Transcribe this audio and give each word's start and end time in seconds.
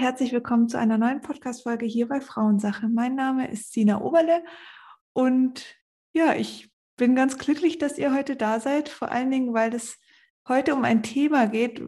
herzlich 0.00 0.32
willkommen 0.32 0.66
zu 0.66 0.78
einer 0.78 0.96
neuen 0.96 1.20
Podcast-Folge 1.20 1.84
hier 1.84 2.08
bei 2.08 2.22
Frauensache. 2.22 2.88
Mein 2.88 3.16
Name 3.16 3.50
ist 3.50 3.74
Sina 3.74 4.00
Oberle 4.00 4.42
und 5.12 5.62
ja, 6.14 6.34
ich 6.34 6.72
bin 6.96 7.14
ganz 7.14 7.36
glücklich, 7.36 7.76
dass 7.76 7.98
ihr 7.98 8.14
heute 8.14 8.34
da 8.34 8.60
seid, 8.60 8.88
vor 8.88 9.10
allen 9.12 9.30
Dingen, 9.30 9.52
weil 9.52 9.74
es 9.74 9.98
heute 10.48 10.74
um 10.74 10.84
ein 10.84 11.02
Thema 11.02 11.48
geht, 11.48 11.82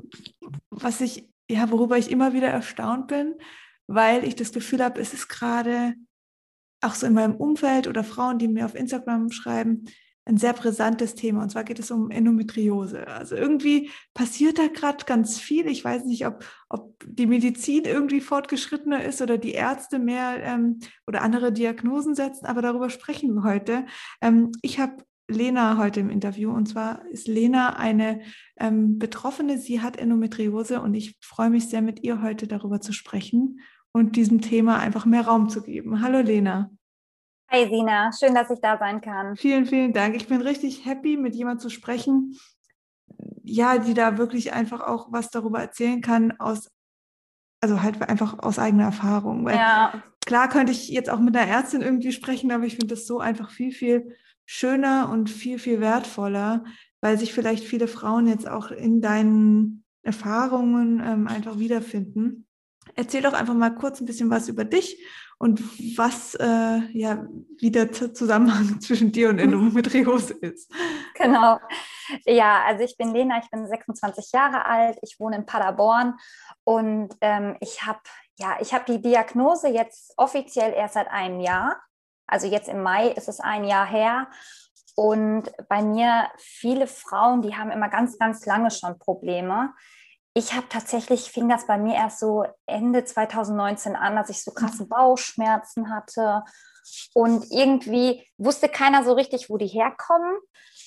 was 0.69 1.01
ich, 1.01 1.31
ja, 1.49 1.71
worüber 1.71 1.97
ich 1.97 2.11
immer 2.11 2.35
wieder 2.35 2.49
erstaunt 2.49 3.09
bin, 3.09 3.35
weil 3.87 4.25
ich 4.25 4.37
das 4.37 4.53
Gefühl 4.53 4.85
habe, 4.85 5.01
es 5.01 5.15
ist 5.15 5.29
gerade 5.29 5.95
auch 6.83 6.95
so 6.95 7.07
in 7.07 7.15
meinem 7.15 7.37
Umfeld 7.37 7.89
oder 7.89 8.05
Frauen, 8.05 8.39
die 8.39 8.49
mir 8.49 8.67
auf 8.67 8.75
Instagram 8.75 9.31
schreiben, 9.31 9.87
ein 10.25 10.37
sehr 10.37 10.53
brisantes 10.53 11.15
Thema. 11.15 11.43
Und 11.43 11.51
zwar 11.51 11.65
geht 11.65 11.79
es 11.79 11.91
um 11.91 12.11
Endometriose. 12.11 13.09
Also 13.09 13.35
irgendwie 13.35 13.91
passiert 14.15 14.59
da 14.59 14.69
gerade 14.69 15.05
ganz 15.05 15.39
viel. 15.39 15.67
Ich 15.67 15.85
weiß 15.85 16.05
nicht, 16.05 16.27
ob, 16.27 16.45
ob 16.69 16.95
die 17.07 17.27
Medizin 17.27 17.85
irgendwie 17.85 18.21
fortgeschrittener 18.21 19.05
ist 19.05 19.21
oder 19.21 19.39
die 19.39 19.53
Ärzte 19.53 19.99
mehr 19.99 20.43
ähm, 20.43 20.79
oder 21.07 21.23
andere 21.23 21.53
Diagnosen 21.53 22.15
setzen, 22.15 22.47
aber 22.47 22.63
darüber 22.63 22.89
sprechen 22.91 23.35
wir 23.35 23.43
heute. 23.43 23.87
Ähm, 24.21 24.53
ich 24.63 24.79
habe 24.79 25.05
Lena 25.29 25.79
heute 25.79 26.01
im 26.01 26.11
Interview 26.11 26.53
und 26.53 26.69
zwar 26.69 27.07
ist 27.11 27.27
Lena 27.27 27.77
eine 27.77 28.21
ähm, 28.59 28.99
Betroffene. 28.99 29.59
Sie 29.59 29.81
hat 29.81 29.97
Endometriose 29.97 30.81
und 30.81 30.95
ich 30.95 31.17
freue 31.21 31.51
mich 31.51 31.69
sehr, 31.69 31.83
mit 31.83 32.03
ihr 32.03 32.23
heute 32.23 32.47
darüber 32.47 32.81
zu 32.81 32.93
sprechen 32.93 33.61
und 33.93 34.17
diesem 34.17 34.41
Thema 34.41 34.79
einfach 34.79 35.05
mehr 35.05 35.23
Raum 35.23 35.49
zu 35.49 35.63
geben. 35.63 36.01
Hallo 36.01 36.21
Lena. 36.21 36.71
Hi 37.55 37.69
Sina, 37.69 38.11
schön, 38.19 38.35
dass 38.35 38.49
ich 38.49 38.61
da 38.63 38.79
sein 38.79 39.03
kann. 39.03 39.37
Vielen, 39.37 39.67
vielen 39.67 39.93
Dank. 39.93 40.17
Ich 40.17 40.27
bin 40.27 40.41
richtig 40.41 40.87
happy, 40.87 41.19
mit 41.19 41.35
jemandem 41.35 41.61
zu 41.61 41.69
sprechen, 41.69 42.39
ja, 43.43 43.77
die 43.77 43.93
da 43.93 44.17
wirklich 44.17 44.55
einfach 44.55 44.81
auch 44.81 45.13
was 45.13 45.29
darüber 45.29 45.61
erzählen 45.61 46.01
kann, 46.01 46.33
aus, 46.41 46.71
also 47.61 47.83
halt 47.83 48.01
einfach 48.09 48.39
aus 48.39 48.59
eigener 48.59 48.85
Erfahrung. 48.85 49.45
Weil 49.45 49.57
ja. 49.57 50.03
klar 50.25 50.49
könnte 50.49 50.73
ich 50.73 50.89
jetzt 50.89 51.11
auch 51.11 51.21
mit 51.21 51.37
einer 51.37 51.47
Ärztin 51.47 51.83
irgendwie 51.83 52.13
sprechen, 52.13 52.51
aber 52.53 52.65
ich 52.65 52.77
finde 52.77 52.95
das 52.95 53.07
so 53.07 53.21
einfach 53.21 53.51
viel, 53.51 53.73
viel 53.73 54.17
schöner 54.47 55.11
und 55.11 55.29
viel, 55.29 55.59
viel 55.59 55.83
wertvoller, 55.83 56.65
weil 57.03 57.19
sich 57.19 57.35
vielleicht 57.35 57.65
viele 57.65 57.87
Frauen 57.87 58.29
jetzt 58.29 58.49
auch 58.49 58.71
in 58.71 59.03
deinen 59.03 59.85
Erfahrungen 60.03 61.03
ähm, 61.05 61.29
einfach 61.29 61.59
wiederfinden. 61.59 62.47
Erzähl 62.95 63.23
doch 63.23 63.33
einfach 63.33 63.55
mal 63.55 63.75
kurz 63.75 64.01
ein 64.01 64.07
bisschen 64.07 64.31
was 64.31 64.49
über 64.49 64.65
dich 64.65 65.03
und 65.39 65.61
was 65.97 66.35
äh, 66.35 66.81
ja 66.93 67.27
wie 67.59 67.71
der 67.71 67.91
Zusammenhang 67.93 68.81
zwischen 68.81 69.13
dir 69.13 69.29
und 69.29 69.39
Endometriose 69.39 70.35
ist. 70.35 70.71
Genau. 71.15 71.59
Ja, 72.25 72.63
also 72.67 72.85
ich 72.85 72.97
bin 72.97 73.13
Lena, 73.13 73.39
ich 73.43 73.51
bin 73.51 73.67
26 73.67 74.33
Jahre 74.33 74.67
alt, 74.67 74.99
ich 75.03 75.19
wohne 75.19 75.37
in 75.37 75.47
Paderborn 75.47 76.15
und 76.65 77.15
ähm, 77.21 77.57
ich 77.61 77.87
habe 77.87 78.01
ja, 78.39 78.57
ich 78.61 78.75
die 78.89 79.01
Diagnose 79.01 79.69
jetzt 79.69 80.15
offiziell 80.17 80.73
erst 80.73 80.95
seit 80.95 81.09
einem 81.09 81.41
Jahr. 81.41 81.81
Also 82.27 82.47
jetzt 82.47 82.69
im 82.69 82.83
Mai 82.83 83.09
ist 83.09 83.29
es 83.29 83.41
ein 83.41 83.65
Jahr 83.65 83.87
her. 83.87 84.29
Und 84.95 85.51
bei 85.69 85.83
mir 85.83 86.29
viele 86.39 86.87
Frauen, 86.87 87.43
die 87.43 87.57
haben 87.57 87.71
immer 87.71 87.89
ganz, 87.89 88.19
ganz 88.19 88.45
lange 88.45 88.71
schon 88.71 88.99
Probleme 88.99 89.73
ich 90.35 90.55
habe 90.55 90.67
tatsächlich, 90.69 91.31
fing 91.31 91.49
das 91.49 91.67
bei 91.67 91.77
mir 91.79 91.95
erst 91.95 92.21
so 92.21 92.45
Ende 92.67 93.05
2019 93.05 93.97
an, 93.97 94.17
dass 94.17 94.31
ich 94.31 94.43
so 94.43 94.53
krasse 94.53 94.87
Bauchschmerzen 94.87 95.91
hatte. 95.95 96.43
Und 97.15 97.47
irgendwie 97.51 98.27
wusste 98.39 98.69
keiner 98.69 99.05
so 99.05 99.13
richtig, 99.13 99.51
wo 99.51 99.57
die 99.57 99.67
herkommen 99.67 100.37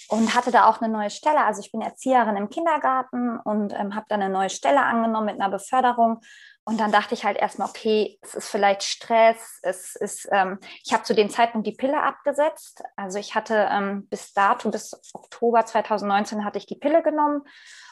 und 0.10 0.36
hatte 0.36 0.52
da 0.52 0.68
auch 0.68 0.82
eine 0.82 0.92
neue 0.92 1.10
Stelle. 1.10 1.44
Also 1.46 1.62
ich 1.62 1.72
bin 1.72 1.82
Erzieherin 1.82 2.36
im 2.36 2.50
Kindergarten 2.50 3.40
und 3.40 3.74
ähm, 3.74 3.96
habe 3.96 4.06
dann 4.10 4.22
eine 4.22 4.34
neue 4.34 4.50
Stelle 4.50 4.82
angenommen 4.82 5.28
mit 5.28 5.40
einer 5.40 5.50
Beförderung. 5.50 6.22
Und 6.68 6.80
dann 6.80 6.92
dachte 6.92 7.14
ich 7.14 7.24
halt 7.24 7.38
erstmal, 7.38 7.70
okay, 7.70 8.18
es 8.24 8.34
ist 8.34 8.50
vielleicht 8.50 8.82
Stress. 8.82 9.60
Es 9.62 9.96
ist, 9.96 10.28
ähm, 10.32 10.58
ich 10.84 10.94
habe 10.94 11.04
zu 11.04 11.14
dem 11.14 11.30
Zeitpunkt 11.30 11.68
die 11.68 11.76
Pille 11.76 12.02
abgesetzt. 12.02 12.82
Also 12.96 13.20
ich 13.20 13.36
hatte 13.36 13.70
ähm, 13.72 14.08
bis 14.08 14.34
dato, 14.34 14.72
bis 14.72 15.00
Oktober 15.14 15.64
2019 15.64 16.44
hatte 16.44 16.58
ich 16.58 16.66
die 16.66 16.76
Pille 16.76 17.04
genommen 17.04 17.44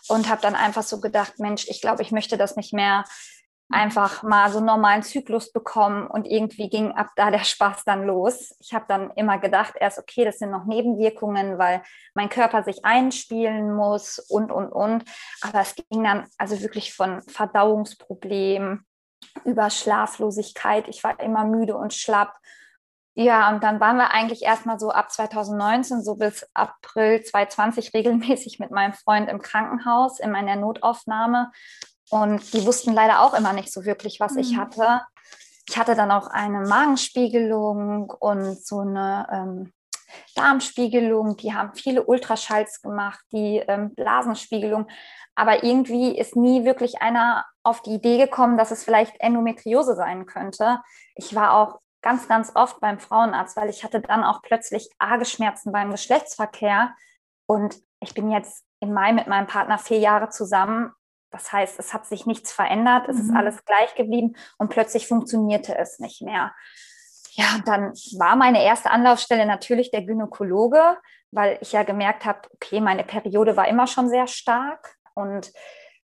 und 0.08 0.28
habe 0.28 0.42
dann 0.42 0.56
einfach 0.56 0.82
so 0.82 1.00
gedacht, 1.00 1.38
Mensch, 1.38 1.68
ich 1.68 1.82
glaube, 1.82 2.02
ich 2.02 2.12
möchte 2.12 2.36
das 2.36 2.56
nicht 2.56 2.74
mehr 2.74 3.04
einfach 3.70 4.24
mal 4.24 4.52
so 4.52 4.58
einen 4.58 4.68
normalen 4.68 5.04
Zyklus 5.04 5.52
bekommen 5.52 6.08
und 6.08 6.26
irgendwie 6.26 6.70
ging 6.70 6.92
ab 6.92 7.10
da 7.16 7.32
der 7.32 7.44
Spaß 7.44 7.84
dann 7.86 8.06
los. 8.06 8.56
Ich 8.60 8.74
habe 8.74 8.86
dann 8.88 9.12
immer 9.12 9.40
gedacht, 9.40 9.74
erst 9.80 9.98
okay, 9.98 10.26
das 10.26 10.38
sind 10.38 10.52
noch 10.52 10.66
Nebenwirkungen, 10.66 11.58
weil 11.58 11.82
mein 12.14 12.30
Körper 12.30 12.64
sich 12.64 12.86
einspielen 12.86 13.74
muss 13.74 14.20
und, 14.20 14.52
und, 14.52 14.70
und. 14.72 15.06
Aber 15.42 15.62
es 15.62 15.76
ging 15.76 16.04
dann 16.04 16.28
also 16.38 16.62
wirklich 16.62 16.94
von 16.94 17.22
Verdauungsproblemen 17.24 18.86
über 19.46 19.70
Schlaflosigkeit. 19.70 20.88
Ich 20.88 21.04
war 21.04 21.20
immer 21.20 21.46
müde 21.46 21.76
und 21.76 21.94
schlapp 21.94 22.38
ja, 23.16 23.52
und 23.52 23.64
dann 23.64 23.80
waren 23.80 23.98
wir 23.98 24.12
eigentlich 24.12 24.42
erstmal 24.42 24.80
so 24.80 24.90
ab 24.90 25.12
2019, 25.12 26.02
so 26.02 26.16
bis 26.16 26.50
April 26.56 27.22
2020 27.22 27.94
regelmäßig 27.94 28.58
mit 28.58 28.72
meinem 28.72 28.94
Freund 28.94 29.30
im 29.30 29.40
Krankenhaus, 29.40 30.20
in 30.20 30.32
meiner 30.32 30.56
Notaufnahme. 30.56 31.52
Und 32.14 32.54
die 32.54 32.64
wussten 32.64 32.94
leider 32.94 33.22
auch 33.22 33.34
immer 33.34 33.54
nicht 33.54 33.74
so 33.74 33.86
wirklich, 33.86 34.20
was 34.20 34.34
mhm. 34.34 34.40
ich 34.40 34.56
hatte. 34.56 35.02
Ich 35.68 35.78
hatte 35.80 35.96
dann 35.96 36.12
auch 36.12 36.28
eine 36.28 36.62
Magenspiegelung 36.62 38.12
und 38.12 38.64
so 38.64 38.82
eine 38.82 39.28
ähm, 39.32 39.74
Darmspiegelung. 40.36 41.38
Die 41.38 41.56
haben 41.56 41.74
viele 41.74 42.04
Ultraschalls 42.04 42.84
gemacht, 42.84 43.20
die 43.32 43.64
ähm, 43.68 43.96
Blasenspiegelung. 43.96 44.88
Aber 45.34 45.64
irgendwie 45.64 46.16
ist 46.16 46.36
nie 46.36 46.66
wirklich 46.66 47.02
einer 47.02 47.46
auf 47.64 47.82
die 47.82 47.96
Idee 47.96 48.20
gekommen, 48.20 48.60
dass 48.60 48.70
es 48.70 48.84
vielleicht 48.84 49.20
Endometriose 49.20 49.96
sein 49.96 50.28
könnte. 50.28 50.82
Ich 51.16 51.34
war 51.34 51.54
auch 51.54 51.80
ganz, 52.04 52.28
ganz 52.28 52.52
oft 52.54 52.80
beim 52.80 53.00
Frauenarzt, 53.00 53.58
weil 53.58 53.70
ich 53.70 53.84
hatte 53.84 54.02
dann 54.02 54.24
auch 54.24 54.44
plötzlich 54.44 54.88
arge 55.00 55.26
Schmerzen 55.26 55.72
beim 55.72 55.90
Geschlechtsverkehr. 55.90 56.94
Und 57.48 57.76
ich 58.02 58.14
bin 58.14 58.30
jetzt 58.30 58.66
im 58.82 58.94
Mai 58.94 59.14
mit 59.14 59.26
meinem 59.26 59.48
Partner 59.48 59.80
vier 59.80 59.98
Jahre 59.98 60.30
zusammen. 60.30 60.92
Das 61.34 61.52
heißt, 61.52 61.80
es 61.80 61.94
hat 61.94 62.06
sich 62.06 62.28
nichts 62.28 62.54
verändert, 62.54 63.10
es 63.10 63.18
mhm. 63.18 63.22
ist 63.24 63.36
alles 63.36 63.66
gleich 63.66 63.96
geblieben 63.96 64.36
und 64.60 64.70
plötzlich 64.70 65.08
funktionierte 65.08 65.76
es 65.76 66.00
nicht 66.00 66.22
mehr. 66.22 66.54
Ja, 67.32 67.56
und 67.56 67.68
dann 67.68 67.94
war 68.18 68.36
meine 68.36 68.64
erste 68.64 68.92
Anlaufstelle 68.92 69.48
natürlich 69.48 69.90
der 69.90 70.04
Gynäkologe, 70.04 70.98
weil 71.32 71.58
ich 71.62 71.72
ja 71.72 71.82
gemerkt 71.82 72.26
habe, 72.26 72.48
okay, 72.54 72.80
meine 72.80 73.04
Periode 73.04 73.58
war 73.58 73.68
immer 73.68 73.88
schon 73.88 74.10
sehr 74.10 74.28
stark 74.28 74.96
und 75.16 75.52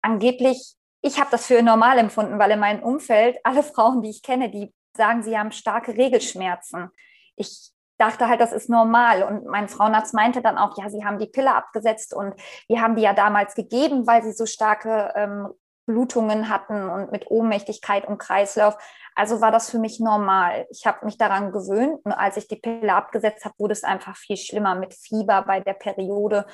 angeblich, 0.03 0.75
ich 1.01 1.19
habe 1.19 1.31
das 1.31 1.47
für 1.47 1.63
normal 1.63 1.97
empfunden, 1.99 2.39
weil 2.39 2.51
in 2.51 2.61
meinem 2.61 2.83
Umfeld 2.83 3.39
alle 3.43 3.63
Frauen, 3.75 4.03
die 4.03 4.11
ich 4.11 4.23
kenne, 4.23 4.51
die 4.51 4.75
sagen, 4.95 5.23
sie 5.23 5.39
haben 5.39 5.51
starke 5.51 5.97
Regelschmerzen. 5.97 6.91
Ich 7.37 7.71
dachte 7.99 8.29
halt, 8.29 8.41
das 8.41 8.53
ist 8.53 8.69
normal. 8.69 9.23
Und 9.23 9.47
mein 9.47 9.69
Frauenarzt 9.69 10.15
meinte 10.15 10.43
dann 10.43 10.59
auch, 10.59 10.77
ja, 10.79 10.91
sie 10.91 11.05
haben 11.05 11.19
die 11.19 11.27
Pille 11.27 11.55
abgesetzt 11.55 12.15
und 12.15 12.35
wir 12.69 12.81
haben 12.81 12.97
die 12.97 13.03
ja 13.03 13.13
damals 13.13 13.55
gegeben, 13.55 14.07
weil 14.07 14.23
sie 14.23 14.33
so 14.33 14.47
starke 14.47 15.13
ähm, 15.15 15.49
Blutungen 15.87 16.49
hatten 16.49 16.89
und 16.89 17.13
mit 17.13 17.31
Ohnmächtigkeit 17.31 18.07
und 18.07 18.19
Kreislauf. 18.19 18.77
Also 19.15 19.41
war 19.41 19.53
das 19.53 19.71
für 19.71 19.79
mich 19.79 20.01
normal. 20.01 20.67
Ich 20.71 20.87
habe 20.87 21.05
mich 21.07 21.17
daran 21.17 21.53
gewöhnt 21.53 22.01
und 22.05 22.13
als 22.13 22.37
ich 22.37 22.49
die 22.49 22.57
Pille 22.57 22.93
abgesetzt 22.93 23.45
habe, 23.45 23.55
wurde 23.59 23.73
es 23.73 23.85
einfach 23.85 24.17
viel 24.17 24.37
schlimmer 24.37 24.75
mit 24.75 24.95
Fieber 24.95 25.43
bei 25.43 25.61
der 25.61 25.75
Periode. 25.75 26.47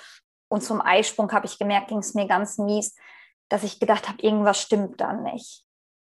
Und 0.49 0.63
zum 0.63 0.83
Eisprung 0.83 1.33
habe 1.33 1.47
ich 1.47 1.59
gemerkt, 1.59 1.89
ging 1.89 1.99
es 1.99 2.15
mir 2.15 2.29
ganz 2.29 2.59
mies, 2.59 2.95
dass 3.49 3.65
ich 3.65 3.81
gedacht 3.81 4.09
habe, 4.09 4.23
irgendwas 4.23 4.61
stimmt 4.61 5.01
da 5.01 5.15
nicht. 5.15 5.65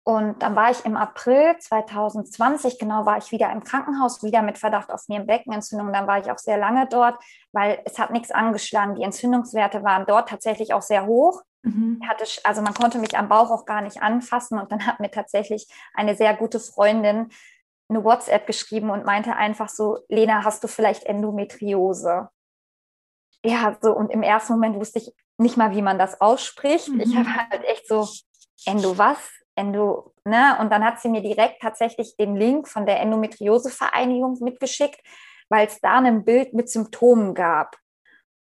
Und 0.07 0.43
dann 0.43 0.55
war 0.55 0.69
ich 0.69 0.85
im 0.85 0.95
April 0.97 1.57
2020, 1.57 2.77
genau 2.77 3.07
war 3.07 3.17
ich 3.17 3.31
wieder 3.31 3.51
im 3.51 3.63
Krankenhaus, 3.63 4.21
wieder 4.21 4.43
mit 4.43 4.59
Verdacht 4.59 4.91
auf 4.91 5.05
Beckenentzündung. 5.07 5.91
Dann 5.91 6.05
war 6.05 6.19
ich 6.19 6.29
auch 6.29 6.37
sehr 6.37 6.57
lange 6.57 6.87
dort, 6.87 7.17
weil 7.51 7.81
es 7.85 7.97
hat 7.97 8.11
nichts 8.11 8.29
angeschlagen. 8.29 8.93
Die 8.93 9.03
Entzündungswerte 9.03 9.83
waren 9.83 10.05
dort 10.05 10.29
tatsächlich 10.29 10.75
auch 10.75 10.83
sehr 10.83 11.07
hoch. 11.07 11.41
Mhm. 11.63 12.01
Hatte, 12.07 12.23
also 12.43 12.61
man 12.61 12.75
konnte 12.75 12.99
mich 12.99 13.17
am 13.17 13.29
Bauch 13.29 13.49
auch 13.49 13.65
gar 13.65 13.81
nicht 13.81 14.03
anfassen. 14.03 14.59
Und 14.59 14.71
dann 14.71 14.85
hat 14.85 14.99
mir 14.99 15.09
tatsächlich 15.09 15.67
eine 15.95 16.15
sehr 16.15 16.35
gute 16.35 16.59
Freundin 16.59 17.29
eine 17.89 18.03
WhatsApp 18.03 18.45
geschrieben 18.45 18.91
und 18.91 19.05
meinte 19.05 19.35
einfach 19.35 19.69
so, 19.69 19.99
Lena, 20.07 20.43
hast 20.43 20.63
du 20.63 20.67
vielleicht 20.67 21.03
Endometriose? 21.03 22.29
Ja, 23.43 23.75
so 23.81 23.95
und 23.95 24.11
im 24.11 24.23
ersten 24.23 24.53
Moment 24.53 24.75
wusste 24.75 24.99
ich 24.99 25.11
nicht 25.37 25.57
mal, 25.57 25.71
wie 25.71 25.81
man 25.81 25.99
das 25.99 26.21
ausspricht. 26.21 26.89
Mhm. 26.89 26.99
Ich 26.99 27.15
habe 27.15 27.29
halt 27.35 27.63
echt 27.65 27.87
so, 27.87 28.07
Endo 28.65 28.97
was? 28.97 29.17
Endo, 29.55 30.13
ne? 30.25 30.57
Und 30.59 30.71
dann 30.71 30.83
hat 30.83 30.99
sie 30.99 31.09
mir 31.09 31.21
direkt 31.21 31.61
tatsächlich 31.61 32.15
den 32.17 32.35
Link 32.35 32.67
von 32.67 32.85
der 32.85 32.99
Endometriose-Vereinigung 32.99 34.37
mitgeschickt, 34.41 34.99
weil 35.49 35.67
es 35.67 35.79
da 35.79 35.99
ein 35.99 36.25
Bild 36.25 36.53
mit 36.53 36.69
Symptomen 36.69 37.33
gab. 37.33 37.77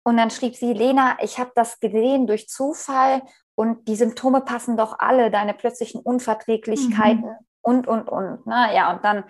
Und 0.07 0.17
dann 0.17 0.31
schrieb 0.31 0.55
sie, 0.55 0.73
Lena, 0.73 1.17
ich 1.23 1.39
habe 1.39 1.53
das 1.55 1.81
gesehen 1.81 2.27
durch 2.27 2.49
Zufall 2.49 3.23
und 3.55 3.89
die 3.89 3.97
Symptome 3.97 4.43
passen 4.43 4.77
doch 4.77 4.99
alle, 4.99 5.31
deine 5.31 5.55
plötzlichen 5.55 6.01
Unverträglichkeiten 6.01 7.25
mhm. 7.25 7.47
und, 7.63 7.87
und, 7.87 8.09
und. 8.09 8.47
Ne? 8.47 8.75
Ja, 8.75 8.93
und 8.93 9.05
dann 9.05 9.25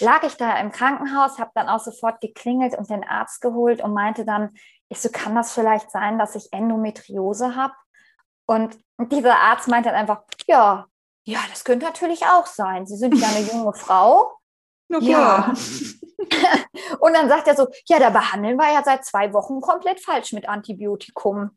lag 0.00 0.22
ich 0.24 0.36
da 0.36 0.58
im 0.58 0.72
Krankenhaus, 0.72 1.38
habe 1.38 1.52
dann 1.54 1.68
auch 1.68 1.80
sofort 1.80 2.20
geklingelt 2.20 2.76
und 2.76 2.90
den 2.90 3.04
Arzt 3.04 3.40
geholt 3.40 3.82
und 3.82 3.94
meinte 3.94 4.24
dann, 4.24 4.50
ich 4.90 5.00
so, 5.00 5.08
kann 5.10 5.34
das 5.34 5.52
vielleicht 5.54 5.90
sein, 5.90 6.18
dass 6.18 6.34
ich 6.34 6.52
Endometriose 6.52 7.56
habe? 7.56 7.74
Und 8.46 8.76
dieser 8.98 9.38
Arzt 9.38 9.68
meinte 9.68 9.90
dann 9.90 10.00
einfach, 10.00 10.24
ja, 10.46 10.86
ja, 11.24 11.40
das 11.50 11.64
könnte 11.64 11.86
natürlich 11.86 12.24
auch 12.26 12.46
sein. 12.46 12.86
Sie 12.86 12.96
sind 12.96 13.14
ja 13.16 13.28
eine 13.28 13.46
junge 13.52 13.74
Frau. 13.74 14.36
Na 14.88 14.98
klar. 14.98 15.54
Ja. 15.54 15.54
und 17.00 17.14
dann 17.14 17.28
sagt 17.28 17.46
er 17.46 17.56
so, 17.56 17.68
ja, 17.86 17.98
da 17.98 18.10
behandeln 18.10 18.56
wir 18.56 18.72
ja 18.72 18.82
seit 18.84 19.04
zwei 19.04 19.32
Wochen 19.32 19.60
komplett 19.60 20.00
falsch 20.02 20.32
mit 20.32 20.48
Antibiotikum. 20.48 21.56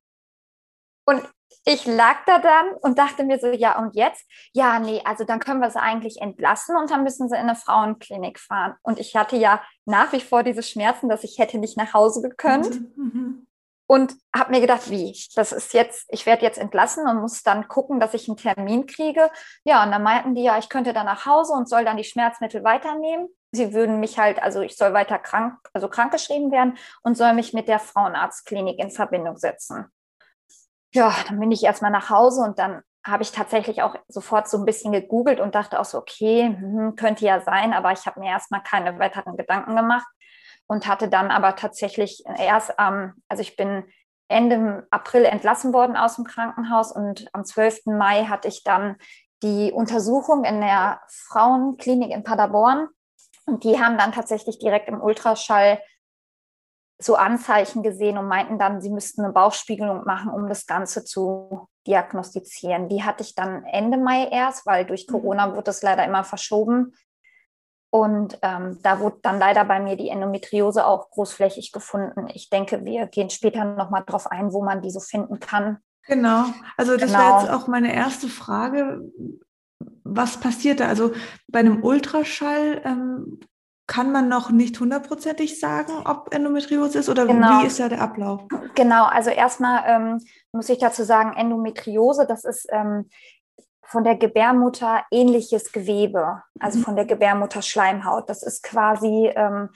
Und 1.06 1.24
ich 1.66 1.86
lag 1.86 2.26
da 2.26 2.40
dann 2.40 2.74
und 2.82 2.98
dachte 2.98 3.24
mir 3.24 3.40
so, 3.40 3.48
ja, 3.48 3.80
und 3.80 3.96
jetzt? 3.96 4.26
Ja, 4.54 4.80
nee, 4.80 5.02
also 5.06 5.24
dann 5.24 5.40
können 5.40 5.62
wir 5.62 5.72
sie 5.72 5.82
eigentlich 5.82 6.22
entlassen 6.22 6.76
und 6.76 6.92
dann 6.92 7.04
müssen 7.04 7.30
sie 7.30 7.36
in 7.36 7.42
eine 7.42 7.56
Frauenklinik 7.56 8.40
fahren. 8.40 8.76
Und 8.84 9.00
ich 9.00 9.16
hatte 9.16 9.38
ja 9.38 9.64
nach 9.86 10.12
wie 10.12 10.20
vor 10.20 10.44
diese 10.44 10.64
Schmerzen, 10.64 11.10
dass 11.10 11.24
ich 11.24 11.40
hätte 11.40 11.58
nicht 11.58 11.78
nach 11.78 11.94
Hause 11.94 12.22
gekönnt. 12.22 12.98
Mhm. 12.98 13.48
Und 13.86 14.16
habe 14.36 14.52
mir 14.52 14.62
gedacht, 14.62 14.90
wie? 14.90 15.16
Das 15.36 15.52
ist 15.52 15.74
jetzt, 15.74 16.06
ich 16.10 16.26
werde 16.26 16.44
jetzt 16.44 16.58
entlassen 16.58 17.08
und 17.08 17.22
muss 17.22 17.44
dann 17.44 17.68
gucken, 17.68 18.00
dass 18.00 18.14
ich 18.14 18.28
einen 18.28 18.38
Termin 18.38 18.86
kriege. 18.86 19.30
Ja, 19.66 19.84
und 19.84 19.92
dann 19.92 20.04
meinten 20.04 20.36
die 20.36 20.44
ja, 20.44 20.58
ich 20.58 20.70
könnte 20.70 20.94
dann 20.94 21.06
nach 21.06 21.26
Hause 21.26 21.54
und 21.54 21.68
soll 21.68 21.86
dann 21.86 21.98
die 21.98 22.04
Schmerzmittel 22.04 22.64
weiternehmen. 22.64 23.28
Sie 23.52 23.74
würden 23.74 24.00
mich 24.00 24.18
halt, 24.18 24.42
also 24.42 24.62
ich 24.62 24.78
soll 24.78 24.94
weiter 24.94 25.20
krank, 25.20 25.60
also 25.74 25.90
krankgeschrieben 25.90 26.52
werden 26.52 26.78
und 27.04 27.18
soll 27.18 27.34
mich 27.34 27.54
mit 27.54 27.68
der 27.68 27.80
Frauenarztklinik 27.80 28.80
in 28.80 28.90
Verbindung 28.90 29.38
setzen 29.38 29.92
ja, 30.94 31.14
dann 31.28 31.40
bin 31.40 31.52
ich 31.52 31.64
erstmal 31.64 31.92
nach 31.92 32.10
Hause 32.10 32.42
und 32.42 32.60
dann 32.60 32.82
habe 33.06 33.24
ich 33.24 33.32
tatsächlich 33.32 33.82
auch 33.82 33.96
sofort 34.08 34.48
so 34.48 34.58
ein 34.58 34.66
bisschen 34.66 34.94
gegoogelt 34.94 35.40
und 35.42 35.56
dachte 35.56 35.80
auch 35.80 35.86
so, 35.86 35.98
okay, 35.98 36.56
hm, 36.58 36.96
könnte 36.96 37.26
ja 37.26 37.42
sein, 37.42 37.74
aber 37.74 37.92
ich 37.92 38.06
habe 38.06 38.20
mir 38.20 38.30
erstmal 38.30 38.64
keine 38.64 38.98
weiteren 39.00 39.36
Gedanken 39.36 39.76
gemacht 39.76 40.08
und 40.68 40.88
hatte 40.88 41.10
dann 41.10 41.32
aber 41.32 41.56
tatsächlich 41.56 42.24
erst 42.38 42.74
ähm, 42.78 43.14
also 43.28 43.42
ich 43.42 43.56
bin 43.56 43.86
Ende 44.28 44.88
April 44.90 45.26
entlassen 45.26 45.74
worden 45.74 45.96
aus 45.96 46.16
dem 46.16 46.26
Krankenhaus 46.26 46.92
und 46.92 47.28
am 47.34 47.46
12. 47.46 47.86
Mai 47.86 48.26
hatte 48.26 48.48
ich 48.48 48.64
dann 48.64 48.96
die 49.44 49.72
Untersuchung 49.72 50.46
in 50.46 50.62
der 50.62 51.02
Frauenklinik 51.10 52.12
in 52.12 52.24
Paderborn 52.24 52.88
und 53.46 53.64
die 53.64 53.80
haben 53.80 53.98
dann 53.98 54.14
tatsächlich 54.14 54.58
direkt 54.58 54.88
im 54.88 55.02
Ultraschall 55.02 55.82
so 57.00 57.16
Anzeichen 57.16 57.84
gesehen 57.84 58.18
und 58.18 58.28
meinten 58.28 58.58
dann, 58.58 58.82
sie 58.82 58.90
müssten 58.90 59.24
eine 59.24 59.34
Bauchspiegelung 59.34 60.06
machen, 60.06 60.32
um 60.32 60.48
das 60.48 60.66
Ganze 60.66 61.04
zu 61.04 61.68
diagnostizieren. 61.86 62.88
Die 62.88 63.04
hatte 63.04 63.24
ich 63.24 63.36
dann 63.36 63.66
Ende 63.66 63.98
Mai 63.98 64.30
erst, 64.30 64.66
weil 64.66 64.86
durch 64.86 65.08
mhm. 65.08 65.12
Corona 65.12 65.52
wurde 65.52 65.64
das 65.64 65.82
leider 65.82 66.06
immer 66.06 66.24
verschoben. 66.24 66.94
Und 67.94 68.40
ähm, 68.42 68.80
da 68.82 69.00
wurde 69.00 69.18
dann 69.22 69.38
leider 69.38 69.66
bei 69.66 69.80
mir 69.80 69.96
die 69.96 70.10
Endometriose 70.10 70.84
auch 70.84 71.12
großflächig 71.12 71.72
gefunden. 71.72 72.28
Ich 72.34 72.50
denke, 72.50 72.84
wir 72.86 73.06
gehen 73.06 73.30
später 73.30 73.66
nochmal 73.66 74.04
drauf 74.04 74.26
ein, 74.32 74.52
wo 74.52 74.64
man 74.64 74.82
die 74.82 74.90
so 74.90 75.00
finden 75.00 75.40
kann. 75.40 75.78
Genau, 76.08 76.46
also 76.76 76.98
das 76.98 77.12
genau. 77.12 77.20
wäre 77.20 77.42
jetzt 77.42 77.52
auch 77.52 77.68
meine 77.68 77.94
erste 77.94 78.30
Frage. 78.30 79.00
Was 80.04 80.40
passiert 80.40 80.80
da? 80.80 80.88
Also 80.88 81.12
bei 81.48 81.60
einem 81.60 81.84
Ultraschall 81.84 82.82
ähm, 82.84 83.40
kann 83.86 84.12
man 84.12 84.28
noch 84.28 84.50
nicht 84.50 84.80
hundertprozentig 84.80 85.60
sagen, 85.60 85.92
ob 86.06 86.34
Endometriose 86.34 86.98
ist 86.98 87.10
oder 87.10 87.28
genau. 87.28 87.62
wie 87.62 87.68
ist 87.68 87.80
da 87.80 87.90
der 87.90 88.02
Ablauf? 88.02 88.42
Genau, 88.74 89.06
also 89.06 89.30
erstmal 89.30 89.84
ähm, 89.86 90.20
muss 90.52 90.70
ich 90.70 90.80
dazu 90.80 91.04
sagen, 91.04 91.34
Endometriose, 91.38 92.26
das 92.26 92.44
ist 92.44 92.66
ähm, 92.72 93.08
von 93.86 94.04
der 94.04 94.16
Gebärmutter 94.16 95.04
ähnliches 95.12 95.72
Gewebe, 95.72 96.42
also 96.60 96.80
mhm. 96.80 96.84
von 96.84 96.96
der 96.96 97.06
Gebärmutterschleimhaut. 97.06 98.30
Das 98.30 98.44
ist 98.44 98.64
quasi 98.64 99.32
ähm, 99.36 99.70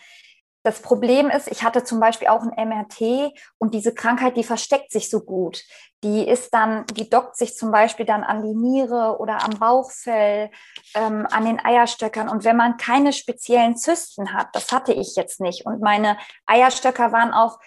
das 0.67 0.81
Problem 0.81 1.29
ist, 1.29 1.47
ich 1.47 1.63
hatte 1.63 1.85
zum 1.85 2.01
Beispiel 2.01 2.27
auch 2.27 2.41
ein 2.41 2.67
MRT 2.67 3.31
und 3.57 3.73
diese 3.73 3.93
Krankheit, 3.93 4.35
die 4.35 4.43
versteckt 4.43 4.91
sich 4.91 5.09
so 5.09 5.21
gut. 5.21 5.63
Die 6.03 6.27
ist 6.27 6.53
dann, 6.53 6.85
die 6.87 7.09
dockt 7.09 7.37
sich 7.37 7.55
zum 7.55 7.71
Beispiel 7.71 8.05
dann 8.05 8.25
an 8.25 8.43
die 8.43 8.53
Niere 8.53 9.17
oder 9.19 9.45
am 9.45 9.51
Bauchfell, 9.59 10.51
ähm, 10.93 11.25
an 11.31 11.45
den 11.45 11.63
Eierstöckern. 11.63 12.27
Und 12.27 12.43
wenn 12.43 12.57
man 12.57 12.75
keine 12.75 13.13
speziellen 13.13 13.77
Zysten 13.77 14.33
hat, 14.33 14.49
das 14.51 14.73
hatte 14.73 14.91
ich 14.91 15.15
jetzt 15.15 15.39
nicht. 15.39 15.65
Und 15.65 15.81
meine 15.81 16.17
Eierstöcker 16.45 17.13
waren 17.13 17.31
auch 17.31 17.59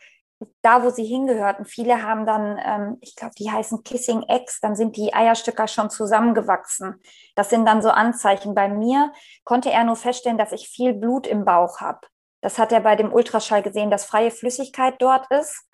da, 0.62 0.82
wo 0.82 0.90
sie 0.90 1.04
hingehörten. 1.04 1.64
Viele 1.64 2.02
haben 2.02 2.26
dann, 2.26 2.58
ähm, 2.64 2.98
ich 3.00 3.14
glaube, 3.14 3.34
die 3.38 3.50
heißen 3.50 3.82
Kissing 3.82 4.22
Eggs, 4.24 4.60
dann 4.60 4.76
sind 4.76 4.96
die 4.96 5.12
Eierstöcker 5.12 5.68
schon 5.68 5.90
zusammengewachsen. 5.90 7.00
Das 7.36 7.50
sind 7.50 7.66
dann 7.66 7.82
so 7.82 7.90
Anzeichen. 7.90 8.54
Bei 8.54 8.68
mir 8.68 9.12
konnte 9.44 9.70
er 9.70 9.84
nur 9.84 9.96
feststellen, 9.96 10.38
dass 10.38 10.52
ich 10.52 10.68
viel 10.68 10.94
Blut 10.94 11.26
im 11.26 11.44
Bauch 11.44 11.80
habe. 11.80 12.00
Das 12.40 12.58
hat 12.58 12.72
er 12.72 12.80
bei 12.80 12.96
dem 12.96 13.12
Ultraschall 13.12 13.62
gesehen, 13.62 13.90
dass 13.90 14.06
freie 14.06 14.30
Flüssigkeit 14.30 14.94
dort 14.98 15.30
ist. 15.30 15.66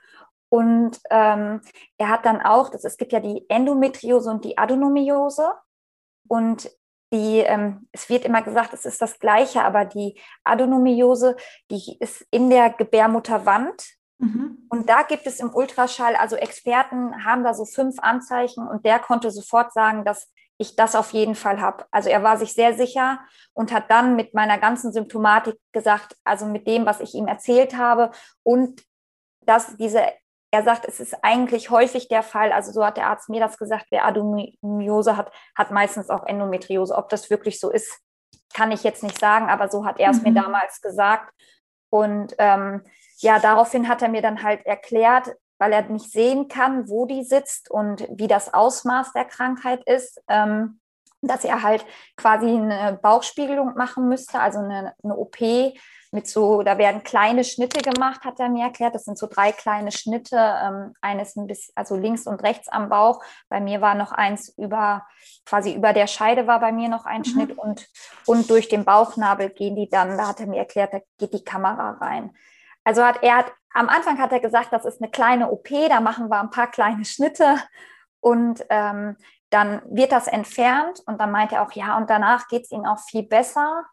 Und 0.48 1.00
ähm, 1.10 1.60
er 1.98 2.08
hat 2.08 2.24
dann 2.24 2.40
auch, 2.40 2.70
das, 2.70 2.84
es 2.84 2.96
gibt 2.96 3.12
ja 3.12 3.20
die 3.20 3.44
Endometriose 3.48 4.30
und 4.30 4.44
die 4.44 4.58
Adenomiose. 4.58 5.52
Und 6.28 6.70
die, 7.12 7.38
ähm, 7.38 7.88
es 7.92 8.08
wird 8.08 8.24
immer 8.24 8.42
gesagt, 8.42 8.72
es 8.72 8.84
ist 8.84 9.00
das 9.00 9.18
Gleiche, 9.20 9.62
aber 9.62 9.84
die 9.84 10.20
Adenomiose, 10.44 11.36
die 11.70 11.96
ist 12.00 12.26
in 12.30 12.50
der 12.50 12.70
Gebärmutterwand. 12.70 13.95
Mhm. 14.18 14.66
Und 14.68 14.88
da 14.88 15.02
gibt 15.02 15.26
es 15.26 15.40
im 15.40 15.54
Ultraschall, 15.54 16.16
also 16.16 16.36
Experten 16.36 17.24
haben 17.24 17.44
da 17.44 17.54
so 17.54 17.64
fünf 17.64 17.98
Anzeichen 18.00 18.66
und 18.66 18.84
der 18.84 18.98
konnte 18.98 19.30
sofort 19.30 19.72
sagen, 19.72 20.04
dass 20.04 20.32
ich 20.58 20.74
das 20.74 20.94
auf 20.94 21.12
jeden 21.12 21.34
Fall 21.34 21.60
habe. 21.60 21.84
Also 21.90 22.08
er 22.08 22.22
war 22.22 22.38
sich 22.38 22.54
sehr 22.54 22.74
sicher 22.74 23.20
und 23.52 23.72
hat 23.72 23.90
dann 23.90 24.16
mit 24.16 24.32
meiner 24.32 24.58
ganzen 24.58 24.92
Symptomatik 24.92 25.56
gesagt, 25.72 26.16
also 26.24 26.46
mit 26.46 26.66
dem, 26.66 26.86
was 26.86 27.00
ich 27.00 27.14
ihm 27.14 27.26
erzählt 27.26 27.76
habe 27.76 28.10
und 28.42 28.82
dass 29.42 29.76
diese, 29.76 30.02
er 30.50 30.62
sagt, 30.62 30.86
es 30.86 30.98
ist 30.98 31.22
eigentlich 31.22 31.70
häufig 31.70 32.08
der 32.08 32.22
Fall, 32.22 32.52
also 32.52 32.72
so 32.72 32.84
hat 32.84 32.96
der 32.96 33.08
Arzt 33.08 33.28
mir 33.28 33.40
das 33.40 33.58
gesagt, 33.58 33.86
wer 33.90 34.06
Adenomiose 34.06 35.16
hat, 35.16 35.30
hat 35.54 35.70
meistens 35.70 36.08
auch 36.08 36.24
Endometriose. 36.26 36.94
Ob 36.96 37.10
das 37.10 37.28
wirklich 37.28 37.60
so 37.60 37.70
ist, 37.70 38.00
kann 38.54 38.72
ich 38.72 38.82
jetzt 38.82 39.02
nicht 39.02 39.18
sagen, 39.18 39.50
aber 39.50 39.68
so 39.68 39.84
hat 39.84 40.00
er 40.00 40.10
es 40.10 40.18
mhm. 40.18 40.32
mir 40.32 40.40
damals 40.40 40.80
gesagt. 40.80 41.32
Und 41.90 42.34
ähm, 42.38 42.82
ja, 43.18 43.38
daraufhin 43.38 43.88
hat 43.88 44.02
er 44.02 44.08
mir 44.08 44.22
dann 44.22 44.42
halt 44.42 44.64
erklärt, 44.66 45.34
weil 45.58 45.72
er 45.72 45.82
nicht 45.82 46.10
sehen 46.10 46.48
kann, 46.48 46.88
wo 46.88 47.06
die 47.06 47.24
sitzt 47.24 47.70
und 47.70 48.06
wie 48.10 48.28
das 48.28 48.52
Ausmaß 48.52 49.12
der 49.12 49.24
Krankheit 49.24 49.82
ist, 49.84 50.22
ähm, 50.28 50.80
dass 51.22 51.44
er 51.44 51.62
halt 51.62 51.84
quasi 52.16 52.46
eine 52.46 52.98
Bauchspiegelung 53.00 53.74
machen 53.74 54.08
müsste, 54.08 54.38
also 54.38 54.58
eine, 54.58 54.94
eine 55.02 55.16
OP 55.16 55.40
mit 56.12 56.28
so, 56.28 56.62
da 56.62 56.78
werden 56.78 57.02
kleine 57.02 57.44
Schnitte 57.44 57.80
gemacht, 57.82 58.24
hat 58.24 58.38
er 58.40 58.48
mir 58.48 58.64
erklärt. 58.64 58.94
Das 58.94 59.04
sind 59.04 59.18
so 59.18 59.26
drei 59.26 59.52
kleine 59.52 59.92
Schnitte. 59.92 60.36
Ähm, 60.36 60.94
eines 61.00 61.36
ein 61.36 61.46
bisschen, 61.46 61.72
also 61.76 61.96
links 61.96 62.26
und 62.26 62.42
rechts 62.42 62.68
am 62.68 62.88
Bauch. 62.88 63.22
Bei 63.48 63.60
mir 63.60 63.80
war 63.80 63.94
noch 63.94 64.12
eins 64.12 64.48
über, 64.56 65.06
quasi 65.44 65.74
über 65.74 65.92
der 65.92 66.06
Scheide 66.06 66.46
war 66.46 66.60
bei 66.60 66.72
mir 66.72 66.88
noch 66.88 67.06
ein 67.06 67.20
mhm. 67.20 67.24
Schnitt 67.24 67.58
und, 67.58 67.88
und 68.24 68.48
durch 68.48 68.68
den 68.68 68.84
Bauchnabel 68.84 69.50
gehen 69.50 69.76
die 69.76 69.88
dann, 69.88 70.16
da 70.16 70.28
hat 70.28 70.40
er 70.40 70.46
mir 70.46 70.58
erklärt, 70.58 70.94
da 70.94 71.00
geht 71.18 71.34
die 71.34 71.44
Kamera 71.44 71.90
rein. 72.00 72.34
Also 72.86 73.04
hat 73.04 73.20
er 73.24 73.38
hat, 73.38 73.52
am 73.74 73.88
Anfang 73.88 74.18
hat 74.20 74.30
er 74.30 74.38
gesagt, 74.38 74.72
das 74.72 74.84
ist 74.84 75.02
eine 75.02 75.10
kleine 75.10 75.50
OP, 75.50 75.68
da 75.88 76.00
machen 76.00 76.28
wir 76.28 76.40
ein 76.40 76.50
paar 76.50 76.70
kleine 76.70 77.04
Schnitte 77.04 77.56
und 78.20 78.64
ähm, 78.70 79.16
dann 79.50 79.82
wird 79.90 80.12
das 80.12 80.28
entfernt 80.28 81.02
und 81.04 81.20
dann 81.20 81.32
meint 81.32 81.50
er 81.50 81.62
auch, 81.62 81.72
ja, 81.72 81.96
und 81.96 82.08
danach 82.08 82.46
geht 82.46 82.62
es 82.62 82.70
ihnen 82.70 82.86
auch 82.86 83.00
viel 83.00 83.24
besser. 83.24 83.84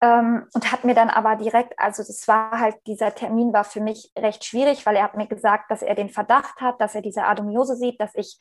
Ähm, 0.00 0.46
und 0.54 0.72
hat 0.72 0.84
mir 0.84 0.94
dann 0.94 1.10
aber 1.10 1.36
direkt, 1.36 1.78
also 1.78 2.02
das 2.02 2.26
war 2.28 2.58
halt, 2.58 2.76
dieser 2.86 3.14
Termin 3.14 3.52
war 3.52 3.64
für 3.64 3.80
mich 3.80 4.10
recht 4.16 4.44
schwierig, 4.44 4.86
weil 4.86 4.96
er 4.96 5.02
hat 5.02 5.16
mir 5.16 5.26
gesagt, 5.26 5.70
dass 5.70 5.82
er 5.82 5.94
den 5.94 6.08
Verdacht 6.08 6.60
hat, 6.60 6.80
dass 6.80 6.94
er 6.94 7.02
diese 7.02 7.24
Adenomiose 7.24 7.76
sieht, 7.76 8.00
dass 8.00 8.14
ich 8.14 8.40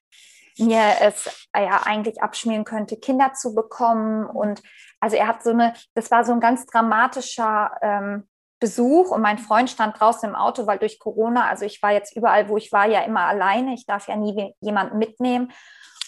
mir 0.59 0.81
es 1.01 1.50
äh, 1.51 1.65
ja 1.65 1.81
eigentlich 1.83 2.21
abschmieren 2.21 2.63
könnte, 2.63 2.95
Kinder 2.97 3.33
zu 3.33 3.53
bekommen. 3.53 4.25
Und 4.25 4.62
also 5.01 5.17
er 5.17 5.27
hat 5.27 5.43
so 5.43 5.50
eine, 5.50 5.74
das 5.93 6.09
war 6.09 6.24
so 6.24 6.31
ein 6.31 6.39
ganz 6.39 6.65
dramatischer 6.67 7.71
ähm, 7.81 8.27
Besuch 8.60 9.12
und 9.12 9.22
mein 9.22 9.38
Freund 9.38 9.70
stand 9.70 10.00
draußen 10.00 10.28
im 10.30 10.36
Auto, 10.36 10.66
weil 10.66 10.80
durch 10.80 11.00
Corona, 11.00 11.48
also 11.48 11.66
ich 11.66 11.82
war 11.84 11.92
jetzt 11.92 12.16
überall, 12.16 12.50
wo 12.50 12.58
ich 12.58 12.72
war, 12.72 12.88
ja 12.88 13.02
immer 13.02 13.22
alleine. 13.22 13.74
Ich 13.74 13.86
darf 13.86 14.08
ja 14.08 14.16
nie 14.16 14.56
jemanden 14.62 14.98
mitnehmen. 14.98 15.52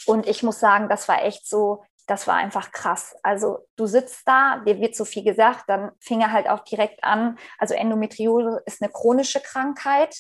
Und 0.06 0.28
ich 0.28 0.42
muss 0.42 0.60
sagen, 0.60 0.90
das 0.90 1.08
war 1.08 1.24
echt 1.24 1.48
so, 1.48 1.84
das 2.08 2.26
war 2.26 2.36
einfach 2.36 2.72
krass. 2.72 3.16
Also 3.22 3.60
du 3.76 3.86
sitzt 3.86 4.28
da, 4.28 4.64
dir 4.66 4.80
wird 4.80 4.96
so 4.96 5.06
viel 5.06 5.24
gesagt, 5.24 5.66
dann 5.68 5.92
fing 6.00 6.22
er 6.22 6.32
halt 6.32 6.50
auch 6.50 6.64
direkt 6.64 7.04
an. 7.04 7.38
Also 7.60 7.76
Endometriose 7.76 8.64
ist 8.66 8.82
eine 8.82 8.92
chronische 8.92 9.42
Krankheit 9.42 10.16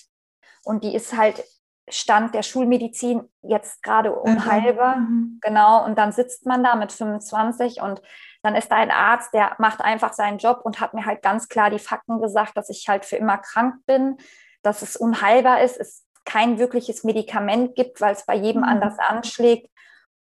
und 0.63 0.83
die 0.83 0.93
ist 0.93 1.17
halt 1.17 1.43
Stand 1.91 2.35
der 2.35 2.43
Schulmedizin 2.43 3.27
jetzt 3.41 3.81
gerade 3.81 4.13
unheilbar. 4.13 4.97
Mhm. 4.97 5.39
Genau. 5.41 5.83
Und 5.83 5.97
dann 5.97 6.11
sitzt 6.11 6.45
man 6.45 6.63
da 6.63 6.75
mit 6.75 6.91
25 6.91 7.81
und 7.81 8.03
dann 8.41 8.55
ist 8.55 8.69
da 8.69 8.77
ein 8.77 8.91
Arzt, 8.91 9.33
der 9.33 9.55
macht 9.59 9.81
einfach 9.81 10.13
seinen 10.13 10.37
Job 10.37 10.61
und 10.63 10.79
hat 10.79 10.93
mir 10.93 11.05
halt 11.05 11.21
ganz 11.21 11.49
klar 11.49 11.69
die 11.69 11.79
Fakten 11.79 12.21
gesagt, 12.21 12.55
dass 12.55 12.69
ich 12.69 12.87
halt 12.87 13.05
für 13.05 13.17
immer 13.17 13.37
krank 13.37 13.75
bin, 13.85 14.17
dass 14.61 14.81
es 14.81 14.95
unheilbar 14.95 15.61
ist, 15.61 15.77
es 15.77 16.05
kein 16.25 16.59
wirkliches 16.59 17.03
Medikament 17.03 17.75
gibt, 17.75 18.01
weil 18.01 18.13
es 18.13 18.25
bei 18.25 18.35
jedem 18.35 18.61
mhm. 18.61 18.69
anders 18.69 18.97
anschlägt 18.99 19.69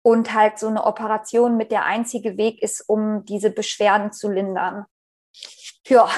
und 0.04 0.34
halt 0.34 0.60
so 0.60 0.68
eine 0.68 0.86
Operation 0.86 1.58
mit 1.58 1.72
der 1.72 1.86
einzige 1.86 2.38
Weg 2.38 2.62
ist, 2.62 2.82
um 2.88 3.26
diese 3.26 3.50
Beschwerden 3.50 4.12
zu 4.12 4.30
lindern. 4.30 4.86
Ja, 5.88 6.10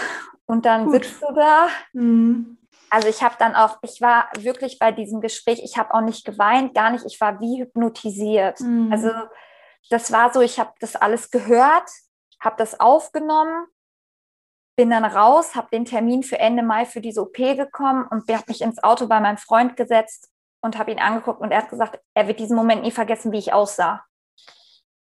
und 0.46 0.66
dann 0.66 0.86
Gut. 0.86 1.06
sitzt 1.06 1.22
du 1.22 1.34
da. 1.34 1.68
Mhm. 1.94 2.58
Also 2.90 3.08
ich 3.08 3.24
habe 3.24 3.36
dann 3.40 3.56
auch, 3.56 3.78
ich 3.82 4.02
war 4.02 4.30
wirklich 4.38 4.80
bei 4.80 4.92
diesem 4.92 5.22
Gespräch, 5.22 5.62
ich 5.64 5.78
habe 5.78 5.94
auch 5.94 6.02
nicht 6.02 6.26
geweint, 6.26 6.74
gar 6.74 6.92
nicht, 6.92 7.06
ich 7.06 7.20
war 7.20 7.40
wie 7.40 7.62
hypnotisiert. 7.62 8.60
Mhm. 8.60 8.92
Also 8.92 9.12
das 9.90 10.12
war 10.12 10.34
so, 10.34 10.42
ich 10.42 10.60
habe 10.60 10.74
das 10.80 10.96
alles 10.96 11.32
gehört, 11.32 11.90
habe 12.40 12.56
das 12.58 12.80
aufgenommen, 12.80 13.68
bin 14.76 14.90
dann 14.90 15.06
raus, 15.06 15.56
habe 15.56 15.70
den 15.72 15.86
Termin 15.86 16.24
für 16.24 16.40
Ende 16.40 16.64
Mai 16.64 16.86
für 16.86 17.02
diese 17.02 17.22
OP 17.22 17.36
gekommen 17.36 18.06
und 18.10 18.30
habe 18.30 18.44
mich 18.48 18.62
ins 18.62 18.84
Auto 18.84 19.08
bei 19.08 19.20
meinem 19.20 19.38
Freund 19.38 19.78
gesetzt 19.78 20.30
und 20.62 20.78
habe 20.78 20.92
ihn 20.92 21.00
angeguckt 21.00 21.40
und 21.42 21.52
er 21.52 21.62
hat 21.62 21.70
gesagt, 21.70 22.00
er 22.14 22.28
wird 22.28 22.40
diesen 22.40 22.56
Moment 22.56 22.84
nie 22.84 22.92
vergessen, 22.92 23.32
wie 23.32 23.38
ich 23.38 23.54
aussah. 23.54 24.04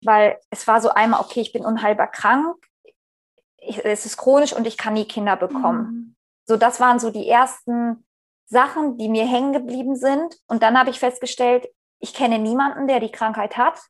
Weil 0.03 0.38
es 0.50 0.69
war 0.69 0.81
so 0.81 0.91
einmal, 0.91 1.21
okay, 1.21 1.41
ich 1.41 1.53
bin 1.53 1.64
unheilbar 1.64 2.11
krank, 2.11 2.57
es 3.57 4.05
ist 4.05 4.17
chronisch 4.17 4.53
und 4.53 4.67
ich 4.67 4.76
kann 4.76 4.93
nie 4.93 5.07
Kinder 5.07 5.37
bekommen. 5.37 5.87
Mhm. 5.87 6.17
So, 6.47 6.57
das 6.57 6.81
waren 6.81 6.99
so 6.99 7.11
die 7.11 7.29
ersten 7.29 8.05
Sachen, 8.47 8.99
die 8.99 9.09
mir 9.09 9.26
hängen 9.26 9.53
geblieben 9.53 9.97
sind. 9.97 10.37
Und 10.47 10.62
dann 10.62 10.79
habe 10.79 10.91
ich 10.91 10.99
festgestellt, 10.99 11.69
ich 11.99 12.12
kenne 12.12 12.38
niemanden, 12.38 12.87
der 12.87 13.00
die 13.00 13.11
Krankheit 13.11 13.57
hat. 13.57 13.81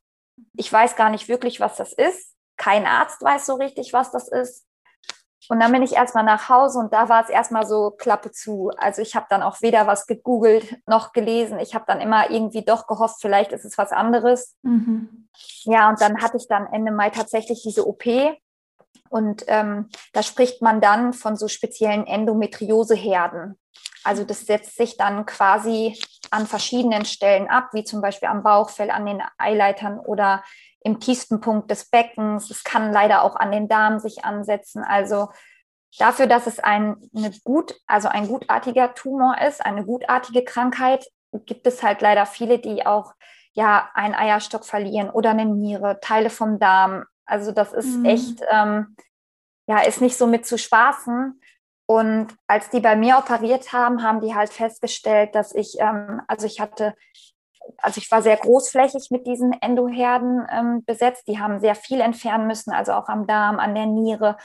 Ich 0.57 0.73
weiß 0.73 0.97
gar 0.97 1.11
nicht 1.11 1.29
wirklich, 1.29 1.61
was 1.61 1.77
das 1.77 1.93
ist. 1.93 2.35
Kein 2.57 2.87
Arzt 2.87 3.23
weiß 3.23 3.47
so 3.47 3.55
richtig, 3.55 3.93
was 3.93 4.11
das 4.11 4.29
ist. 4.29 4.67
Und 5.49 5.61
dann 5.61 5.73
bin 5.73 5.83
ich 5.83 5.93
erstmal 5.93 6.25
nach 6.25 6.49
Hause 6.49 6.79
und 6.79 6.93
da 6.93 7.09
war 7.09 7.23
es 7.23 7.29
erstmal 7.29 7.67
so 7.67 7.91
Klappe 7.91 8.31
zu. 8.31 8.71
Also 8.79 9.03
ich 9.03 9.15
habe 9.15 9.27
dann 9.29 9.43
auch 9.43 9.61
weder 9.61 9.87
was 9.87 10.07
gegoogelt 10.07 10.77
noch 10.87 11.13
gelesen. 11.13 11.59
Ich 11.59 11.75
habe 11.75 11.85
dann 11.87 12.01
immer 12.01 12.31
irgendwie 12.31 12.65
doch 12.65 12.87
gehofft, 12.87 13.17
vielleicht 13.21 13.53
ist 13.53 13.65
es 13.65 13.77
was 13.77 13.93
anderes. 13.93 14.57
Mhm. 14.63 15.29
Ja, 15.65 15.91
und 15.91 16.01
dann 16.01 16.23
hatte 16.23 16.37
ich 16.37 16.49
dann 16.49 16.67
Ende 16.73 16.93
Mai 16.93 17.11
tatsächlich 17.11 17.63
diese 17.63 17.87
OP. 17.87 18.05
Und 19.15 19.45
ähm, 19.47 19.91
da 20.13 20.25
spricht 20.25 20.61
man 20.61 20.81
dann 20.81 21.13
von 21.13 21.37
so 21.37 21.47
speziellen 21.47 22.05
Endometrioseherden. 22.05 23.57
Also 24.03 24.25
das 24.25 24.41
setzt 24.41 24.77
sich 24.77 24.97
dann 24.97 25.25
quasi 25.25 25.97
an 26.33 26.49
verschiedenen 26.49 27.05
Stellen 27.05 27.49
ab, 27.49 27.69
wie 27.75 27.85
zum 27.85 28.01
Beispiel 28.01 28.29
am 28.29 28.43
Bauchfell, 28.43 28.91
an 28.91 29.07
den 29.07 29.23
Eileitern 29.39 30.01
oder 30.01 30.43
im 30.81 30.99
tiefsten 30.99 31.41
Punkt 31.41 31.71
des 31.71 31.91
Beckens. 31.91 32.51
Es 32.51 32.65
kann 32.65 32.93
leider 32.93 33.23
auch 33.23 33.37
an 33.37 33.53
den 33.53 33.69
Darm 33.69 34.01
sich 34.01 34.25
ansetzen. 34.25 34.83
Also 34.83 35.29
dafür, 35.97 36.27
dass 36.27 36.49
es 36.49 36.59
ein, 36.59 36.97
eine 37.15 37.31
gut, 37.45 37.73
also 37.87 38.09
ein 38.09 38.27
gutartiger 38.27 38.95
Tumor 38.95 39.41
ist, 39.41 39.65
eine 39.65 39.85
gutartige 39.85 40.43
Krankheit, 40.43 41.07
gibt 41.47 41.69
es 41.69 41.85
halt 41.85 42.01
leider 42.01 42.27
viele, 42.27 42.59
die 42.59 42.85
auch 42.85 43.13
ja 43.53 43.91
einen 43.95 44.17
Eierstock 44.17 44.65
verlieren 44.65 45.09
oder 45.09 45.31
eine 45.31 45.47
Niere, 45.47 46.01
Teile 46.01 46.31
vom 46.31 46.59
Darm. 46.59 47.05
Also 47.27 47.53
das 47.53 47.73
ist 47.73 47.97
mhm. 47.97 48.05
echt, 48.05 48.43
ähm, 48.51 48.97
ja, 49.67 49.81
ist 49.81 50.01
nicht 50.01 50.17
so 50.17 50.27
mit 50.27 50.47
zu 50.47 50.59
spaßen. 50.59 51.41
Und 51.87 52.29
als 52.47 52.71
die 52.71 52.81
bei 52.81 52.97
mir 52.97 53.19
operiert 53.19 53.73
haben, 53.73 54.03
haben 54.03 54.21
die 54.21 54.35
halt 54.35 54.53
festgestellt, 54.53 55.35
dass 55.35 55.55
ich, 55.55 55.77
ähm, 55.81 56.23
also 56.29 56.47
ich 56.47 56.61
hatte 56.61 56.95
also 57.79 57.99
ich 57.99 58.11
war 58.11 58.23
sehr 58.23 58.37
großflächig 58.37 59.11
mit 59.11 59.27
diesen 59.27 59.53
Endoherden 59.53 60.47
ähm, 60.51 60.85
besetzt. 60.85 61.27
Die 61.29 61.39
haben 61.39 61.61
sehr 61.61 61.75
viel 61.75 62.01
entfernen 62.01 62.47
müssen, 62.47 62.73
also 62.73 62.93
auch 62.93 63.09
am 63.09 63.27
Darm, 63.27 63.59
an 63.59 63.75
der 63.75 63.87
Niere. 63.87 64.37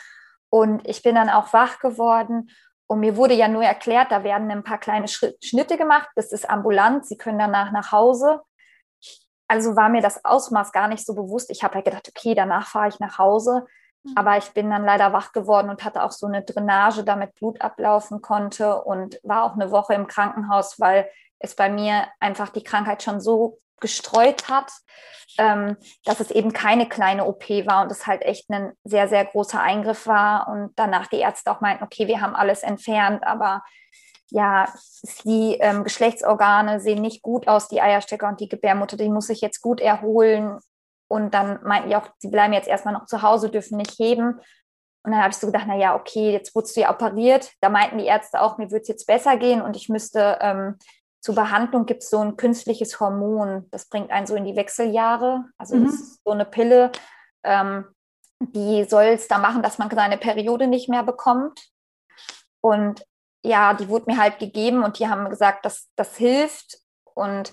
Und 0.49 0.87
ich 0.87 1.03
bin 1.03 1.15
dann 1.15 1.29
auch 1.29 1.53
wach 1.53 1.79
geworden. 1.79 2.49
Und 2.87 3.01
mir 3.01 3.15
wurde 3.15 3.35
ja 3.35 3.47
nur 3.47 3.63
erklärt, 3.63 4.11
da 4.11 4.23
werden 4.23 4.49
ein 4.49 4.63
paar 4.63 4.79
kleine 4.79 5.07
Schnitte 5.07 5.77
gemacht. 5.77 6.09
Das 6.15 6.31
ist 6.31 6.49
ambulant. 6.49 7.05
Sie 7.05 7.17
können 7.17 7.39
danach 7.39 7.71
nach 7.71 7.91
Hause. 7.91 8.41
Also 9.49 9.75
war 9.75 9.89
mir 9.89 10.01
das 10.01 10.23
Ausmaß 10.23 10.71
gar 10.71 10.87
nicht 10.87 11.05
so 11.05 11.15
bewusst. 11.15 11.49
Ich 11.49 11.63
habe 11.63 11.75
ja 11.75 11.81
gedacht, 11.81 12.07
okay, 12.07 12.35
danach 12.35 12.67
fahre 12.67 12.87
ich 12.87 12.99
nach 12.99 13.17
Hause. 13.17 13.65
Mhm. 14.03 14.13
Aber 14.15 14.37
ich 14.37 14.51
bin 14.51 14.69
dann 14.69 14.85
leider 14.85 15.11
wach 15.11 15.31
geworden 15.31 15.69
und 15.69 15.83
hatte 15.83 16.03
auch 16.03 16.11
so 16.11 16.27
eine 16.27 16.43
Drainage, 16.43 17.03
damit 17.03 17.33
Blut 17.33 17.59
ablaufen 17.59 18.21
konnte 18.21 18.81
und 18.83 19.19
war 19.23 19.43
auch 19.43 19.55
eine 19.55 19.71
Woche 19.71 19.95
im 19.95 20.05
Krankenhaus, 20.05 20.79
weil 20.79 21.09
es 21.39 21.55
bei 21.55 21.67
mir 21.67 22.07
einfach 22.19 22.49
die 22.49 22.63
Krankheit 22.63 23.01
schon 23.01 23.19
so 23.19 23.59
gestreut 23.79 24.49
hat, 24.49 24.71
ähm, 25.39 25.77
dass 26.03 26.19
es 26.19 26.29
eben 26.29 26.53
keine 26.53 26.87
kleine 26.87 27.25
OP 27.25 27.49
war 27.65 27.81
und 27.81 27.91
es 27.91 28.05
halt 28.05 28.21
echt 28.21 28.51
ein 28.51 28.73
sehr, 28.83 29.07
sehr 29.07 29.25
großer 29.25 29.59
Eingriff 29.59 30.05
war. 30.05 30.47
Und 30.47 30.73
danach 30.75 31.07
die 31.07 31.19
Ärzte 31.19 31.49
auch 31.49 31.61
meinten, 31.61 31.83
okay, 31.83 32.07
wir 32.07 32.21
haben 32.21 32.35
alles 32.35 32.61
entfernt, 32.61 33.23
aber 33.25 33.63
ja, 34.31 34.71
die 35.23 35.57
ähm, 35.59 35.83
Geschlechtsorgane 35.83 36.79
sehen 36.79 37.01
nicht 37.01 37.21
gut 37.21 37.47
aus, 37.47 37.67
die 37.67 37.81
Eierstöcke 37.81 38.25
und 38.25 38.39
die 38.39 38.49
Gebärmutter, 38.49 38.97
die 38.97 39.09
muss 39.09 39.27
sich 39.27 39.41
jetzt 39.41 39.61
gut 39.61 39.81
erholen. 39.81 40.59
Und 41.07 41.33
dann 41.33 41.59
meinten 41.63 41.89
die 41.89 41.95
auch, 41.95 42.07
sie 42.19 42.29
bleiben 42.29 42.53
jetzt 42.53 42.67
erstmal 42.67 42.93
noch 42.93 43.05
zu 43.05 43.21
Hause, 43.21 43.49
dürfen 43.49 43.77
nicht 43.77 43.97
heben. 43.97 44.39
Und 45.03 45.11
dann 45.11 45.21
habe 45.21 45.31
ich 45.31 45.37
so 45.37 45.47
gedacht, 45.47 45.67
naja, 45.67 45.95
okay, 45.95 46.31
jetzt 46.31 46.53
wurdest 46.53 46.75
du 46.75 46.81
ja 46.81 46.91
operiert. 46.91 47.51
Da 47.61 47.69
meinten 47.69 47.97
die 47.97 48.05
Ärzte 48.05 48.41
auch, 48.41 48.57
mir 48.57 48.69
würde 48.69 48.81
es 48.83 48.87
jetzt 48.87 49.07
besser 49.07 49.37
gehen 49.37 49.61
und 49.61 49.75
ich 49.75 49.89
müsste 49.89 50.37
ähm, 50.41 50.77
zur 51.21 51.35
Behandlung 51.35 51.85
gibt 51.85 52.03
es 52.03 52.09
so 52.09 52.19
ein 52.19 52.37
künstliches 52.37 52.99
Hormon, 52.99 53.67
das 53.71 53.87
bringt 53.89 54.11
einen 54.11 54.27
so 54.27 54.35
in 54.35 54.45
die 54.45 54.55
Wechseljahre. 54.55 55.45
Also 55.57 55.75
mhm. 55.75 55.85
das 55.85 55.95
ist 55.95 56.19
so 56.23 56.31
eine 56.31 56.45
Pille, 56.45 56.91
ähm, 57.43 57.85
die 58.39 58.85
soll 58.85 59.05
es 59.05 59.27
da 59.27 59.37
machen, 59.37 59.61
dass 59.61 59.79
man 59.79 59.89
seine 59.89 60.17
Periode 60.17 60.67
nicht 60.67 60.87
mehr 60.87 61.03
bekommt. 61.03 61.59
Und 62.61 63.03
ja, 63.43 63.73
die 63.73 63.87
wurde 63.87 64.11
mir 64.11 64.17
halt 64.17 64.39
gegeben 64.39 64.83
und 64.83 64.99
die 64.99 65.07
haben 65.07 65.29
gesagt, 65.29 65.65
dass 65.65 65.89
das 65.95 66.17
hilft 66.17 66.79
und 67.13 67.51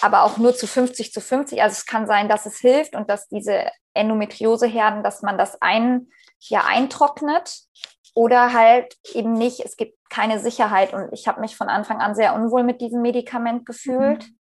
aber 0.00 0.22
auch 0.22 0.36
nur 0.36 0.54
zu 0.54 0.66
50 0.66 1.12
zu 1.12 1.20
50. 1.20 1.62
Also 1.62 1.74
es 1.74 1.86
kann 1.86 2.06
sein, 2.06 2.28
dass 2.28 2.46
es 2.46 2.58
hilft 2.58 2.94
und 2.94 3.08
dass 3.10 3.28
diese 3.28 3.70
Endometrioseherden, 3.94 5.02
dass 5.02 5.22
man 5.22 5.38
das 5.38 5.60
ein, 5.62 6.08
ja, 6.40 6.64
eintrocknet 6.66 7.60
oder 8.14 8.52
halt 8.52 8.96
eben 9.12 9.32
nicht. 9.32 9.60
Es 9.60 9.76
gibt 9.76 9.98
keine 10.10 10.38
Sicherheit 10.38 10.92
und 10.92 11.12
ich 11.12 11.26
habe 11.26 11.40
mich 11.40 11.56
von 11.56 11.68
Anfang 11.68 12.00
an 12.00 12.14
sehr 12.14 12.34
unwohl 12.34 12.62
mit 12.62 12.80
diesem 12.80 13.02
Medikament 13.02 13.66
gefühlt. 13.66 14.28
Mhm. 14.28 14.38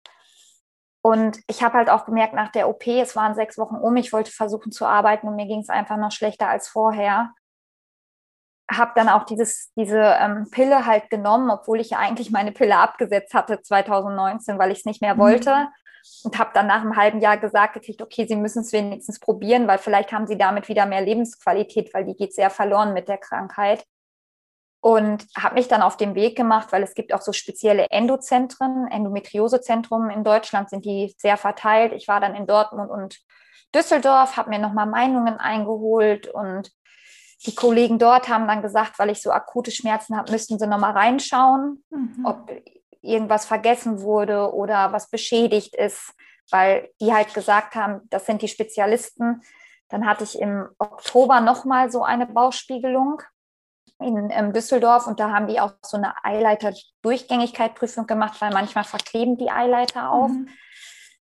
Und 1.01 1.39
ich 1.48 1.63
habe 1.63 1.77
halt 1.77 1.89
auch 1.89 2.05
gemerkt 2.05 2.34
nach 2.34 2.51
der 2.51 2.67
OP, 2.67 2.86
es 2.88 3.15
waren 3.15 3.34
sechs 3.34 3.58
Wochen 3.58 3.75
um, 3.75 3.96
ich 3.96 4.12
wollte 4.12 4.31
versuchen 4.31 4.72
zu 4.72 4.86
arbeiten 4.86 5.27
und 5.27 5.36
mir 5.36 5.46
ging 5.46 5.62
es 5.62 5.69
einfach 5.69 5.98
noch 5.98 6.12
schlechter 6.12 6.50
als 6.50 6.67
vorher. 6.67 7.34
Habe 8.69 8.91
dann 8.95 9.09
auch 9.09 9.23
dieses, 9.23 9.71
diese 9.75 9.99
ähm, 9.99 10.47
Pille 10.51 10.85
halt 10.85 11.09
genommen, 11.09 11.49
obwohl 11.49 11.79
ich 11.79 11.91
ja 11.91 11.99
eigentlich 11.99 12.31
meine 12.31 12.51
Pille 12.51 12.77
abgesetzt 12.77 13.33
hatte 13.33 13.61
2019, 13.61 14.59
weil 14.59 14.71
ich 14.71 14.79
es 14.79 14.85
nicht 14.85 15.01
mehr 15.01 15.15
mhm. 15.15 15.19
wollte. 15.19 15.67
Und 16.23 16.39
habe 16.39 16.51
dann 16.53 16.67
nach 16.67 16.81
einem 16.81 16.95
halben 16.95 17.19
Jahr 17.19 17.38
gesagt 17.38 17.73
gekriegt, 17.73 18.01
okay, 18.01 18.25
Sie 18.27 18.35
müssen 18.35 18.61
es 18.61 18.71
wenigstens 18.71 19.19
probieren, 19.19 19.67
weil 19.67 19.77
vielleicht 19.77 20.11
haben 20.11 20.27
Sie 20.27 20.38
damit 20.38 20.69
wieder 20.69 20.85
mehr 20.85 21.01
Lebensqualität, 21.01 21.93
weil 21.93 22.05
die 22.05 22.15
geht 22.15 22.33
sehr 22.33 22.49
verloren 22.49 22.93
mit 22.93 23.09
der 23.09 23.17
Krankheit 23.17 23.83
und 24.81 25.27
habe 25.38 25.55
mich 25.55 25.67
dann 25.67 25.81
auf 25.81 25.97
den 25.97 26.15
Weg 26.15 26.38
gemacht, 26.38 26.71
weil 26.71 26.83
es 26.83 26.93
gibt 26.93 27.13
auch 27.13 27.21
so 27.21 27.33
spezielle 27.33 27.88
Endozentren, 27.89 28.88
Endometriosezentrum 28.88 30.09
in 30.09 30.23
Deutschland 30.23 30.69
sind 30.69 30.85
die 30.85 31.13
sehr 31.17 31.38
verteilt. 31.38 31.91
Ich 31.93 32.07
war 32.07 32.21
dann 32.21 32.35
in 32.35 32.47
Dortmund 32.47 32.89
und 32.89 33.19
Düsseldorf, 33.75 34.38
habe 34.38 34.49
mir 34.49 34.59
nochmal 34.59 34.88
Meinungen 34.88 35.38
eingeholt 35.38 36.27
und 36.27 36.71
die 37.46 37.55
Kollegen 37.55 38.00
dort 38.00 38.27
haben 38.27 38.48
dann 38.48 38.62
gesagt, 38.62 39.00
weil 39.00 39.10
ich 39.10 39.22
so 39.22 39.31
akute 39.31 39.72
Schmerzen 39.72 40.17
habe, 40.17 40.31
müssten 40.31 40.60
sie 40.60 40.67
nochmal 40.67 40.91
reinschauen, 40.91 41.84
mhm. 41.89 42.25
ob 42.25 42.51
irgendwas 43.01 43.46
vergessen 43.46 44.01
wurde 44.01 44.53
oder 44.53 44.91
was 44.91 45.10
beschädigt 45.10 45.75
ist, 45.75 46.13
weil 46.51 46.89
die 47.00 47.13
halt 47.13 47.34
gesagt 47.34 47.75
haben, 47.75 48.01
das 48.10 48.25
sind 48.25 48.41
die 48.41 48.50
Spezialisten. 48.50 49.41
Dann 49.88 50.05
hatte 50.05 50.25
ich 50.25 50.39
im 50.39 50.67
Oktober 50.77 51.39
nochmal 51.39 51.89
so 51.91 52.03
eine 52.03 52.25
Bauchspiegelung 52.25 53.22
in 54.00 54.29
ähm, 54.31 54.53
Düsseldorf 54.53 55.08
und 55.08 55.19
da 55.19 55.31
haben 55.31 55.48
die 55.48 55.60
auch 55.60 55.74
so 55.84 55.98
eine 55.98 56.13
Eileiter-Durchgängigkeit-Prüfung 56.24 58.05
gemacht, 58.05 58.39
weil 58.41 58.51
manchmal 58.51 58.84
verkleben 58.84 59.38
die 59.38 59.50
Eileiter 59.50 60.12
auf. 60.12 60.31
Mhm. 60.31 60.50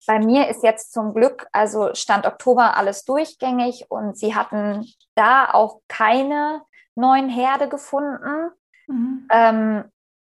Bei 0.06 0.18
mir 0.18 0.48
ist 0.48 0.62
jetzt 0.62 0.92
zum 0.92 1.14
Glück, 1.14 1.46
also 1.52 1.94
Stand 1.94 2.26
Oktober 2.26 2.76
alles 2.76 3.04
durchgängig 3.04 3.86
und 3.88 4.16
sie 4.16 4.34
hatten 4.34 4.86
da 5.14 5.52
auch 5.52 5.80
keine 5.88 6.62
neuen 6.94 7.28
Herde 7.28 7.68
gefunden. 7.68 8.50
Mhm. 8.86 9.28
Ähm, 9.30 9.84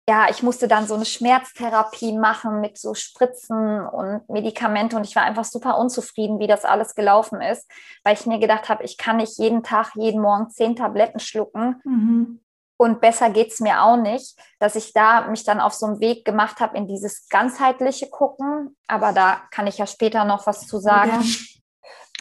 ja, 0.07 0.27
ich 0.29 0.43
musste 0.43 0.67
dann 0.67 0.85
so 0.85 0.95
eine 0.95 1.05
Schmerztherapie 1.05 2.17
machen 2.17 2.59
mit 2.59 2.77
so 2.77 2.93
Spritzen 2.93 3.85
und 3.87 4.27
Medikamente 4.27 4.97
und 4.97 5.05
ich 5.05 5.15
war 5.15 5.23
einfach 5.23 5.45
super 5.45 5.77
unzufrieden, 5.77 6.39
wie 6.39 6.47
das 6.47 6.65
alles 6.65 6.93
gelaufen 6.93 7.41
ist, 7.41 7.71
weil 8.03 8.15
ich 8.15 8.25
mir 8.25 8.39
gedacht 8.39 8.67
habe, 8.67 8.83
ich 8.83 8.97
kann 8.97 9.17
nicht 9.17 9.37
jeden 9.37 9.63
Tag, 9.63 9.91
jeden 9.95 10.21
Morgen 10.21 10.49
zehn 10.49 10.75
Tabletten 10.75 11.19
schlucken 11.19 11.81
mhm. 11.85 12.41
Und 12.83 12.99
besser 12.99 13.29
geht 13.29 13.53
es 13.53 13.61
mir 13.61 13.81
auch 13.81 13.95
nicht, 13.95 14.37
dass 14.59 14.75
ich 14.75 14.91
da 14.91 15.27
mich 15.27 15.45
dann 15.45 15.61
auf 15.61 15.73
so 15.73 15.85
einen 15.85 16.01
Weg 16.01 16.25
gemacht 16.25 16.59
habe 16.59 16.77
in 16.77 16.85
dieses 16.85 17.29
ganzheitliche 17.29 18.09
Gucken, 18.09 18.75
aber 18.87 19.13
da 19.13 19.41
kann 19.51 19.67
ich 19.67 19.77
ja 19.77 19.87
später 19.87 20.25
noch 20.25 20.47
was 20.47 20.67
zu 20.67 20.79
sagen. 20.79 21.21
Ja. 21.21 21.29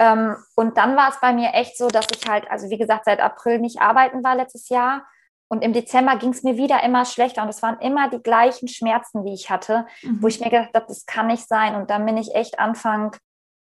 Ähm, 0.00 0.36
und 0.54 0.78
dann 0.78 0.96
war 0.96 1.10
es 1.10 1.20
bei 1.20 1.34
mir 1.34 1.52
echt 1.52 1.76
so, 1.76 1.86
dass 1.88 2.06
ich 2.16 2.26
halt, 2.26 2.50
also 2.50 2.70
wie 2.70 2.78
gesagt, 2.78 3.04
seit 3.04 3.20
April 3.20 3.58
nicht 3.58 3.82
arbeiten 3.82 4.24
war 4.24 4.34
letztes 4.34 4.70
Jahr 4.70 5.04
und 5.48 5.62
im 5.62 5.74
Dezember 5.74 6.16
ging 6.16 6.30
es 6.30 6.42
mir 6.42 6.56
wieder 6.56 6.82
immer 6.82 7.04
schlechter 7.04 7.42
und 7.42 7.50
es 7.50 7.60
waren 7.60 7.78
immer 7.80 8.08
die 8.08 8.22
gleichen 8.22 8.68
Schmerzen, 8.68 9.22
die 9.22 9.34
ich 9.34 9.50
hatte, 9.50 9.84
mhm. 10.00 10.22
wo 10.22 10.28
ich 10.28 10.40
mir 10.40 10.48
gedacht 10.48 10.70
habe, 10.74 10.86
das 10.88 11.04
kann 11.04 11.26
nicht 11.26 11.46
sein. 11.46 11.74
Und 11.74 11.90
dann 11.90 12.06
bin 12.06 12.16
ich 12.16 12.34
echt 12.34 12.58
Anfang, 12.58 13.14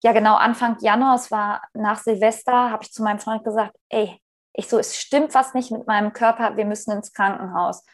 ja 0.03 0.13
genau, 0.13 0.35
Anfang 0.35 0.77
Januar, 0.81 1.15
es 1.15 1.31
war 1.31 1.63
nach 1.73 1.99
Silvester, 1.99 2.71
habe 2.71 2.83
ich 2.83 2.93
zu 2.93 3.03
meinem 3.03 3.21
Freund 3.21 3.43
gesagt, 3.43 3.75
ey, 3.89 4.22
ich 4.55 4.69
so, 4.69 4.79
es 4.79 4.97
stimmt 4.97 5.35
was 5.35 5.55
nicht 5.55 5.71
mit 5.71 5.87
meinem 5.87 6.13
Körper, 6.13 6.57
wir 6.57 6.65
müssen 6.65 6.93
ins 6.93 7.13
Krankenhaus. 7.13 7.85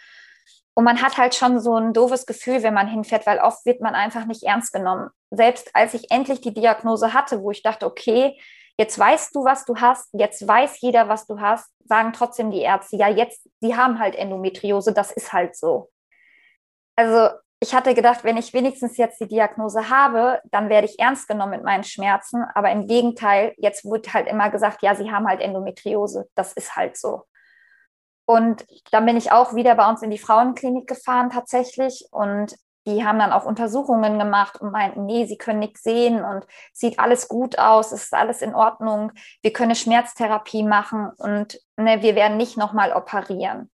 Und 0.74 0.84
man 0.84 1.02
hat 1.02 1.18
halt 1.18 1.34
schon 1.34 1.58
so 1.60 1.76
ein 1.76 1.92
doofes 1.92 2.24
Gefühl, 2.24 2.62
wenn 2.62 2.74
man 2.74 2.86
hinfährt, 2.86 3.26
weil 3.26 3.40
oft 3.40 3.66
wird 3.66 3.80
man 3.80 3.94
einfach 3.94 4.26
nicht 4.26 4.44
ernst 4.44 4.72
genommen. 4.72 5.10
Selbst 5.30 5.70
als 5.74 5.94
ich 5.94 6.10
endlich 6.10 6.40
die 6.40 6.54
Diagnose 6.54 7.12
hatte, 7.12 7.42
wo 7.42 7.50
ich 7.50 7.62
dachte, 7.62 7.84
okay, 7.84 8.38
jetzt 8.78 8.96
weißt 8.96 9.34
du, 9.34 9.44
was 9.44 9.64
du 9.64 9.76
hast, 9.76 10.08
jetzt 10.12 10.46
weiß 10.46 10.80
jeder, 10.80 11.08
was 11.08 11.26
du 11.26 11.40
hast, 11.40 11.68
sagen 11.84 12.12
trotzdem 12.12 12.52
die 12.52 12.60
Ärzte, 12.60 12.96
ja, 12.96 13.08
jetzt, 13.08 13.48
sie 13.60 13.76
haben 13.76 13.98
halt 13.98 14.14
Endometriose, 14.14 14.92
das 14.92 15.10
ist 15.10 15.32
halt 15.32 15.56
so. 15.56 15.90
Also 16.94 17.30
ich 17.60 17.74
hatte 17.74 17.94
gedacht, 17.94 18.22
wenn 18.22 18.36
ich 18.36 18.54
wenigstens 18.54 18.96
jetzt 18.96 19.20
die 19.20 19.26
Diagnose 19.26 19.90
habe, 19.90 20.40
dann 20.50 20.68
werde 20.68 20.86
ich 20.86 20.98
ernst 20.98 21.26
genommen 21.26 21.52
mit 21.52 21.64
meinen 21.64 21.82
Schmerzen. 21.82 22.44
Aber 22.54 22.70
im 22.70 22.86
Gegenteil, 22.86 23.54
jetzt 23.56 23.84
wird 23.84 24.14
halt 24.14 24.28
immer 24.28 24.48
gesagt, 24.50 24.82
ja, 24.82 24.94
sie 24.94 25.10
haben 25.10 25.26
halt 25.26 25.40
Endometriose. 25.40 26.28
Das 26.34 26.52
ist 26.52 26.76
halt 26.76 26.96
so. 26.96 27.24
Und 28.26 28.64
dann 28.92 29.06
bin 29.06 29.16
ich 29.16 29.32
auch 29.32 29.54
wieder 29.54 29.74
bei 29.74 29.88
uns 29.88 30.02
in 30.02 30.10
die 30.10 30.18
Frauenklinik 30.18 30.86
gefahren 30.86 31.30
tatsächlich. 31.30 32.06
Und 32.12 32.54
die 32.86 33.04
haben 33.04 33.18
dann 33.18 33.32
auch 33.32 33.44
Untersuchungen 33.44 34.18
gemacht 34.20 34.60
und 34.60 34.70
meinten, 34.70 35.04
nee, 35.04 35.26
sie 35.26 35.36
können 35.36 35.58
nichts 35.58 35.82
sehen 35.82 36.24
und 36.24 36.46
sieht 36.72 37.00
alles 37.00 37.26
gut 37.26 37.58
aus, 37.58 37.92
es 37.92 38.04
ist 38.04 38.14
alles 38.14 38.40
in 38.40 38.54
Ordnung. 38.54 39.12
Wir 39.42 39.52
können 39.52 39.74
Schmerztherapie 39.74 40.62
machen 40.62 41.10
und 41.18 41.60
ne, 41.76 42.02
wir 42.02 42.14
werden 42.14 42.36
nicht 42.36 42.56
nochmal 42.56 42.92
operieren 42.92 43.70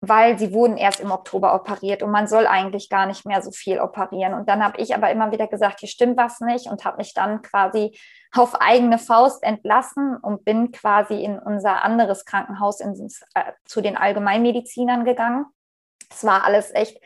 weil 0.00 0.38
sie 0.38 0.52
wurden 0.52 0.76
erst 0.76 1.00
im 1.00 1.10
Oktober 1.10 1.54
operiert 1.54 2.02
und 2.02 2.10
man 2.10 2.28
soll 2.28 2.46
eigentlich 2.46 2.88
gar 2.88 3.06
nicht 3.06 3.26
mehr 3.26 3.42
so 3.42 3.50
viel 3.50 3.80
operieren. 3.80 4.34
Und 4.34 4.48
dann 4.48 4.62
habe 4.62 4.80
ich 4.80 4.94
aber 4.94 5.10
immer 5.10 5.32
wieder 5.32 5.48
gesagt, 5.48 5.80
hier 5.80 5.88
stimmt 5.88 6.16
was 6.16 6.40
nicht 6.40 6.68
und 6.68 6.84
habe 6.84 6.98
mich 6.98 7.14
dann 7.14 7.42
quasi 7.42 7.98
auf 8.32 8.60
eigene 8.60 8.98
Faust 8.98 9.42
entlassen 9.42 10.16
und 10.16 10.44
bin 10.44 10.70
quasi 10.70 11.22
in 11.22 11.38
unser 11.38 11.82
anderes 11.82 12.24
Krankenhaus 12.24 12.80
in, 12.80 12.94
äh, 13.34 13.52
zu 13.64 13.80
den 13.80 13.96
Allgemeinmedizinern 13.96 15.04
gegangen. 15.04 15.46
Es 16.10 16.24
war 16.24 16.44
alles 16.44 16.72
echt 16.74 17.00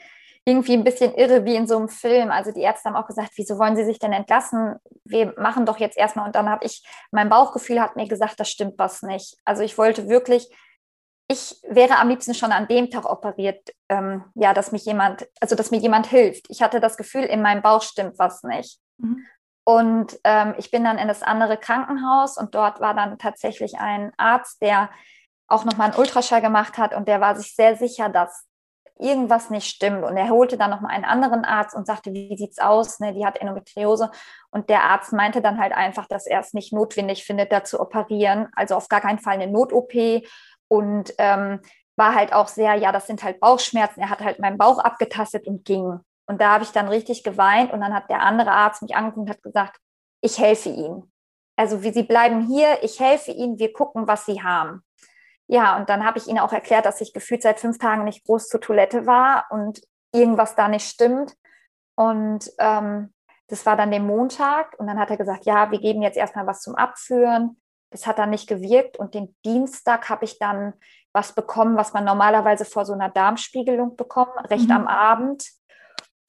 irgendwie 0.45 0.75
ein 0.75 0.85
bisschen 0.85 1.15
irre 1.15 1.45
wie 1.45 1.55
in 1.55 1.67
so 1.67 1.79
einem 1.79 1.89
Film. 1.89 2.31
Also 2.31 2.53
die 2.53 2.63
Ärzte 2.63 2.89
haben 2.89 2.97
auch 2.97 3.07
gesagt, 3.07 3.31
wieso 3.37 3.59
wollen 3.59 3.77
Sie 3.77 3.85
sich 3.85 4.01
denn 4.01 4.13
entlassen? 4.13 4.75
Wir 5.05 5.35
machen 5.39 5.67
doch 5.67 5.79
jetzt 5.79 5.97
erstmal. 5.97 6.27
Und 6.27 6.35
dann 6.35 6.51
habe 6.51 6.67
ich, 6.67 6.85
mein 7.11 7.29
Bauchgefühl 7.29 7.81
hat 7.81 7.97
mir 7.97 8.09
gesagt, 8.09 8.41
das 8.41 8.51
stimmt 8.51 8.75
was 8.77 9.03
nicht. 9.03 9.37
Also 9.45 9.63
ich 9.63 9.79
wollte 9.79 10.09
wirklich 10.09 10.49
ich 11.33 11.57
wäre 11.69 11.99
am 11.99 12.09
liebsten 12.09 12.35
schon 12.35 12.53
an 12.53 12.69
dem 12.69 12.91
Tag 12.91 13.05
operiert, 13.05 13.71
ähm, 13.89 14.25
ja, 14.35 14.55
dass 14.55 14.73
mich 14.73 14.85
jemand, 14.85 15.27
also 15.41 15.57
dass 15.57 15.71
mir 15.71 15.79
jemand 15.79 16.07
hilft. 16.07 16.47
Ich 16.49 16.63
hatte 16.63 16.81
das 16.81 16.97
Gefühl, 16.97 17.25
in 17.25 17.43
meinem 17.43 17.63
Bauch 17.63 17.83
stimmt 17.83 18.19
was 18.19 18.43
nicht. 18.43 18.79
Mhm. 18.99 19.27
Und 19.65 20.19
ähm, 20.25 20.55
ich 20.59 20.71
bin 20.71 20.85
dann 20.85 20.99
in 20.99 21.09
das 21.09 21.23
andere 21.23 21.57
Krankenhaus 21.57 22.37
und 22.37 22.55
dort 22.55 22.81
war 22.81 22.95
dann 22.95 23.19
tatsächlich 23.19 23.79
ein 23.79 24.13
Arzt, 24.17 24.61
der 24.61 24.91
auch 25.47 25.65
nochmal 25.65 25.91
einen 25.91 25.99
Ultraschall 25.99 26.41
gemacht 26.41 26.79
hat 26.79 26.95
und 26.95 27.07
der 27.09 27.21
war 27.21 27.37
sich 27.37 27.55
sehr 27.55 27.77
sicher, 27.77 28.09
dass 28.09 28.47
irgendwas 28.99 29.51
nicht 29.51 29.69
stimmt. 29.69 30.05
Und 30.05 30.17
er 30.17 30.31
holte 30.31 30.57
dann 30.57 30.71
nochmal 30.71 30.95
einen 30.95 31.05
anderen 31.05 31.45
Arzt 31.45 31.75
und 31.75 31.87
sagte, 31.87 32.13
wie 32.13 32.37
sieht's 32.37 32.59
aus? 32.59 33.01
Ne, 33.01 33.13
die 33.13 33.27
hat 33.27 33.39
Endometriose. 33.39 34.11
Und 34.51 34.69
der 34.71 34.85
Arzt 34.85 35.13
meinte 35.13 35.43
dann 35.43 35.59
halt 35.59 35.73
einfach, 35.73 36.07
dass 36.07 36.27
er 36.27 36.41
es 36.41 36.55
nicht 36.55 36.73
notwendig 36.73 37.25
findet, 37.25 37.53
da 37.53 37.65
zu 37.65 37.81
operieren. 37.81 38.49
Also 38.55 38.77
auf 38.77 38.89
gar 38.89 39.01
keinen 39.01 39.19
Fall 39.19 39.35
eine 39.35 39.51
Not-OP 39.51 39.93
und 40.73 41.13
ähm, 41.19 41.61
war 41.97 42.15
halt 42.15 42.33
auch 42.33 42.49
sehr, 42.49 42.75
ja, 42.77 42.93
das 42.93 43.07
sind 43.07 43.23
halt 43.23 43.41
Bauchschmerzen. 43.41 44.01
Er 44.01 44.09
hat 44.09 44.21
halt 44.21 44.39
meinen 44.39 44.57
Bauch 44.57 44.79
abgetastet 44.79 45.47
und 45.47 45.67
ging. 45.67 46.01
Und 46.27 46.41
da 46.41 46.55
habe 46.55 46.65
ich 46.65 46.73
dann 46.73 46.89
richtig 46.89 47.25
geweint 47.25 47.75
und 47.75 47.83
dann 47.83 47.93
hat 47.93 48.09
der 48.09 48.23
andere 48.23 48.53
Arzt 48.53 48.81
mich 48.81 48.97
angeguckt 48.97 49.27
und 49.27 49.31
hat 49.31 49.43
gesagt, 49.43 49.77
ich 50.23 50.39
helfe 50.39 50.71
Ihnen. 50.71 51.13
Also 51.57 51.83
wie 51.83 51.93
Sie 51.93 52.05
bleiben 52.05 52.47
hier, 52.47 52.83
ich 52.83 52.99
helfe 53.01 53.33
Ihnen, 53.33 53.59
wir 53.59 53.75
gucken, 53.75 54.09
was 54.09 54.25
Sie 54.25 54.43
haben. 54.43 54.83
Ja, 55.47 55.77
und 55.77 55.91
dann 55.91 56.07
habe 56.07 56.17
ich 56.17 56.27
Ihnen 56.27 56.39
auch 56.39 56.55
erklärt, 56.55 56.87
dass 56.87 57.03
ich 57.03 57.13
gefühlt 57.13 57.43
seit 57.43 57.61
fünf 57.61 57.77
Tagen 57.77 58.05
nicht 58.05 58.25
groß 58.25 58.49
zur 58.49 58.63
Toilette 58.63 59.05
war 59.05 59.45
und 59.51 59.83
irgendwas 60.15 60.55
da 60.55 60.69
nicht 60.69 60.89
stimmt. 60.89 61.35
Und 61.97 62.51
ähm, 62.59 63.13
das 63.49 63.67
war 63.67 63.77
dann 63.77 63.91
der 63.91 64.01
Montag 64.01 64.75
und 64.79 64.87
dann 64.87 64.99
hat 64.99 65.11
er 65.11 65.19
gesagt, 65.19 65.45
ja, 65.45 65.71
wir 65.71 65.81
geben 65.81 66.01
jetzt 66.01 66.17
erstmal 66.17 66.47
was 66.47 66.63
zum 66.63 66.77
Abführen. 66.77 67.62
Das 67.93 68.07
hat 68.07 68.19
dann 68.19 68.31
nicht 68.31 68.49
gewirkt 68.49 68.97
und 68.97 69.15
den 69.15 69.37
Dienstag 69.45 70.09
habe 70.09 70.25
ich 70.25 70.39
dann 70.39 70.75
was 71.13 71.35
bekommen, 71.35 71.77
was 71.77 71.93
man 71.93 72.05
normalerweise 72.05 72.65
vor 72.65 72.85
so 72.85 72.93
einer 72.93 73.11
Darmspiegelung 73.11 73.97
bekommt, 73.97 74.33
recht 74.51 74.69
mhm. 74.69 74.73
am 74.77 74.87
Abend. 74.87 75.45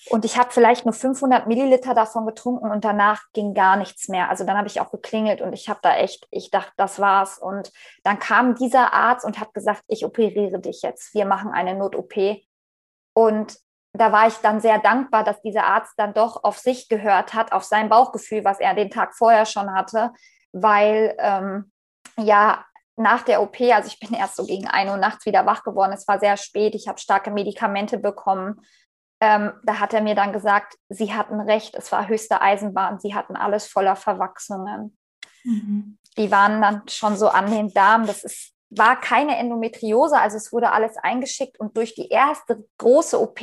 Und 0.09 0.25
ich 0.25 0.37
habe 0.37 0.51
vielleicht 0.51 0.85
nur 0.85 0.93
500 0.93 1.47
Milliliter 1.47 1.93
davon 1.93 2.25
getrunken 2.25 2.69
und 2.69 2.83
danach 2.83 3.21
ging 3.31 3.53
gar 3.53 3.77
nichts 3.77 4.09
mehr. 4.09 4.29
Also 4.29 4.43
dann 4.43 4.57
habe 4.57 4.67
ich 4.67 4.81
auch 4.81 4.91
geklingelt 4.91 5.41
und 5.41 5.53
ich 5.53 5.69
habe 5.69 5.79
da 5.81 5.95
echt, 5.95 6.27
ich 6.29 6.51
dachte, 6.51 6.73
das 6.75 6.99
war's. 6.99 7.37
Und 7.37 7.71
dann 8.03 8.19
kam 8.19 8.55
dieser 8.55 8.91
Arzt 8.91 9.23
und 9.23 9.39
hat 9.39 9.53
gesagt, 9.53 9.83
ich 9.87 10.03
operiere 10.03 10.59
dich 10.59 10.81
jetzt. 10.81 11.13
Wir 11.13 11.25
machen 11.25 11.51
eine 11.51 11.75
Not-OP. 11.75 12.41
Und 13.13 13.57
da 13.93 14.11
war 14.11 14.27
ich 14.27 14.35
dann 14.37 14.59
sehr 14.59 14.79
dankbar, 14.79 15.23
dass 15.23 15.41
dieser 15.41 15.65
Arzt 15.65 15.93
dann 15.97 16.13
doch 16.13 16.43
auf 16.43 16.57
sich 16.57 16.89
gehört 16.89 17.33
hat, 17.33 17.53
auf 17.53 17.63
sein 17.63 17.89
Bauchgefühl, 17.89 18.43
was 18.43 18.59
er 18.59 18.73
den 18.73 18.89
Tag 18.89 19.15
vorher 19.15 19.45
schon 19.45 19.73
hatte, 19.73 20.11
weil 20.53 21.15
ähm, 21.19 21.71
ja 22.17 22.65
nach 22.95 23.23
der 23.23 23.41
OP, 23.41 23.59
also 23.59 23.87
ich 23.87 23.99
bin 23.99 24.13
erst 24.17 24.37
so 24.37 24.45
gegen 24.45 24.67
1 24.67 24.89
Uhr 24.89 24.97
nachts 24.97 25.25
wieder 25.25 25.45
wach 25.45 25.63
geworden, 25.63 25.93
es 25.93 26.07
war 26.07 26.19
sehr 26.19 26.37
spät, 26.37 26.75
ich 26.75 26.87
habe 26.87 26.99
starke 26.99 27.31
Medikamente 27.31 27.97
bekommen. 27.97 28.61
Ähm, 29.19 29.53
da 29.63 29.79
hat 29.79 29.93
er 29.93 30.01
mir 30.01 30.15
dann 30.15 30.33
gesagt, 30.33 30.75
Sie 30.89 31.13
hatten 31.13 31.39
recht, 31.39 31.75
es 31.75 31.91
war 31.91 32.07
höchste 32.07 32.41
Eisenbahn, 32.41 32.99
Sie 32.99 33.15
hatten 33.15 33.35
alles 33.35 33.67
voller 33.67 33.95
Verwachsungen. 33.95 34.97
Mhm. 35.43 35.97
Die 36.17 36.29
waren 36.29 36.61
dann 36.61 36.81
schon 36.87 37.15
so 37.15 37.29
an 37.29 37.49
den 37.49 37.69
Darm, 37.73 38.05
das 38.05 38.23
ist, 38.23 38.53
war 38.69 38.99
keine 38.99 39.37
Endometriose, 39.37 40.19
also 40.19 40.37
es 40.37 40.51
wurde 40.51 40.71
alles 40.71 40.97
eingeschickt 40.97 41.59
und 41.59 41.77
durch 41.77 41.95
die 41.95 42.09
erste 42.09 42.65
große 42.77 43.19
OP 43.19 43.39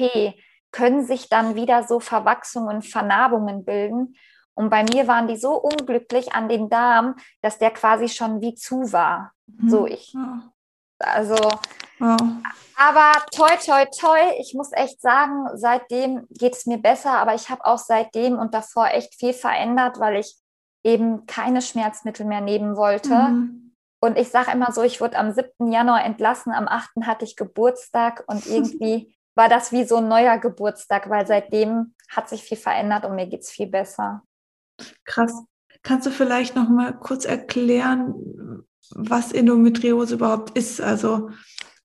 können 0.73 1.05
sich 1.05 1.29
dann 1.29 1.55
wieder 1.55 1.85
so 1.85 1.99
Verwachsungen, 1.99 2.83
Vernarbungen 2.83 3.65
bilden. 3.65 4.17
Und 4.55 4.71
bei 4.71 4.83
mir 4.85 5.07
waren 5.09 5.29
die 5.29 5.37
so 5.37 5.55
unglücklich 5.55 6.33
an 6.33 6.49
den 6.49 6.69
Darm, 6.69 7.17
dass 7.41 7.59
der 7.59 7.71
quasi 7.71 8.09
schon 8.09 8.41
wie 8.41 8.55
zu 8.55 8.93
war. 8.93 9.33
Mhm. 9.47 9.71
So 9.71 9.87
ich. 9.87 10.15
Also, 10.99 11.37
ja. 11.99 12.17
aber 12.77 13.13
toi, 13.35 13.57
toi, 13.65 13.87
toi, 13.87 14.19
ich 14.39 14.55
muss 14.55 14.71
echt 14.73 15.01
sagen, 15.01 15.47
seitdem 15.55 16.27
geht 16.31 16.55
es 16.55 16.67
mir 16.67 16.79
besser, 16.79 17.13
aber 17.13 17.35
ich 17.35 17.49
habe 17.49 17.65
auch 17.65 17.79
seitdem 17.79 18.39
und 18.39 18.53
davor 18.53 18.89
echt 18.89 19.15
viel 19.15 19.33
verändert, 19.33 19.99
weil 19.99 20.17
ich 20.17 20.37
eben 20.85 21.27
keine 21.27 21.63
Schmerzmittel 21.63 22.27
mehr 22.27 22.41
nehmen 22.41 22.77
wollte. 22.77 23.15
Mhm. 23.15 23.75
Und 24.03 24.17
ich 24.17 24.31
sage 24.31 24.51
immer 24.53 24.73
so, 24.73 24.83
ich 24.83 25.01
wurde 25.01 25.19
am 25.19 25.33
7. 25.33 25.73
Januar 25.73 26.05
entlassen, 26.05 26.53
am 26.53 26.69
8. 26.69 27.07
hatte 27.07 27.25
ich 27.25 27.37
Geburtstag 27.37 28.25
und 28.27 28.47
irgendwie 28.47 29.15
war 29.35 29.49
das 29.49 29.73
wie 29.73 29.85
so 29.85 29.97
ein 29.97 30.09
neuer 30.09 30.39
Geburtstag, 30.39 31.09
weil 31.11 31.27
seitdem 31.27 31.95
hat 32.11 32.29
sich 32.29 32.43
viel 32.43 32.57
verändert 32.57 33.05
und 33.05 33.15
mir 33.15 33.27
geht 33.27 33.43
es 33.43 33.51
viel 33.51 33.67
besser. 33.67 34.23
Krass. 35.05 35.33
Kannst 35.83 36.07
du 36.07 36.11
vielleicht 36.11 36.57
noch 36.57 36.69
mal 36.69 36.93
kurz 36.93 37.25
erklären, 37.25 38.15
was 38.91 39.33
Endometriose 39.33 40.15
überhaupt 40.15 40.57
ist? 40.57 40.81
Also 40.81 41.31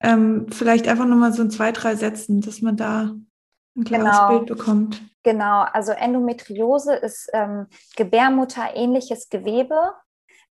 ähm, 0.01 0.47
vielleicht 0.51 0.87
einfach 0.87 1.05
noch 1.05 1.15
mal 1.17 1.33
so 1.33 1.41
in 1.41 1.51
zwei, 1.51 1.71
drei 1.71 1.95
Sätzen, 1.95 2.41
dass 2.41 2.61
man 2.61 2.77
da 2.77 3.15
ein 3.75 3.83
klares 3.83 4.17
genau. 4.17 4.29
Bild 4.29 4.47
bekommt. 4.47 5.01
Genau, 5.23 5.63
also 5.73 5.91
Endometriose 5.91 6.95
ist 6.95 7.29
ähm, 7.33 7.67
Gebärmutterähnliches 7.95 9.29
Gewebe, 9.29 9.93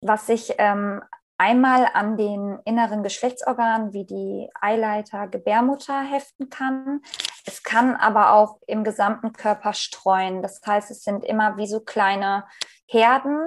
was 0.00 0.26
sich 0.26 0.54
ähm, 0.58 1.00
einmal 1.38 1.88
an 1.92 2.16
den 2.16 2.58
inneren 2.64 3.02
Geschlechtsorganen 3.02 3.92
wie 3.92 4.04
die 4.04 4.48
Eileiter, 4.60 5.26
Gebärmutter 5.28 6.02
heften 6.02 6.48
kann. 6.48 7.00
Es 7.44 7.62
kann 7.62 7.96
aber 7.96 8.32
auch 8.32 8.58
im 8.66 8.84
gesamten 8.84 9.32
Körper 9.32 9.72
streuen. 9.72 10.42
Das 10.42 10.60
heißt, 10.64 10.90
es 10.90 11.02
sind 11.02 11.24
immer 11.24 11.56
wie 11.56 11.66
so 11.66 11.80
kleine 11.80 12.44
Herden, 12.86 13.38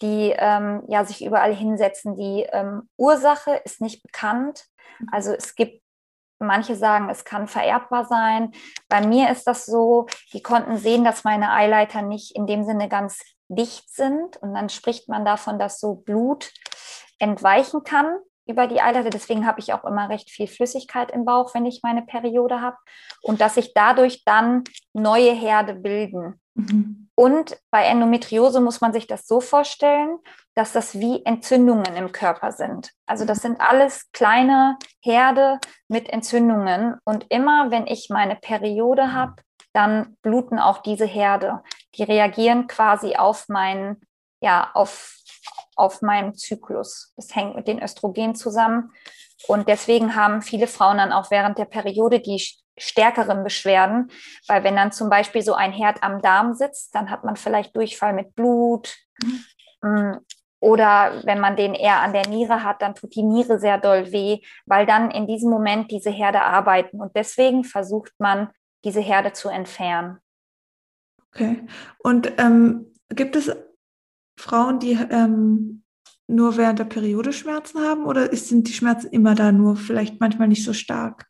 die 0.00 0.34
ähm, 0.36 0.82
ja 0.88 1.04
sich 1.04 1.24
überall 1.24 1.54
hinsetzen. 1.54 2.16
Die 2.16 2.46
ähm, 2.50 2.88
Ursache 2.96 3.60
ist 3.64 3.80
nicht 3.80 4.02
bekannt. 4.02 4.66
Also 5.10 5.32
es 5.32 5.54
gibt 5.54 5.82
Manche 6.42 6.76
sagen, 6.76 7.08
es 7.08 7.24
kann 7.24 7.46
vererbbar 7.46 8.04
sein. 8.04 8.52
Bei 8.88 9.06
mir 9.06 9.30
ist 9.30 9.46
das 9.46 9.64
so, 9.64 10.06
die 10.32 10.42
konnten 10.42 10.76
sehen, 10.76 11.04
dass 11.04 11.24
meine 11.24 11.52
Eileiter 11.52 12.02
nicht 12.02 12.34
in 12.34 12.46
dem 12.46 12.64
Sinne 12.64 12.88
ganz 12.88 13.20
dicht 13.48 13.94
sind. 13.94 14.36
Und 14.38 14.54
dann 14.54 14.68
spricht 14.68 15.08
man 15.08 15.24
davon, 15.24 15.58
dass 15.58 15.80
so 15.80 15.94
Blut 15.94 16.50
entweichen 17.22 17.84
kann 17.84 18.18
über 18.46 18.66
die 18.66 18.80
Eileiter. 18.80 19.10
Deswegen 19.10 19.46
habe 19.46 19.60
ich 19.60 19.72
auch 19.72 19.84
immer 19.84 20.08
recht 20.08 20.30
viel 20.30 20.48
Flüssigkeit 20.48 21.10
im 21.12 21.24
Bauch, 21.24 21.54
wenn 21.54 21.64
ich 21.64 21.80
meine 21.82 22.02
Periode 22.02 22.60
habe. 22.60 22.76
Und 23.22 23.40
dass 23.40 23.54
sich 23.54 23.72
dadurch 23.72 24.24
dann 24.24 24.64
neue 24.92 25.32
Herde 25.32 25.74
bilden. 25.74 26.40
Mhm. 26.54 27.08
Und 27.14 27.56
bei 27.70 27.84
Endometriose 27.84 28.60
muss 28.60 28.80
man 28.80 28.92
sich 28.92 29.06
das 29.06 29.26
so 29.26 29.40
vorstellen, 29.40 30.18
dass 30.54 30.72
das 30.72 30.98
wie 30.98 31.24
Entzündungen 31.24 31.94
im 31.96 32.12
Körper 32.12 32.52
sind. 32.52 32.90
Also 33.06 33.24
das 33.24 33.38
sind 33.38 33.60
alles 33.60 34.10
kleine 34.12 34.76
Herde 35.00 35.58
mit 35.88 36.08
Entzündungen. 36.10 36.96
Und 37.04 37.26
immer 37.30 37.70
wenn 37.70 37.86
ich 37.86 38.08
meine 38.10 38.36
Periode 38.36 39.12
habe, 39.12 39.36
dann 39.72 40.16
bluten 40.22 40.58
auch 40.58 40.78
diese 40.78 41.06
Herde. 41.06 41.62
Die 41.94 42.02
reagieren 42.02 42.66
quasi 42.66 43.16
auf 43.16 43.48
meinen, 43.48 44.00
ja, 44.40 44.70
auf, 44.74 45.16
auf 45.82 46.00
meinen 46.00 46.34
Zyklus. 46.34 47.12
Das 47.16 47.34
hängt 47.34 47.56
mit 47.56 47.66
den 47.66 47.82
Östrogen 47.82 48.34
zusammen. 48.36 48.92
Und 49.48 49.68
deswegen 49.68 50.14
haben 50.14 50.40
viele 50.40 50.68
Frauen 50.68 50.98
dann 50.98 51.12
auch 51.12 51.30
während 51.32 51.58
der 51.58 51.64
Periode, 51.64 52.20
die 52.20 52.40
stärkeren 52.78 53.42
Beschwerden, 53.42 54.10
weil 54.46 54.62
wenn 54.64 54.76
dann 54.76 54.92
zum 54.92 55.10
Beispiel 55.10 55.42
so 55.42 55.54
ein 55.54 55.72
Herd 55.72 56.02
am 56.02 56.22
Darm 56.22 56.54
sitzt, 56.54 56.94
dann 56.94 57.10
hat 57.10 57.24
man 57.24 57.36
vielleicht 57.36 57.76
Durchfall 57.76 58.12
mit 58.12 58.34
Blut. 58.34 58.94
Mhm. 59.82 60.20
Oder 60.60 61.22
wenn 61.24 61.40
man 61.40 61.56
den 61.56 61.74
eher 61.74 62.00
an 62.00 62.12
der 62.12 62.28
Niere 62.28 62.62
hat, 62.62 62.80
dann 62.80 62.94
tut 62.94 63.16
die 63.16 63.24
Niere 63.24 63.58
sehr 63.58 63.78
doll 63.78 64.12
weh, 64.12 64.38
weil 64.64 64.86
dann 64.86 65.10
in 65.10 65.26
diesem 65.26 65.50
Moment 65.50 65.90
diese 65.90 66.10
Herde 66.10 66.40
arbeiten. 66.42 67.00
Und 67.00 67.16
deswegen 67.16 67.64
versucht 67.64 68.12
man, 68.18 68.50
diese 68.84 69.00
Herde 69.00 69.32
zu 69.32 69.48
entfernen. 69.48 70.18
Okay. 71.34 71.66
Und 71.98 72.32
ähm, 72.38 72.94
gibt 73.08 73.34
es 73.34 73.50
Frauen, 74.42 74.80
die 74.80 74.98
ähm, 75.10 75.84
nur 76.26 76.56
während 76.56 76.80
der 76.80 76.84
Periode 76.84 77.32
Schmerzen 77.32 77.80
haben 77.80 78.04
oder 78.04 78.34
sind 78.34 78.68
die 78.68 78.72
Schmerzen 78.72 79.08
immer 79.08 79.34
da, 79.34 79.52
nur 79.52 79.76
vielleicht 79.76 80.18
manchmal 80.20 80.48
nicht 80.48 80.64
so 80.64 80.72
stark? 80.72 81.26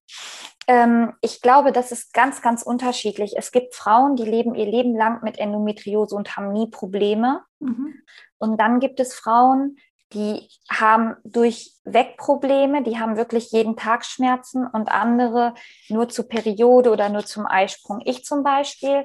Ähm, 0.66 1.12
ich 1.20 1.42
glaube, 1.42 1.72
das 1.72 1.92
ist 1.92 2.14
ganz, 2.14 2.40
ganz 2.40 2.62
unterschiedlich. 2.62 3.34
Es 3.36 3.52
gibt 3.52 3.74
Frauen, 3.74 4.16
die 4.16 4.24
leben 4.24 4.54
ihr 4.54 4.64
Leben 4.64 4.96
lang 4.96 5.22
mit 5.22 5.38
Endometriose 5.38 6.14
und 6.14 6.36
haben 6.36 6.52
nie 6.52 6.70
Probleme. 6.70 7.42
Mhm. 7.60 7.94
Und 8.38 8.58
dann 8.58 8.80
gibt 8.80 8.98
es 8.98 9.14
Frauen, 9.14 9.76
die 10.14 10.48
haben 10.70 11.16
durchweg 11.24 12.16
Probleme, 12.16 12.82
die 12.82 12.98
haben 12.98 13.16
wirklich 13.16 13.50
jeden 13.50 13.76
Tag 13.76 14.04
Schmerzen 14.04 14.66
und 14.66 14.90
andere 14.90 15.54
nur 15.88 16.08
zur 16.08 16.28
Periode 16.28 16.90
oder 16.90 17.08
nur 17.08 17.26
zum 17.26 17.46
Eisprung. 17.46 18.00
Ich 18.04 18.24
zum 18.24 18.42
Beispiel 18.42 19.04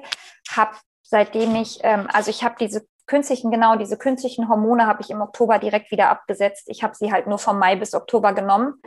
habe 0.50 0.76
seitdem 1.02 1.54
ich, 1.56 1.78
ähm, 1.82 2.06
also 2.12 2.30
ich 2.30 2.44
habe 2.44 2.56
diese 2.60 2.86
künstlichen, 3.08 3.50
genau 3.50 3.74
diese 3.74 3.98
künstlichen 3.98 4.48
Hormone 4.48 4.86
habe 4.86 5.02
ich 5.02 5.10
im 5.10 5.20
Oktober 5.20 5.58
direkt 5.58 5.90
wieder 5.90 6.10
abgesetzt. 6.10 6.68
Ich 6.68 6.84
habe 6.84 6.94
sie 6.94 7.10
halt 7.10 7.26
nur 7.26 7.38
vom 7.38 7.58
Mai 7.58 7.74
bis 7.74 7.94
Oktober 7.94 8.32
genommen. 8.32 8.80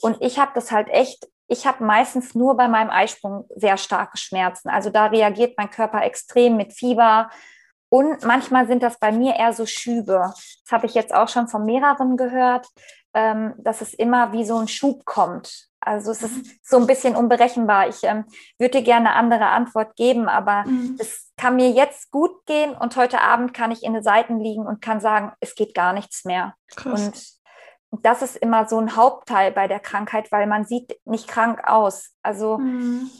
Und 0.00 0.20
ich 0.20 0.38
habe 0.38 0.52
das 0.54 0.70
halt 0.70 0.88
echt, 0.88 1.26
ich 1.48 1.66
habe 1.66 1.84
meistens 1.84 2.34
nur 2.34 2.56
bei 2.56 2.68
meinem 2.68 2.90
Eisprung 2.90 3.46
sehr 3.56 3.76
starke 3.76 4.16
Schmerzen. 4.18 4.68
Also 4.68 4.90
da 4.90 5.06
reagiert 5.06 5.54
mein 5.56 5.70
Körper 5.70 6.02
extrem 6.02 6.56
mit 6.56 6.72
Fieber. 6.72 7.30
Und 7.88 8.24
manchmal 8.24 8.66
sind 8.66 8.82
das 8.82 8.98
bei 8.98 9.12
mir 9.12 9.34
eher 9.36 9.52
so 9.52 9.66
Schübe. 9.66 10.32
Das 10.64 10.72
habe 10.72 10.86
ich 10.86 10.94
jetzt 10.94 11.14
auch 11.14 11.28
schon 11.28 11.48
von 11.48 11.64
mehreren 11.64 12.16
gehört, 12.16 12.66
ähm, 13.14 13.54
dass 13.58 13.80
es 13.80 13.94
immer 13.94 14.32
wie 14.32 14.44
so 14.44 14.58
ein 14.58 14.68
Schub 14.68 15.04
kommt. 15.04 15.68
Also 15.84 16.10
es 16.10 16.22
ist 16.22 16.36
mhm. 16.36 16.50
so 16.62 16.76
ein 16.78 16.86
bisschen 16.86 17.16
unberechenbar. 17.16 17.88
Ich 17.88 18.02
ähm, 18.02 18.24
würde 18.58 18.82
gerne 18.82 19.10
eine 19.10 19.16
andere 19.16 19.46
Antwort 19.46 19.96
geben, 19.96 20.28
aber 20.28 20.64
mhm. 20.66 20.96
es 20.98 21.32
kann 21.36 21.56
mir 21.56 21.70
jetzt 21.70 22.10
gut 22.10 22.46
gehen 22.46 22.74
und 22.74 22.96
heute 22.96 23.20
Abend 23.20 23.54
kann 23.54 23.70
ich 23.70 23.82
in 23.82 23.94
den 23.94 24.02
Seiten 24.02 24.40
liegen 24.40 24.66
und 24.66 24.80
kann 24.80 25.00
sagen, 25.00 25.32
es 25.40 25.54
geht 25.54 25.74
gar 25.74 25.92
nichts 25.92 26.24
mehr. 26.24 26.54
Krass. 26.74 27.40
Und 27.90 28.04
das 28.04 28.22
ist 28.22 28.36
immer 28.36 28.68
so 28.68 28.78
ein 28.78 28.96
Hauptteil 28.96 29.52
bei 29.52 29.68
der 29.68 29.80
Krankheit, 29.80 30.32
weil 30.32 30.46
man 30.46 30.64
sieht 30.64 30.98
nicht 31.04 31.28
krank 31.28 31.62
aus. 31.64 32.10
Also 32.22 32.58
mhm. 32.58 33.10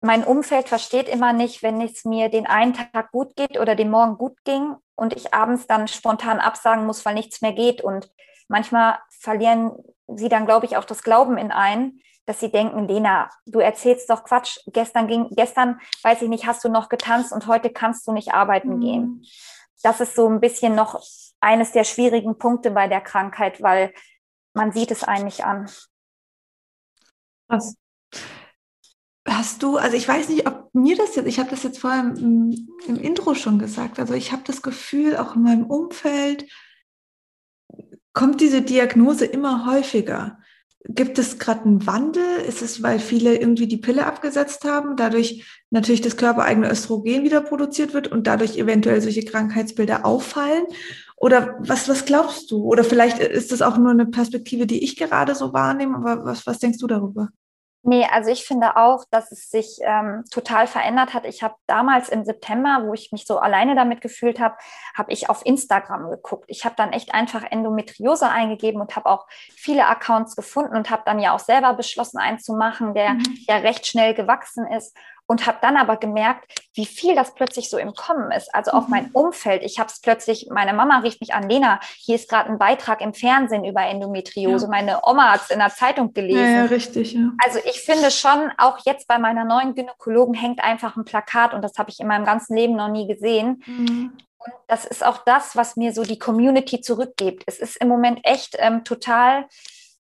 mein 0.00 0.24
Umfeld 0.24 0.68
versteht 0.68 1.08
immer 1.08 1.32
nicht, 1.32 1.62
wenn 1.62 1.80
es 1.80 2.04
mir 2.04 2.28
den 2.28 2.46
einen 2.46 2.74
Tag 2.74 3.12
gut 3.12 3.36
geht 3.36 3.58
oder 3.58 3.74
den 3.74 3.90
Morgen 3.90 4.18
gut 4.18 4.36
ging 4.44 4.74
und 4.96 5.14
ich 5.14 5.34
abends 5.34 5.66
dann 5.66 5.88
spontan 5.88 6.40
absagen 6.40 6.86
muss, 6.86 7.04
weil 7.04 7.14
nichts 7.14 7.42
mehr 7.42 7.52
geht. 7.52 7.82
Und 7.82 8.10
manchmal 8.48 8.98
verlieren 9.20 9.72
sie 10.08 10.28
dann, 10.28 10.46
glaube 10.46 10.66
ich, 10.66 10.76
auch 10.76 10.84
das 10.84 11.02
Glauben 11.02 11.38
in 11.38 11.50
einen, 11.50 12.00
dass 12.26 12.40
sie 12.40 12.50
denken, 12.50 12.88
Lena, 12.88 13.28
du 13.46 13.60
erzählst 13.60 14.08
doch 14.08 14.24
Quatsch. 14.24 14.58
Gestern 14.66 15.06
ging, 15.08 15.28
gestern, 15.30 15.80
weiß 16.02 16.22
ich 16.22 16.28
nicht, 16.28 16.46
hast 16.46 16.64
du 16.64 16.68
noch 16.68 16.88
getanzt 16.88 17.32
und 17.32 17.46
heute 17.46 17.70
kannst 17.70 18.06
du 18.06 18.12
nicht 18.12 18.32
arbeiten 18.32 18.76
mhm. 18.76 18.80
gehen. 18.80 19.26
Das 19.82 20.00
ist 20.00 20.14
so 20.14 20.28
ein 20.28 20.40
bisschen 20.40 20.74
noch 20.74 21.02
eines 21.40 21.72
der 21.72 21.84
schwierigen 21.84 22.38
Punkte 22.38 22.70
bei 22.70 22.88
der 22.88 23.02
Krankheit, 23.02 23.62
weil 23.62 23.92
man 24.54 24.72
sieht 24.72 24.90
es 24.90 25.04
eigentlich 25.04 25.44
an. 25.44 25.68
Was? 27.48 27.76
Hast 29.28 29.62
du, 29.62 29.76
also 29.76 29.96
ich 29.96 30.06
weiß 30.06 30.28
nicht, 30.28 30.46
ob 30.46 30.70
mir 30.74 30.96
das 30.96 31.16
jetzt, 31.16 31.26
ich 31.26 31.38
habe 31.38 31.50
das 31.50 31.62
jetzt 31.62 31.78
vorher 31.78 32.00
im, 32.00 32.68
im 32.86 32.96
Intro 32.96 33.34
schon 33.34 33.58
gesagt, 33.58 33.98
also 33.98 34.14
ich 34.14 34.32
habe 34.32 34.42
das 34.46 34.62
Gefühl, 34.62 35.16
auch 35.16 35.34
in 35.34 35.42
meinem 35.42 35.66
Umfeld 35.66 36.50
kommt 38.12 38.40
diese 38.40 38.62
Diagnose 38.62 39.26
immer 39.26 39.66
häufiger. 39.66 40.38
Gibt 40.86 41.18
es 41.18 41.38
gerade 41.38 41.64
einen 41.64 41.86
Wandel? 41.86 42.22
Ist 42.46 42.60
es, 42.60 42.82
weil 42.82 42.98
viele 42.98 43.36
irgendwie 43.36 43.66
die 43.66 43.78
Pille 43.78 44.04
abgesetzt 44.04 44.64
haben, 44.64 44.96
dadurch 44.96 45.44
natürlich 45.70 46.02
das 46.02 46.18
körpereigene 46.18 46.70
Östrogen 46.70 47.24
wieder 47.24 47.40
produziert 47.40 47.94
wird 47.94 48.08
und 48.08 48.26
dadurch 48.26 48.58
eventuell 48.58 49.00
solche 49.00 49.24
Krankheitsbilder 49.24 50.04
auffallen? 50.04 50.64
Oder 51.16 51.56
was, 51.60 51.88
was 51.88 52.04
glaubst 52.04 52.50
du? 52.50 52.64
Oder 52.64 52.84
vielleicht 52.84 53.18
ist 53.18 53.50
das 53.50 53.62
auch 53.62 53.78
nur 53.78 53.92
eine 53.92 54.04
Perspektive, 54.04 54.66
die 54.66 54.84
ich 54.84 54.96
gerade 54.96 55.34
so 55.34 55.54
wahrnehme, 55.54 55.96
aber 55.96 56.26
was, 56.26 56.46
was 56.46 56.58
denkst 56.58 56.78
du 56.78 56.86
darüber? 56.86 57.30
Nee, 57.86 58.06
also 58.10 58.30
ich 58.30 58.46
finde 58.46 58.76
auch, 58.76 59.04
dass 59.10 59.30
es 59.30 59.50
sich 59.50 59.78
ähm, 59.82 60.24
total 60.30 60.66
verändert 60.66 61.12
hat. 61.12 61.26
Ich 61.26 61.42
habe 61.42 61.54
damals 61.66 62.08
im 62.08 62.24
September, 62.24 62.82
wo 62.86 62.94
ich 62.94 63.12
mich 63.12 63.26
so 63.26 63.38
alleine 63.38 63.74
damit 63.74 64.00
gefühlt 64.00 64.40
habe, 64.40 64.56
habe 64.96 65.12
ich 65.12 65.28
auf 65.28 65.44
Instagram 65.44 66.10
geguckt. 66.10 66.46
Ich 66.48 66.64
habe 66.64 66.74
dann 66.76 66.94
echt 66.94 67.12
einfach 67.12 67.44
Endometriose 67.44 68.26
eingegeben 68.26 68.80
und 68.80 68.96
habe 68.96 69.10
auch 69.10 69.26
viele 69.54 69.86
Accounts 69.86 70.34
gefunden 70.34 70.74
und 70.74 70.88
habe 70.88 71.02
dann 71.04 71.18
ja 71.18 71.34
auch 71.34 71.40
selber 71.40 71.74
beschlossen, 71.74 72.16
einen 72.16 72.38
zu 72.38 72.54
machen, 72.54 72.94
der 72.94 73.14
mhm. 73.14 73.38
ja 73.46 73.56
recht 73.56 73.86
schnell 73.86 74.14
gewachsen 74.14 74.66
ist 74.66 74.96
und 75.26 75.46
habe 75.46 75.58
dann 75.62 75.76
aber 75.76 75.96
gemerkt, 75.96 76.44
wie 76.74 76.84
viel 76.84 77.14
das 77.14 77.34
plötzlich 77.34 77.70
so 77.70 77.78
im 77.78 77.94
Kommen 77.94 78.30
ist. 78.30 78.54
Also 78.54 78.72
auch 78.72 78.82
mhm. 78.82 78.90
mein 78.90 79.10
Umfeld. 79.12 79.62
Ich 79.62 79.78
habe 79.78 79.88
es 79.88 80.00
plötzlich, 80.00 80.48
meine 80.50 80.74
Mama 80.74 80.98
rief 80.98 81.18
mich 81.20 81.32
an, 81.32 81.48
Lena, 81.48 81.80
hier 81.96 82.16
ist 82.16 82.28
gerade 82.28 82.50
ein 82.50 82.58
Beitrag 82.58 83.00
im 83.00 83.14
Fernsehen 83.14 83.64
über 83.64 83.82
Endometriose. 83.82 84.66
Ja. 84.66 84.70
Meine 84.70 85.00
Oma 85.04 85.32
hat 85.32 85.42
es 85.42 85.50
in 85.50 85.60
der 85.60 85.70
Zeitung 85.70 86.12
gelesen. 86.12 86.44
Ja, 86.44 86.62
ja 86.62 86.64
richtig. 86.64 87.14
Ja. 87.14 87.30
Also 87.42 87.58
ich 87.64 87.80
finde 87.80 88.10
schon, 88.10 88.50
auch 88.58 88.78
jetzt 88.84 89.08
bei 89.08 89.18
meiner 89.18 89.44
neuen 89.44 89.74
Gynäkologen 89.74 90.34
hängt 90.34 90.62
einfach 90.62 90.96
ein 90.96 91.04
Plakat 91.04 91.54
und 91.54 91.62
das 91.62 91.78
habe 91.78 91.90
ich 91.90 92.00
in 92.00 92.06
meinem 92.06 92.24
ganzen 92.24 92.54
Leben 92.54 92.76
noch 92.76 92.88
nie 92.88 93.06
gesehen. 93.06 93.62
Mhm. 93.66 94.12
Und 94.38 94.52
das 94.68 94.84
ist 94.84 95.04
auch 95.04 95.18
das, 95.24 95.56
was 95.56 95.76
mir 95.76 95.94
so 95.94 96.02
die 96.02 96.18
Community 96.18 96.82
zurückgibt. 96.82 97.44
Es 97.46 97.58
ist 97.58 97.76
im 97.76 97.88
Moment 97.88 98.20
echt 98.24 98.56
ähm, 98.58 98.84
total 98.84 99.46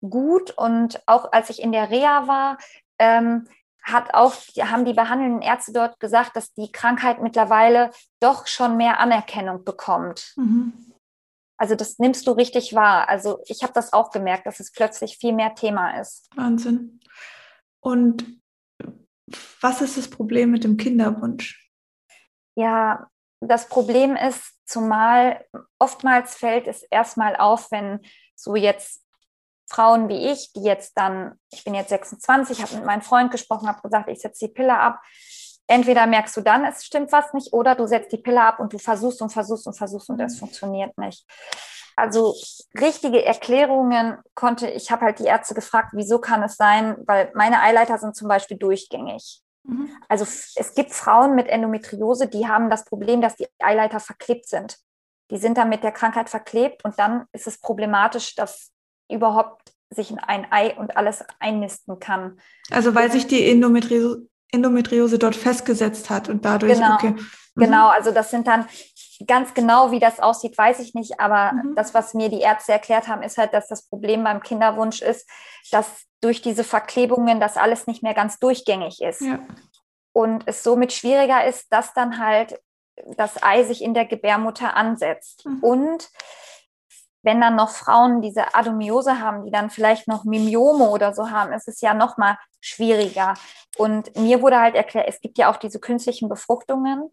gut 0.02 0.52
und 0.52 1.02
auch 1.08 1.34
als 1.34 1.50
ich 1.50 1.62
in 1.62 1.74
der 1.74 1.90
Reha 1.90 2.28
war, 2.28 2.58
ähm, 3.00 3.48
hat 3.92 4.14
auch, 4.14 4.34
haben 4.60 4.86
die 4.86 4.94
behandelnden 4.94 5.42
Ärzte 5.42 5.74
dort 5.74 6.00
gesagt, 6.00 6.36
dass 6.36 6.54
die 6.54 6.72
Krankheit 6.72 7.22
mittlerweile 7.22 7.92
doch 8.20 8.48
schon 8.48 8.78
mehr 8.78 9.00
Anerkennung 9.00 9.64
bekommt. 9.64 10.34
Mhm. 10.36 10.74
Also 11.58 11.76
das 11.76 12.00
nimmst 12.00 12.26
du 12.26 12.32
richtig 12.32 12.74
wahr. 12.74 13.10
Also 13.10 13.40
ich 13.46 13.64
habe 13.64 13.74
das 13.74 13.92
auch 13.92 14.12
gemerkt, 14.12 14.46
dass 14.46 14.60
es 14.60 14.72
plötzlich 14.72 15.18
viel 15.18 15.34
mehr 15.34 15.56
Thema 15.56 16.00
ist. 16.00 16.30
Wahnsinn. 16.36 17.02
Und 17.82 18.26
was 19.62 19.82
ist 19.82 19.98
das 19.98 20.10
Problem 20.10 20.52
mit 20.52 20.64
dem 20.64 20.78
Kinderwunsch? 20.78 21.70
Ja, 22.56 23.10
das 23.42 23.68
Problem 23.68 24.16
ist, 24.16 24.54
zumal 24.66 25.46
oftmals 25.80 26.36
fällt 26.36 26.68
es 26.68 26.84
erstmal 26.84 27.36
auf, 27.36 27.72
wenn 27.72 28.00
so 28.36 28.56
jetzt 28.56 29.04
Frauen 29.70 30.10
wie 30.10 30.32
ich, 30.32 30.52
die 30.54 30.64
jetzt 30.64 30.98
dann, 30.98 31.40
ich 31.52 31.64
bin 31.64 31.76
jetzt 31.76 31.90
26, 31.90 32.62
habe 32.62 32.76
mit 32.76 32.86
meinem 32.86 33.02
Freund 33.02 33.32
gesprochen, 33.32 33.68
habe 33.68 33.82
gesagt, 33.82 34.10
ich 34.10 34.20
setze 34.20 34.48
die 34.48 34.54
Pille 34.54 34.78
ab. 34.78 35.00
Entweder 35.68 36.08
merkst 36.08 36.36
du 36.36 36.42
dann, 36.42 36.66
es 36.66 36.84
stimmt 36.84 37.12
was 37.12 37.32
nicht, 37.34 37.54
oder 37.54 37.76
du 37.76 37.86
setzt 37.86 38.12
die 38.12 38.18
Pille 38.18 38.42
ab 38.42 38.60
und 38.60 38.74
du 38.74 38.80
versuchst 38.80 39.22
und 39.22 39.30
versuchst 39.30 39.68
und 39.68 39.78
versuchst 39.78 40.10
und 40.10 40.20
es 40.20 40.40
funktioniert 40.40 40.98
nicht. 40.98 41.26
Also 41.96 42.34
richtige 42.80 43.24
Erklärungen 43.24 44.18
konnte, 44.34 44.68
ich 44.70 44.90
habe 44.90 45.06
halt 45.06 45.20
die 45.20 45.26
Ärzte 45.26 45.54
gefragt, 45.54 45.90
wieso 45.94 46.20
kann 46.20 46.42
es 46.42 46.56
sein, 46.56 46.96
weil 47.06 47.32
meine 47.36 47.62
Eileiter 47.62 47.98
sind 47.98 48.16
zum 48.16 48.28
Beispiel 48.28 48.58
durchgängig. 48.58 49.42
Mhm. 49.64 49.92
Also 50.08 50.24
es 50.24 50.74
gibt 50.74 50.94
Frauen 50.94 51.36
mit 51.36 51.48
Endometriose, 51.48 52.28
die 52.28 52.48
haben 52.48 52.70
das 52.70 52.86
Problem, 52.86 53.22
dass 53.22 53.36
die 53.36 53.48
Eileiter 53.60 54.00
verklebt 54.00 54.48
sind. 54.48 54.78
Die 55.30 55.38
sind 55.38 55.58
dann 55.58 55.70
mit 55.70 55.84
der 55.84 55.92
Krankheit 55.92 56.30
verklebt 56.30 56.84
und 56.86 56.98
dann 56.98 57.26
ist 57.34 57.46
es 57.46 57.60
problematisch, 57.60 58.34
dass 58.34 58.72
überhaupt 59.10 59.74
sich 59.90 60.12
in 60.12 60.20
ein 60.20 60.52
Ei 60.52 60.76
und 60.76 60.98
alles 60.98 61.24
einnisten 61.40 62.00
kann. 62.00 62.40
Also 62.70 62.94
weil 62.96 63.12
sich 63.12 63.28
die 63.28 63.50
Endometriose, 63.50 64.28
Endometriose 64.52 65.20
dort 65.20 65.36
festgesetzt 65.36 66.10
hat 66.10 66.30
und 66.30 66.46
dadurch. 66.46 66.74
Genau, 66.74 66.94
okay. 66.96 67.12
mhm. 67.12 67.28
genau. 67.56 67.90
Also 67.90 68.12
das 68.12 68.32
sind 68.32 68.48
dann 68.48 68.68
ganz 69.28 69.54
genau, 69.54 69.92
wie 69.92 70.00
das 70.00 70.20
aussieht, 70.20 70.58
weiß 70.58 70.80
ich 70.80 70.94
nicht. 70.94 71.20
Aber 71.20 71.54
mhm. 71.54 71.76
das, 71.76 71.94
was 71.94 72.14
mir 72.14 72.30
die 72.30 72.42
Ärzte 72.42 72.72
erklärt 72.72 73.08
haben, 73.08 73.24
ist 73.24 73.38
halt, 73.38 73.54
dass 73.54 73.68
das 73.68 73.88
Problem 73.88 74.24
beim 74.24 74.42
Kinderwunsch 74.42 75.02
ist, 75.02 75.28
dass 75.72 76.06
durch 76.22 76.42
diese 76.42 76.64
Verklebungen 76.64 77.40
das 77.40 77.58
alles 77.58 77.88
nicht 77.88 78.04
mehr 78.04 78.14
ganz 78.14 78.40
durchgängig 78.40 79.02
ist. 79.02 79.22
Ja. 79.22 79.40
Und 80.14 80.44
es 80.48 80.64
somit 80.64 80.94
schwieriger 80.94 81.46
ist, 81.46 81.72
dass 81.72 81.94
dann 81.94 82.20
halt 82.20 82.60
das 83.16 83.42
Ei 83.42 83.64
sich 83.64 83.84
in 83.84 83.94
der 83.94 84.06
Gebärmutter 84.06 84.76
ansetzt. 84.76 85.46
Mhm. 85.46 85.60
Und 85.62 86.10
wenn 87.22 87.42
dann 87.42 87.56
noch 87.56 87.70
Frauen 87.70 88.22
diese 88.22 88.56
Adomiose 88.56 89.20
haben, 89.20 89.44
die 89.46 89.52
dann 89.52 89.70
vielleicht 89.70 90.08
noch 90.08 90.24
Mimiome 90.24 90.90
oder 90.90 91.14
so 91.14 91.30
haben, 91.30 91.54
ist 91.54 91.68
es 91.68 91.82
ja 91.82 91.94
noch 91.94 92.18
mal 92.18 92.38
schwieriger. 92.62 93.34
Und 93.78 94.16
mir 94.16 94.42
wurde 94.42 94.60
halt 94.60 94.76
erklärt, 94.76 95.08
es 95.08 95.20
gibt 95.20 95.38
ja 95.38 95.52
auch 95.52 95.58
diese 95.58 95.80
künstlichen 95.80 96.30
Befruchtungen, 96.30 97.10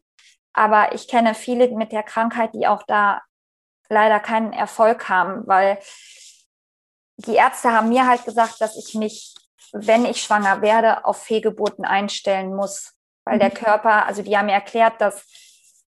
aber 0.52 0.94
ich 0.94 1.08
kenne 1.08 1.34
viele 1.34 1.68
mit 1.76 1.92
der 1.92 2.02
Krankheit, 2.02 2.54
die 2.54 2.66
auch 2.66 2.82
da 2.84 3.22
leider 3.88 4.20
keinen 4.20 4.52
Erfolg 4.52 5.08
haben, 5.08 5.46
weil 5.46 5.78
die 7.18 7.34
Ärzte 7.34 7.72
haben 7.72 7.88
mir 7.88 8.06
halt 8.06 8.24
gesagt, 8.24 8.60
dass 8.60 8.76
ich 8.76 8.94
mich 8.94 9.34
wenn 9.72 10.04
ich 10.04 10.22
schwanger 10.22 10.62
werde, 10.62 11.04
auf 11.04 11.22
Fehlgeburten 11.22 11.84
einstellen 11.84 12.54
muss. 12.54 12.94
Weil 13.24 13.38
der 13.38 13.50
mhm. 13.50 13.54
Körper, 13.54 14.06
also 14.06 14.22
die 14.22 14.36
haben 14.36 14.46
mir 14.46 14.52
erklärt, 14.52 15.00
dass 15.00 15.24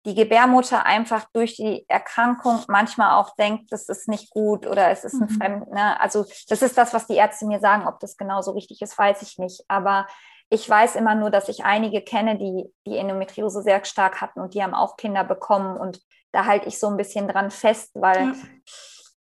die 0.06 0.16
Gebärmutter 0.16 0.86
einfach 0.86 1.26
durch 1.34 1.56
die 1.56 1.86
Erkrankung 1.88 2.64
manchmal 2.68 3.20
auch 3.20 3.36
denkt, 3.36 3.72
das 3.72 3.88
ist 3.88 4.08
nicht 4.08 4.32
gut 4.32 4.66
oder 4.66 4.90
es 4.90 5.04
ist 5.04 5.14
ein 5.14 5.30
mhm. 5.30 5.38
Fremd. 5.38 5.72
Ne? 5.72 6.00
Also 6.00 6.26
das 6.50 6.62
ist 6.62 6.78
das, 6.78 6.94
was 6.94 7.06
die 7.06 7.16
Ärzte 7.16 7.46
mir 7.46 7.60
sagen. 7.60 7.88
Ob 7.88 8.00
das 8.00 8.18
genauso 8.18 8.52
richtig 8.52 8.82
ist, 8.82 8.98
weiß 8.98 9.22
ich 9.22 9.38
nicht. 9.38 9.64
Aber 9.68 10.08
ich 10.50 10.68
weiß 10.68 10.96
immer 10.96 11.14
nur, 11.14 11.30
dass 11.30 11.50
ich 11.50 11.64
einige 11.66 12.02
kenne, 12.02 12.38
die 12.38 12.66
die 12.88 12.98
Endometriose 12.98 13.62
sehr 13.62 13.84
stark 13.86 14.22
hatten 14.22 14.42
und 14.42 14.56
die 14.56 14.64
haben 14.64 14.74
auch 14.74 14.98
Kinder 14.98 15.24
bekommen. 15.24 15.78
Und 15.78 16.02
da 16.32 16.46
halte 16.46 16.68
ich 16.68 16.80
so 16.80 16.88
ein 16.88 16.98
bisschen 16.98 17.28
dran 17.28 17.52
fest, 17.52 17.92
weil 17.94 18.30
ja. 18.30 18.34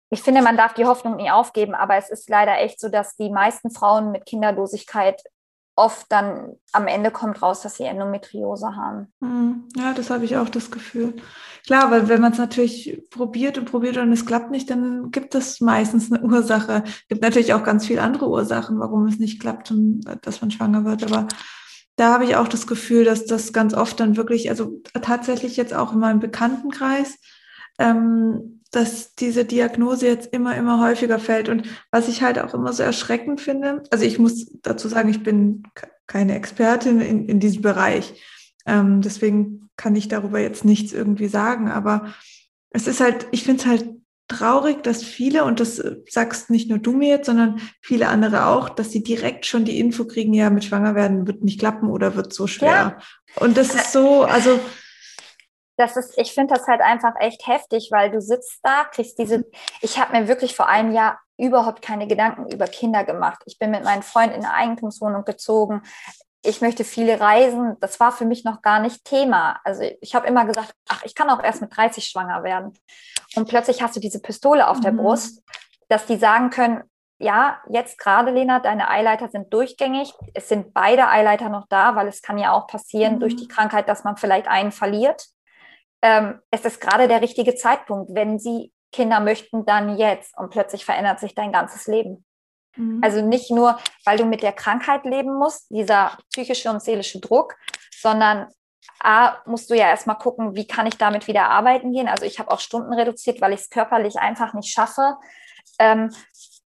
ich 0.09 0.21
finde, 0.21 0.41
man 0.41 0.57
darf 0.57 0.73
die 0.73 0.85
Hoffnung 0.85 1.15
nie 1.15 1.31
aufgeben. 1.31 1.73
Aber 1.73 1.95
es 1.95 2.09
ist 2.09 2.29
leider 2.29 2.59
echt 2.59 2.81
so, 2.81 2.89
dass 2.89 3.15
die 3.15 3.29
meisten 3.29 3.71
Frauen 3.71 4.11
mit 4.11 4.25
Kinderlosigkeit 4.25 5.21
oft 5.75 6.09
dann 6.09 6.55
am 6.71 6.87
Ende 6.87 7.11
kommt 7.11 7.41
raus, 7.41 7.61
dass 7.61 7.75
sie 7.75 7.83
Endometriose 7.83 8.75
haben. 8.75 9.13
Hm, 9.21 9.67
ja, 9.75 9.93
das 9.93 10.09
habe 10.09 10.23
ich 10.23 10.37
auch 10.37 10.49
das 10.49 10.71
Gefühl. 10.71 11.15
Klar, 11.65 11.91
weil 11.91 12.07
wenn 12.07 12.21
man 12.21 12.31
es 12.31 12.37
natürlich 12.37 13.03
probiert 13.09 13.57
und 13.57 13.65
probiert 13.69 13.97
und 13.97 14.11
es 14.11 14.25
klappt 14.25 14.51
nicht, 14.51 14.69
dann 14.69 15.11
gibt 15.11 15.35
es 15.35 15.59
meistens 15.59 16.11
eine 16.11 16.23
Ursache. 16.23 16.83
Es 16.85 17.07
gibt 17.09 17.21
natürlich 17.21 17.53
auch 17.53 17.63
ganz 17.63 17.85
viele 17.85 18.01
andere 18.01 18.29
Ursachen, 18.29 18.79
warum 18.79 19.05
es 19.07 19.19
nicht 19.19 19.41
klappt 19.41 19.71
und 19.71 20.03
dass 20.21 20.41
man 20.41 20.51
schwanger 20.51 20.85
wird. 20.85 21.03
Aber 21.03 21.27
da 21.97 22.13
habe 22.13 22.25
ich 22.25 22.35
auch 22.35 22.47
das 22.47 22.67
Gefühl, 22.67 23.03
dass 23.03 23.25
das 23.25 23.51
ganz 23.51 23.73
oft 23.73 23.99
dann 23.99 24.15
wirklich, 24.15 24.49
also 24.49 24.81
tatsächlich 25.01 25.57
jetzt 25.57 25.73
auch 25.73 25.93
in 25.93 25.99
meinem 25.99 26.19
Bekanntenkreis, 26.19 27.17
ähm, 27.79 28.54
dass 28.71 29.15
diese 29.15 29.45
Diagnose 29.45 30.07
jetzt 30.07 30.33
immer, 30.33 30.55
immer 30.55 30.81
häufiger 30.81 31.19
fällt. 31.19 31.49
Und 31.49 31.63
was 31.91 32.07
ich 32.07 32.21
halt 32.21 32.39
auch 32.39 32.53
immer 32.53 32.73
so 32.73 32.83
erschreckend 32.83 33.41
finde, 33.41 33.83
also 33.91 34.03
ich 34.03 34.19
muss 34.19 34.51
dazu 34.61 34.87
sagen, 34.87 35.09
ich 35.09 35.23
bin 35.23 35.63
keine 36.07 36.35
Expertin 36.35 37.01
in, 37.01 37.29
in 37.29 37.39
diesem 37.39 37.61
Bereich. 37.61 38.21
Ähm, 38.65 39.01
deswegen 39.01 39.69
kann 39.77 39.95
ich 39.95 40.07
darüber 40.07 40.39
jetzt 40.39 40.65
nichts 40.65 40.93
irgendwie 40.93 41.27
sagen. 41.27 41.69
Aber 41.69 42.13
es 42.69 42.87
ist 42.87 42.99
halt, 42.99 43.27
ich 43.31 43.43
finde 43.43 43.61
es 43.61 43.67
halt 43.67 43.89
traurig, 44.27 44.81
dass 44.81 45.03
viele, 45.03 45.45
und 45.45 45.59
das 45.59 45.81
sagst 46.09 46.49
nicht 46.49 46.69
nur 46.69 46.79
du 46.79 46.93
mir 46.93 47.09
jetzt, 47.09 47.27
sondern 47.27 47.61
viele 47.81 48.07
andere 48.07 48.47
auch, 48.47 48.69
dass 48.69 48.91
sie 48.91 49.03
direkt 49.03 49.45
schon 49.45 49.65
die 49.65 49.79
Info 49.79 50.05
kriegen, 50.05 50.33
ja, 50.33 50.49
mit 50.49 50.65
Schwanger 50.65 50.95
werden 50.95 51.27
wird 51.27 51.43
nicht 51.43 51.59
klappen 51.59 51.89
oder 51.89 52.15
wird 52.15 52.33
so 52.33 52.47
schwer. 52.47 52.69
Ja. 52.69 52.97
Und 53.35 53.55
das 53.55 53.75
ist 53.75 53.91
so, 53.91 54.23
also 54.23 54.59
das 55.77 55.97
ist, 55.97 56.17
ich 56.17 56.33
finde 56.33 56.53
das 56.55 56.67
halt 56.67 56.81
einfach 56.81 57.13
echt 57.19 57.47
heftig, 57.47 57.89
weil 57.91 58.11
du 58.11 58.21
sitzt 58.21 58.59
da, 58.63 58.85
kriegst 58.85 59.19
diese, 59.19 59.45
ich 59.81 59.99
habe 59.99 60.17
mir 60.17 60.27
wirklich 60.27 60.55
vor 60.55 60.67
einem 60.67 60.93
Jahr 60.93 61.19
überhaupt 61.37 61.81
keine 61.81 62.07
Gedanken 62.07 62.49
über 62.51 62.65
Kinder 62.65 63.03
gemacht. 63.03 63.41
Ich 63.45 63.59
bin 63.59 63.71
mit 63.71 63.83
meinem 63.83 64.03
Freund 64.03 64.33
in 64.33 64.45
eine 64.45 64.53
Eigentumswohnung 64.53 65.25
gezogen. 65.25 65.81
Ich 66.43 66.61
möchte 66.61 66.83
viele 66.83 67.19
reisen. 67.19 67.75
Das 67.81 67.99
war 67.99 68.11
für 68.11 68.25
mich 68.25 68.45
noch 68.45 68.61
gar 68.61 68.79
nicht 68.79 69.03
Thema. 69.03 69.59
Also 69.63 69.83
ich 69.99 70.15
habe 70.15 70.27
immer 70.27 70.45
gesagt, 70.45 70.73
ach, 70.87 71.03
ich 71.03 71.15
kann 71.15 71.29
auch 71.29 71.43
erst 71.43 71.61
mit 71.61 71.75
30 71.75 72.05
schwanger 72.05 72.43
werden. 72.43 72.73
Und 73.35 73.49
plötzlich 73.49 73.81
hast 73.81 73.95
du 73.95 73.99
diese 73.99 74.21
Pistole 74.21 74.67
auf 74.67 74.77
mhm. 74.77 74.81
der 74.83 74.91
Brust, 74.91 75.43
dass 75.89 76.05
die 76.05 76.17
sagen 76.17 76.51
können, 76.51 76.83
ja, 77.17 77.59
jetzt 77.69 77.97
gerade, 77.97 78.31
Lena, 78.31 78.59
deine 78.59 78.89
Eileiter 78.89 79.29
sind 79.29 79.53
durchgängig. 79.53 80.13
Es 80.33 80.49
sind 80.49 80.73
beide 80.73 81.07
Eileiter 81.07 81.49
noch 81.49 81.65
da, 81.69 81.95
weil 81.95 82.07
es 82.07 82.21
kann 82.21 82.37
ja 82.37 82.51
auch 82.51 82.67
passieren 82.67 83.15
mhm. 83.15 83.19
durch 83.21 83.35
die 83.35 83.47
Krankheit, 83.47 83.89
dass 83.89 84.03
man 84.03 84.15
vielleicht 84.17 84.47
einen 84.47 84.71
verliert 84.71 85.25
ähm, 86.05 86.39
es 86.51 86.63
ist 86.65 86.79
gerade 86.79 87.07
der 87.07 87.21
richtige 87.21 87.55
Zeitpunkt. 87.55 88.11
Wenn 88.13 88.37
sie 88.37 88.71
Kinder 88.91 89.19
möchten, 89.19 89.65
dann 89.65 89.97
jetzt. 89.97 90.37
Und 90.37 90.51
plötzlich 90.51 90.85
verändert 90.85 91.19
sich 91.19 91.33
dein 91.33 91.51
ganzes 91.51 91.87
Leben. 91.87 92.23
Mhm. 92.75 93.01
Also 93.03 93.21
nicht 93.21 93.49
nur, 93.49 93.79
weil 94.05 94.19
du 94.19 94.25
mit 94.25 94.43
der 94.43 94.53
Krankheit 94.53 95.03
leben 95.05 95.33
musst, 95.33 95.71
dieser 95.71 96.15
psychische 96.31 96.69
und 96.69 96.83
seelische 96.83 97.19
Druck, 97.19 97.55
sondern 97.91 98.47
A, 98.99 99.37
musst 99.47 99.71
du 99.71 99.73
ja 99.73 99.87
erstmal 99.87 100.19
gucken, 100.19 100.55
wie 100.55 100.67
kann 100.67 100.85
ich 100.85 100.99
damit 100.99 101.25
wieder 101.25 101.49
arbeiten 101.49 101.91
gehen. 101.91 102.07
Also 102.07 102.23
ich 102.25 102.37
habe 102.37 102.51
auch 102.51 102.59
Stunden 102.59 102.93
reduziert, 102.93 103.41
weil 103.41 103.53
ich 103.53 103.61
es 103.61 103.69
körperlich 103.71 104.17
einfach 104.17 104.53
nicht 104.53 104.71
schaffe. 104.71 105.17
Ähm, 105.79 106.13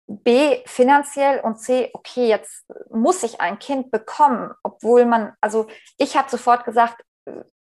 B, 0.06 0.58
finanziell 0.65 1.39
und 1.39 1.62
C, 1.62 1.91
okay, 1.93 2.28
jetzt 2.28 2.65
muss 2.91 3.23
ich 3.23 3.39
ein 3.39 3.58
Kind 3.58 3.89
bekommen, 3.89 4.52
obwohl 4.63 5.06
man, 5.06 5.34
also 5.39 5.67
ich 5.97 6.17
habe 6.17 6.30
sofort 6.30 6.65
gesagt, 6.65 7.02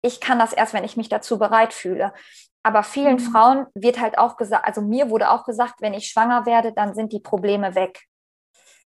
ich 0.06 0.22
kann 0.22 0.40
das 0.40 0.54
erst, 0.54 0.74
wenn 0.74 0.84
ich 0.84 0.98
mich 0.98 1.10
dazu 1.10 1.40
bereit 1.40 1.74
fühle. 1.74 2.14
Aber 2.64 2.84
vielen 2.84 3.16
mhm. 3.16 3.20
Frauen 3.20 3.68
wird 3.74 4.00
halt 4.00 4.18
auch 4.18 4.38
gesagt, 4.38 4.66
also 4.66 4.82
mir 4.82 5.10
wurde 5.10 5.30
auch 5.30 5.46
gesagt, 5.46 5.76
wenn 5.82 5.94
ich 5.94 6.08
schwanger 6.08 6.46
werde, 6.46 6.74
dann 6.74 6.94
sind 6.94 7.12
die 7.12 7.20
Probleme 7.20 7.76
weg. 7.76 8.04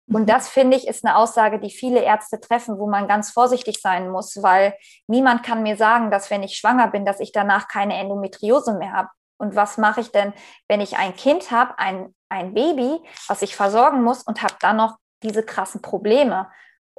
Und 0.08 0.22
mhm. 0.22 0.26
das 0.26 0.48
finde 0.48 0.76
ich 0.76 0.86
ist 0.86 1.04
eine 1.04 1.16
Aussage, 1.16 1.58
die 1.58 1.70
viele 1.70 2.00
Ärzte 2.00 2.40
treffen, 2.40 2.78
wo 2.78 2.88
man 2.88 3.08
ganz 3.08 3.30
vorsichtig 3.30 3.80
sein 3.80 4.10
muss, 4.10 4.42
weil 4.42 4.74
niemand 5.06 5.42
kann 5.44 5.62
mir 5.62 5.76
sagen, 5.76 6.10
dass 6.10 6.30
wenn 6.30 6.42
ich 6.42 6.56
schwanger 6.56 6.88
bin, 6.88 7.06
dass 7.06 7.20
ich 7.20 7.32
danach 7.32 7.68
keine 7.68 7.96
Endometriose 7.96 8.74
mehr 8.74 8.92
habe. 8.92 9.08
Und 9.38 9.56
was 9.56 9.78
mache 9.78 10.00
ich 10.00 10.10
denn, 10.10 10.32
wenn 10.68 10.80
ich 10.80 10.96
ein 10.96 11.16
Kind 11.16 11.50
habe, 11.50 11.78
ein, 11.78 12.14
ein 12.28 12.54
Baby, 12.54 13.00
was 13.28 13.42
ich 13.42 13.56
versorgen 13.56 14.02
muss 14.02 14.22
und 14.22 14.42
habe 14.42 14.54
dann 14.60 14.76
noch 14.76 14.96
diese 15.22 15.42
krassen 15.42 15.82
Probleme? 15.82 16.48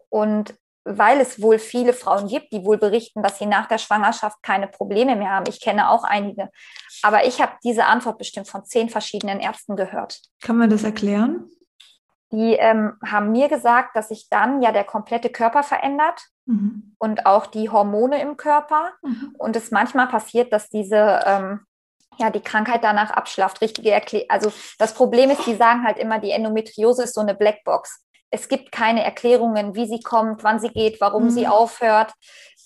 Und 0.09 0.55
weil 0.85 1.19
es 1.19 1.41
wohl 1.41 1.57
viele 1.57 1.93
Frauen 1.93 2.27
gibt, 2.27 2.53
die 2.53 2.63
wohl 2.63 2.77
berichten, 2.77 3.23
dass 3.23 3.39
sie 3.39 3.47
nach 3.47 3.67
der 3.67 3.79
Schwangerschaft 3.79 4.41
keine 4.43 4.67
Probleme 4.67 5.15
mehr 5.15 5.31
haben. 5.31 5.45
Ich 5.49 5.59
kenne 5.59 5.89
auch 5.89 6.03
einige. 6.03 6.49
Aber 7.01 7.25
ich 7.25 7.41
habe 7.41 7.53
diese 7.63 7.85
Antwort 7.85 8.19
bestimmt 8.19 8.47
von 8.47 8.63
zehn 8.63 8.89
verschiedenen 8.89 9.39
Ärzten 9.39 9.75
gehört. 9.75 10.21
Kann 10.41 10.57
man 10.57 10.69
das 10.69 10.83
erklären? 10.83 11.49
Die 12.31 12.53
ähm, 12.53 12.93
haben 13.03 13.31
mir 13.31 13.49
gesagt, 13.49 13.95
dass 13.95 14.09
sich 14.09 14.27
dann 14.29 14.61
ja 14.61 14.71
der 14.71 14.83
komplette 14.83 15.29
Körper 15.29 15.63
verändert 15.63 16.21
mhm. 16.45 16.95
und 16.99 17.25
auch 17.25 17.47
die 17.47 17.69
Hormone 17.69 18.21
im 18.21 18.37
Körper. 18.37 18.91
Mhm. 19.01 19.35
Und 19.39 19.55
es 19.55 19.71
manchmal 19.71 20.07
passiert, 20.07 20.53
dass 20.53 20.69
diese 20.69 21.21
ähm, 21.25 21.61
ja, 22.17 22.29
die 22.29 22.41
Krankheit 22.41 22.83
danach 22.83 23.11
abschlafft, 23.11 23.61
richtige 23.61 23.91
Erklärung. 23.91 24.29
Also 24.29 24.53
das 24.79 24.93
Problem 24.93 25.31
ist, 25.31 25.45
die 25.45 25.55
sagen 25.55 25.83
halt 25.83 25.97
immer, 25.97 26.19
die 26.19 26.31
Endometriose 26.31 27.03
ist 27.03 27.15
so 27.15 27.21
eine 27.21 27.35
Blackbox 27.35 28.05
es 28.35 28.49
gibt 28.49 28.71
keine 28.71 29.03
Erklärungen, 29.03 29.75
wie 29.75 29.87
sie 29.87 30.01
kommt, 30.01 30.43
wann 30.43 30.59
sie 30.59 30.69
geht, 30.69 30.99
warum 31.01 31.25
mhm. 31.25 31.29
sie 31.29 31.47
aufhört. 31.47 32.13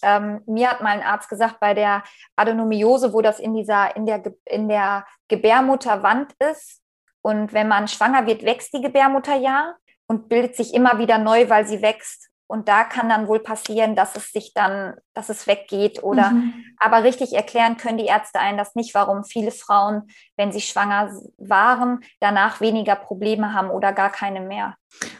Ähm, 0.01 0.41
mir 0.45 0.71
hat 0.71 0.81
mal 0.81 0.91
ein 0.91 1.03
Arzt 1.03 1.29
gesagt, 1.29 1.59
bei 1.59 1.73
der 1.73 2.03
Adenomiose, 2.35 3.13
wo 3.13 3.21
das 3.21 3.39
in 3.39 3.53
dieser, 3.53 3.95
in 3.95 4.05
der, 4.05 4.23
in 4.45 4.67
der 4.67 5.05
Gebärmutterwand 5.27 6.33
ist, 6.51 6.81
und 7.21 7.53
wenn 7.53 7.67
man 7.67 7.87
schwanger 7.87 8.25
wird, 8.25 8.43
wächst 8.43 8.73
die 8.73 8.81
Gebärmutter 8.81 9.35
ja 9.35 9.75
und 10.07 10.29
bildet 10.29 10.55
sich 10.55 10.73
immer 10.73 10.97
wieder 10.99 11.17
neu, 11.17 11.49
weil 11.49 11.67
sie 11.67 11.81
wächst. 11.81 12.29
Und 12.51 12.67
da 12.67 12.83
kann 12.83 13.09
dann 13.09 13.27
wohl 13.27 13.41
passieren, 13.41 13.95
dass 13.95 14.15
es 14.15 14.31
sich 14.31 14.53
dann, 14.55 14.95
dass 15.13 15.29
es 15.29 15.45
weggeht 15.45 16.01
oder, 16.01 16.31
mhm. 16.31 16.51
aber 16.79 17.03
richtig 17.03 17.33
erklären 17.33 17.77
können 17.77 17.99
die 17.99 18.07
Ärzte 18.07 18.39
einen 18.39 18.57
das 18.57 18.73
nicht, 18.73 18.95
warum 18.95 19.23
viele 19.23 19.51
Frauen, 19.51 20.07
wenn 20.35 20.51
sie 20.51 20.61
schwanger 20.61 21.11
waren, 21.37 21.99
danach 22.19 22.59
weniger 22.59 22.95
Probleme 22.95 23.53
haben 23.53 23.69
oder 23.69 23.93
gar 23.93 24.11
keine 24.11 24.41
mehr. 24.41 24.75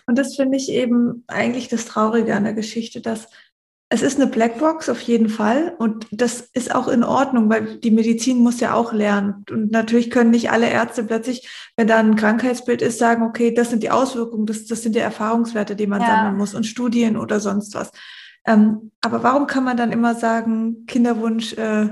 Und 0.08 0.18
das 0.18 0.38
finde 0.38 0.58
ich 0.58 0.72
eben 0.72 1.24
eigentlich 1.28 1.68
das 1.68 1.86
Traurige 1.86 2.36
an 2.36 2.46
der 2.46 2.56
Geschichte, 2.56 3.00
dass 3.00 3.30
es 3.92 4.04
ist 4.04 4.20
eine 4.20 4.30
Blackbox 4.30 4.88
auf 4.88 5.02
jeden 5.02 5.30
Fall 5.30 5.74
und 5.80 6.06
das 6.12 6.42
ist 6.54 6.74
auch 6.76 6.88
in 6.88 7.04
Ordnung, 7.04 7.50
weil 7.50 7.78
die 7.80 7.90
Medizin 7.90 8.38
muss 8.38 8.60
ja 8.60 8.76
auch 8.76 8.94
lernen. 8.94 9.44
Und 9.50 9.72
natürlich 9.72 10.12
können 10.12 10.30
nicht 10.30 10.52
alle 10.52 10.70
Ärzte 10.70 11.04
plötzlich, 11.04 11.50
wenn 11.76 11.88
da 11.88 11.98
ein 11.98 12.16
Krankheitsbild 12.16 12.84
ist, 12.84 13.00
sagen, 13.00 13.24
okay, 13.24 13.52
das 13.52 13.72
sind 13.72 13.82
die 13.82 13.90
Auswirkungen, 13.90 14.46
das, 14.46 14.66
das 14.66 14.84
sind 14.84 14.94
die 14.94 15.00
Erfahrungswerte, 15.00 15.76
die 15.76 15.88
man 15.88 16.02
ja. 16.02 16.08
sammeln 16.08 16.38
muss 16.38 16.54
und 16.54 16.68
Studien 16.68 17.18
oder 17.18 17.40
sonst 17.40 17.74
was. 17.74 17.92
Ähm, 18.46 18.92
aber 19.02 19.24
warum 19.24 19.48
kann 19.48 19.64
man 19.64 19.76
dann 19.76 19.92
immer 19.92 20.14
sagen, 20.14 20.86
Kinderwunsch 20.86 21.54
äh, 21.54 21.90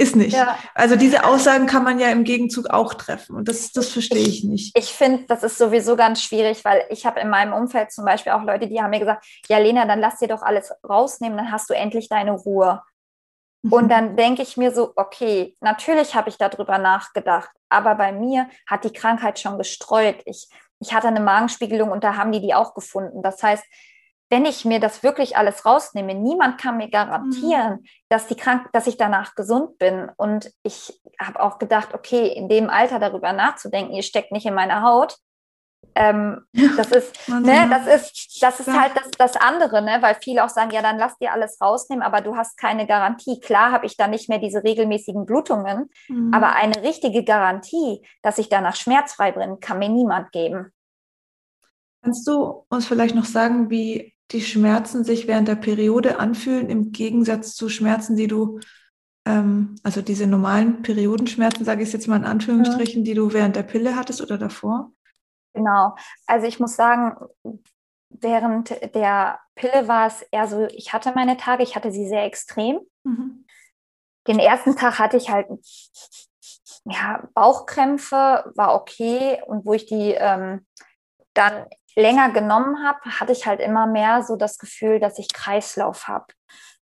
ist 0.00 0.16
nicht. 0.16 0.34
Ja. 0.34 0.58
Also 0.74 0.96
diese 0.96 1.24
Aussagen 1.24 1.66
kann 1.66 1.84
man 1.84 1.98
ja 1.98 2.08
im 2.08 2.24
Gegenzug 2.24 2.70
auch 2.70 2.94
treffen 2.94 3.36
und 3.36 3.48
das, 3.48 3.70
das 3.72 3.90
verstehe 3.90 4.22
ich, 4.22 4.38
ich 4.38 4.44
nicht. 4.44 4.78
Ich 4.78 4.92
finde, 4.92 5.24
das 5.26 5.42
ist 5.42 5.58
sowieso 5.58 5.94
ganz 5.96 6.22
schwierig, 6.22 6.64
weil 6.64 6.84
ich 6.88 7.04
habe 7.06 7.20
in 7.20 7.28
meinem 7.28 7.52
Umfeld 7.52 7.92
zum 7.92 8.04
Beispiel 8.04 8.32
auch 8.32 8.42
Leute, 8.42 8.66
die 8.66 8.80
haben 8.80 8.90
mir 8.90 9.00
gesagt, 9.00 9.26
ja 9.48 9.58
Lena, 9.58 9.86
dann 9.86 10.00
lass 10.00 10.18
dir 10.18 10.28
doch 10.28 10.42
alles 10.42 10.72
rausnehmen, 10.88 11.36
dann 11.36 11.52
hast 11.52 11.68
du 11.68 11.74
endlich 11.74 12.08
deine 12.08 12.32
Ruhe. 12.32 12.82
Mhm. 13.62 13.72
Und 13.72 13.88
dann 13.90 14.16
denke 14.16 14.42
ich 14.42 14.56
mir 14.56 14.72
so, 14.72 14.92
okay, 14.96 15.56
natürlich 15.60 16.14
habe 16.14 16.30
ich 16.30 16.38
darüber 16.38 16.78
nachgedacht, 16.78 17.50
aber 17.68 17.94
bei 17.94 18.12
mir 18.12 18.48
hat 18.66 18.84
die 18.84 18.92
Krankheit 18.92 19.38
schon 19.38 19.58
gestreut. 19.58 20.22
Ich, 20.24 20.48
ich 20.80 20.94
hatte 20.94 21.08
eine 21.08 21.20
Magenspiegelung 21.20 21.90
und 21.90 22.04
da 22.04 22.16
haben 22.16 22.32
die 22.32 22.40
die 22.40 22.54
auch 22.54 22.74
gefunden. 22.74 23.22
Das 23.22 23.42
heißt, 23.42 23.64
wenn 24.30 24.44
ich 24.44 24.64
mir 24.64 24.78
das 24.78 25.02
wirklich 25.02 25.36
alles 25.36 25.66
rausnehme, 25.66 26.14
niemand 26.14 26.58
kann 26.58 26.76
mir 26.76 26.88
garantieren, 26.88 27.72
mhm. 27.72 27.84
dass, 28.08 28.28
die 28.28 28.36
krank, 28.36 28.68
dass 28.72 28.86
ich 28.86 28.96
danach 28.96 29.34
gesund 29.34 29.76
bin. 29.78 30.08
Und 30.16 30.52
ich 30.62 31.00
habe 31.20 31.40
auch 31.40 31.58
gedacht, 31.58 31.94
okay, 31.94 32.28
in 32.28 32.48
dem 32.48 32.70
Alter 32.70 33.00
darüber 33.00 33.32
nachzudenken, 33.32 33.92
ihr 33.92 34.04
steckt 34.04 34.30
nicht 34.30 34.46
in 34.46 34.54
meiner 34.54 34.82
Haut. 34.82 35.16
Ähm, 35.96 36.46
das 36.76 36.92
ist, 36.92 37.28
ne, 37.28 37.68
das 37.68 37.86
ist, 37.86 38.40
das 38.40 38.60
ist 38.60 38.68
ja. 38.68 38.80
halt 38.80 38.92
das, 38.94 39.10
das 39.18 39.36
andere, 39.36 39.82
ne? 39.82 39.98
weil 40.00 40.14
viele 40.22 40.44
auch 40.44 40.48
sagen, 40.48 40.70
ja, 40.70 40.82
dann 40.82 40.98
lass 40.98 41.18
dir 41.18 41.32
alles 41.32 41.60
rausnehmen, 41.60 42.04
aber 42.04 42.20
du 42.20 42.36
hast 42.36 42.56
keine 42.56 42.86
Garantie. 42.86 43.40
Klar 43.40 43.72
habe 43.72 43.86
ich 43.86 43.96
da 43.96 44.06
nicht 44.06 44.28
mehr 44.28 44.38
diese 44.38 44.62
regelmäßigen 44.62 45.26
Blutungen, 45.26 45.90
mhm. 46.08 46.32
aber 46.32 46.54
eine 46.54 46.82
richtige 46.82 47.24
Garantie, 47.24 48.06
dass 48.22 48.38
ich 48.38 48.48
danach 48.48 48.76
schmerzfrei 48.76 49.32
bin, 49.32 49.58
kann 49.58 49.80
mir 49.80 49.88
niemand 49.88 50.30
geben. 50.30 50.72
Kannst 52.02 52.26
du 52.28 52.64
uns 52.68 52.86
vielleicht 52.86 53.14
noch 53.16 53.24
sagen, 53.24 53.68
wie 53.70 54.14
die 54.32 54.42
Schmerzen 54.42 55.04
sich 55.04 55.26
während 55.26 55.48
der 55.48 55.56
Periode 55.56 56.18
anfühlen, 56.18 56.70
im 56.70 56.92
Gegensatz 56.92 57.54
zu 57.54 57.68
Schmerzen, 57.68 58.16
die 58.16 58.28
du, 58.28 58.60
ähm, 59.26 59.76
also 59.82 60.02
diese 60.02 60.26
normalen 60.26 60.82
Periodenschmerzen, 60.82 61.64
sage 61.64 61.82
ich 61.82 61.92
jetzt 61.92 62.06
mal 62.06 62.16
in 62.16 62.24
Anführungsstrichen, 62.24 63.04
ja. 63.04 63.04
die 63.04 63.14
du 63.14 63.32
während 63.32 63.56
der 63.56 63.64
Pille 63.64 63.96
hattest 63.96 64.20
oder 64.20 64.38
davor? 64.38 64.92
Genau. 65.52 65.96
Also 66.26 66.46
ich 66.46 66.60
muss 66.60 66.76
sagen, 66.76 67.16
während 68.08 68.70
der 68.94 69.40
Pille 69.54 69.88
war 69.88 70.06
es 70.06 70.22
eher 70.30 70.46
so, 70.46 70.66
ich 70.66 70.92
hatte 70.92 71.12
meine 71.14 71.36
Tage, 71.36 71.62
ich 71.62 71.74
hatte 71.74 71.90
sie 71.90 72.08
sehr 72.08 72.24
extrem. 72.24 72.80
Mhm. 73.04 73.46
Den 74.28 74.38
ersten 74.38 74.76
Tag 74.76 74.98
hatte 74.98 75.16
ich 75.16 75.30
halt 75.30 75.48
ja, 76.84 77.28
Bauchkrämpfe, 77.34 78.52
war 78.54 78.74
okay. 78.74 79.42
Und 79.46 79.64
wo 79.64 79.74
ich 79.74 79.86
die 79.86 80.12
ähm, 80.12 80.66
dann 81.34 81.66
länger 81.96 82.30
genommen 82.30 82.84
habe, 82.84 82.98
hatte 83.18 83.32
ich 83.32 83.46
halt 83.46 83.60
immer 83.60 83.86
mehr 83.86 84.22
so 84.22 84.36
das 84.36 84.58
Gefühl, 84.58 85.00
dass 85.00 85.18
ich 85.18 85.32
Kreislauf 85.32 86.08
habe. 86.08 86.26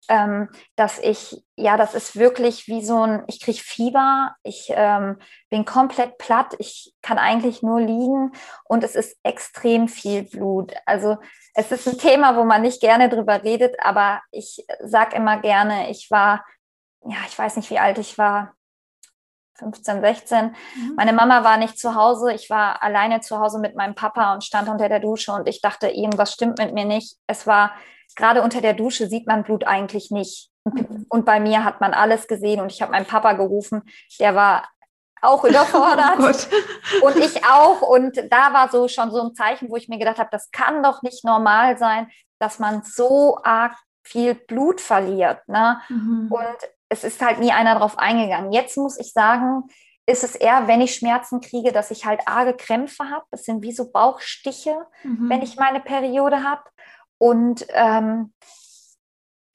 Ähm, 0.10 0.50
dass 0.76 1.00
ich, 1.00 1.46
ja, 1.56 1.78
das 1.78 1.94
ist 1.96 2.18
wirklich 2.18 2.68
wie 2.68 2.84
so 2.84 3.04
ein, 3.04 3.24
ich 3.28 3.40
kriege 3.40 3.58
Fieber, 3.58 4.36
ich 4.44 4.68
ähm, 4.76 5.18
bin 5.50 5.64
komplett 5.64 6.18
platt, 6.18 6.56
ich 6.60 6.94
kann 7.02 7.18
eigentlich 7.18 7.64
nur 7.64 7.80
liegen 7.80 8.34
und 8.66 8.84
es 8.84 8.96
ist 8.96 9.18
extrem 9.24 9.88
viel 9.88 10.24
Blut. 10.24 10.74
Also 10.86 11.20
es 11.54 11.72
ist 11.72 11.88
ein 11.88 11.98
Thema, 11.98 12.36
wo 12.36 12.44
man 12.44 12.64
nicht 12.64 12.82
gerne 12.82 13.08
drüber 13.08 13.44
redet, 13.44 13.78
aber 13.80 14.22
ich 14.32 14.66
sage 14.82 15.16
immer 15.16 15.40
gerne, 15.40 15.90
ich 15.90 16.12
war, 16.12 16.44
ja, 17.06 17.18
ich 17.26 17.40
weiß 17.40 17.56
nicht, 17.56 17.70
wie 17.70 17.80
alt 17.80 17.98
ich 17.98 18.18
war, 18.18 18.56
15, 19.56 20.02
16. 20.02 20.46
Mhm. 20.46 20.96
Meine 20.96 21.14
Mama 21.14 21.44
war 21.44 21.58
nicht 21.58 21.78
zu 21.78 21.96
Hause. 21.96 22.34
Ich 22.34 22.50
war 22.50 22.82
alleine 22.82 23.22
zu 23.22 23.40
Hause 23.40 23.60
mit 23.60 23.76
meinem 23.76 23.96
Papa 23.96 24.34
und 24.34 24.44
stand 24.44 24.70
unter 24.70 24.90
der 24.90 25.00
Dusche 25.00 25.32
und 25.32 25.48
ich 25.48 25.62
dachte, 25.62 25.88
irgendwas 25.88 26.34
stimmt 26.34 26.58
mit 26.58 26.74
mir 26.74 26.86
nicht. 26.86 27.18
Es 27.28 27.46
war 27.46 27.74
gerade 28.16 28.42
unter 28.42 28.62
der 28.62 28.74
Dusche 28.74 29.08
sieht 29.08 29.28
man 29.28 29.44
Blut 29.44 29.66
eigentlich 29.66 30.12
nicht. 30.12 30.50
Mhm. 30.66 31.06
Und 31.10 31.26
bei 31.26 31.40
mir 31.40 31.64
hat 31.64 31.82
man 31.82 31.94
alles 31.94 32.28
gesehen 32.28 32.62
und 32.62 32.72
ich 32.72 32.82
habe 32.82 32.92
meinen 32.92 33.06
Papa 33.06 33.34
gerufen. 33.34 33.84
Der 34.20 34.36
war 34.36 34.68
auch 35.22 35.44
überfordert 35.46 36.20
oh 36.20 37.06
und 37.06 37.16
ich 37.18 37.46
auch. 37.46 37.82
Und 37.82 38.18
da 38.30 38.54
war 38.54 38.70
so 38.70 38.88
schon 38.88 39.12
so 39.12 39.22
ein 39.22 39.36
Zeichen, 39.36 39.70
wo 39.70 39.76
ich 39.76 39.88
mir 39.88 40.00
gedacht 40.00 40.20
habe, 40.20 40.30
das 40.32 40.52
kann 40.52 40.84
doch 40.84 41.02
nicht 41.02 41.24
normal 41.24 41.78
sein, 41.78 42.10
dass 42.40 42.60
man 42.60 42.84
so 42.84 43.40
arg 43.44 43.76
viel 44.04 44.36
Blut 44.36 44.82
verliert. 44.82 45.48
Ne? 45.48 45.80
Mhm. 45.90 46.28
Und 46.30 46.58
es 46.94 47.04
ist 47.04 47.22
halt 47.22 47.40
nie 47.40 47.52
einer 47.52 47.76
drauf 47.76 47.98
eingegangen. 47.98 48.52
Jetzt 48.52 48.78
muss 48.78 49.00
ich 49.00 49.12
sagen, 49.14 49.64
ist 50.06 50.24
es 50.24 50.36
eher, 50.36 50.68
wenn 50.68 50.82
ich 50.82 50.96
Schmerzen 50.96 51.42
kriege, 51.42 51.72
dass 51.72 51.92
ich 51.92 52.06
halt 52.06 52.22
arge 52.28 52.56
Krämpfe 52.56 53.10
habe. 53.10 53.26
Das 53.32 53.46
sind 53.46 53.64
wie 53.64 53.72
so 53.72 53.92
Bauchstiche, 53.92 54.76
mhm. 55.04 55.30
wenn 55.30 55.42
ich 55.42 55.56
meine 55.56 55.80
Periode 55.80 56.44
habe. 56.44 56.64
Und 57.18 57.66
ähm, 57.70 58.34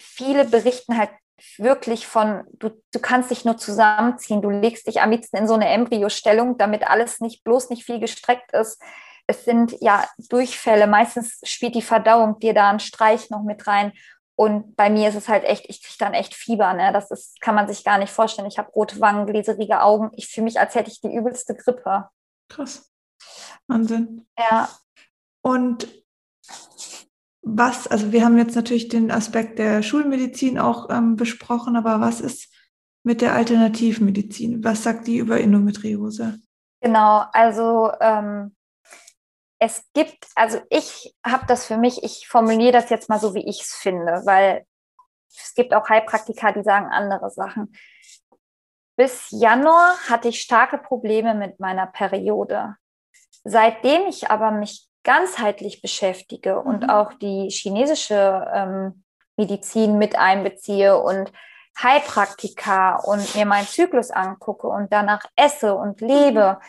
viele 0.01 0.45
berichten 0.47 0.99
halt 0.99 1.11
wirklich 1.59 2.07
von, 2.07 2.45
du, 2.55 2.71
du 2.93 2.99
kannst 2.99 3.31
dich 3.31 3.45
nur 3.45 3.57
zusammenziehen, 3.57 4.43
du 4.43 4.51
legst 4.51 4.89
dich 4.89 5.01
am 5.01 5.11
liebsten 5.11 5.37
in 5.37 5.47
so 5.47 5.55
eine 5.55 5.69
Embryostellung, 5.69 6.59
damit 6.59 6.89
alles 6.89 7.21
nicht, 7.21 7.45
bloß 7.45 7.71
nicht 7.71 7.85
viel 7.85 8.01
gestreckt 8.01 8.53
ist. 8.53 8.83
Es 9.29 9.45
sind 9.45 9.77
ja 9.81 10.09
Durchfälle, 10.31 10.87
meistens 10.87 11.41
spielt 11.45 11.75
die 11.75 11.83
Verdauung 11.83 12.41
dir 12.41 12.55
da 12.55 12.71
einen 12.71 12.81
Streich 12.81 13.31
noch 13.31 13.43
mit 13.43 13.67
rein. 13.67 13.93
Und 14.39 14.77
bei 14.77 14.89
mir 14.89 15.09
ist 15.09 15.17
es 15.17 15.29
halt 15.29 15.43
echt, 15.43 15.69
ich 15.69 15.83
kriege 15.83 15.99
dann 15.99 16.15
echt 16.15 16.33
Fieber. 16.33 16.73
Ne? 16.73 16.93
Das 16.93 17.11
ist, 17.11 17.41
kann 17.41 17.57
man 17.57 17.67
sich 17.67 17.83
gar 17.83 17.99
nicht 17.99 18.13
vorstellen. 18.13 18.47
Ich 18.47 18.57
habe 18.57 18.71
rote 18.71 19.01
Wangen, 19.01 19.27
gläserige 19.27 19.83
Augen. 19.83 20.13
Ich 20.15 20.29
fühle 20.29 20.45
mich, 20.45 20.61
als 20.61 20.77
hätte 20.77 20.93
ich 20.93 21.01
die 21.01 21.13
übelste 21.13 21.57
Grippe. 21.57 22.09
Krass. 22.49 22.89
Wahnsinn. 23.67 24.29
Ja. 24.39 24.69
Und 25.43 25.89
was, 27.43 27.89
also 27.89 28.13
wir 28.13 28.25
haben 28.25 28.39
jetzt 28.39 28.55
natürlich 28.55 28.87
den 28.87 29.11
Aspekt 29.11 29.59
der 29.59 29.83
Schulmedizin 29.83 30.61
auch 30.61 30.89
ähm, 30.89 31.17
besprochen, 31.17 31.75
aber 31.75 32.01
was 32.01 32.21
ist 32.21 32.55
mit 33.03 33.21
der 33.21 33.35
Alternativmedizin? 33.35 34.63
Was 34.63 34.85
sagt 34.85 35.09
die 35.09 35.17
über 35.19 35.41
Endometriose? 35.41 36.39
Genau, 36.81 37.25
also 37.33 37.91
ähm, 38.01 38.55
es 39.59 39.85
gibt, 39.93 40.27
also 40.35 40.61
ich 40.71 41.15
habe 41.25 41.45
das 41.47 41.67
für 41.67 41.77
mich, 41.77 42.03
ich 42.05 42.29
formuliere 42.29 42.73
das 42.73 42.91
jetzt 42.91 43.09
mal 43.09 43.19
so, 43.19 43.35
wie 43.35 43.47
ich 43.47 43.63
es 43.63 43.75
finde, 43.75 44.23
weil 44.25 44.65
es 45.29 45.55
gibt 45.55 45.75
auch 45.75 45.89
Heilpraktiker, 45.89 46.53
die 46.53 46.63
sagen 46.63 46.87
andere 46.87 47.31
Sachen. 47.31 47.73
Bis 48.97 49.29
Januar 49.31 49.97
hatte 50.09 50.29
ich 50.29 50.41
starke 50.41 50.79
Probleme 50.79 51.35
mit 51.35 51.61
meiner 51.61 51.87
Periode. 51.87 52.77
Seitdem 53.45 54.07
ich 54.07 54.31
aber 54.31 54.51
mich 54.51 54.89
ganzheitlich 55.05 55.83
beschäftige 55.83 56.61
mhm. 56.61 56.67
und 56.67 56.91
auch 56.91 57.15
die 57.15 57.49
chinesische 57.51 58.51
ähm, 58.53 59.05
Medizin 59.37 59.99
mit 59.99 60.17
einbeziehe 60.17 60.99
und 60.99 61.33
Heilpraktika 61.81 62.97
und 62.97 63.35
mir 63.37 63.47
meinen 63.47 63.69
Zyklus 63.69 64.11
angucke 64.11 64.67
und 64.67 64.93
danach 64.93 65.25
esse 65.37 65.75
und 65.75 66.01
lebe, 66.01 66.59
mhm 66.61 66.67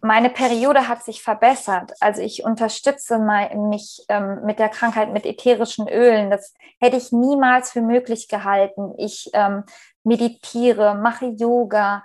meine 0.00 0.30
Periode 0.30 0.88
hat 0.88 1.02
sich 1.04 1.22
verbessert. 1.22 1.92
Also 2.00 2.22
ich 2.22 2.44
unterstütze 2.44 3.18
mich 3.18 4.04
ähm, 4.08 4.40
mit 4.44 4.58
der 4.58 4.68
Krankheit 4.68 5.12
mit 5.12 5.26
ätherischen 5.26 5.88
Ölen. 5.88 6.30
Das 6.30 6.54
hätte 6.80 6.96
ich 6.96 7.12
niemals 7.12 7.72
für 7.72 7.82
möglich 7.82 8.28
gehalten. 8.28 8.94
Ich 8.96 9.30
ähm, 9.34 9.64
meditiere, 10.04 10.94
mache 10.94 11.26
Yoga. 11.26 12.04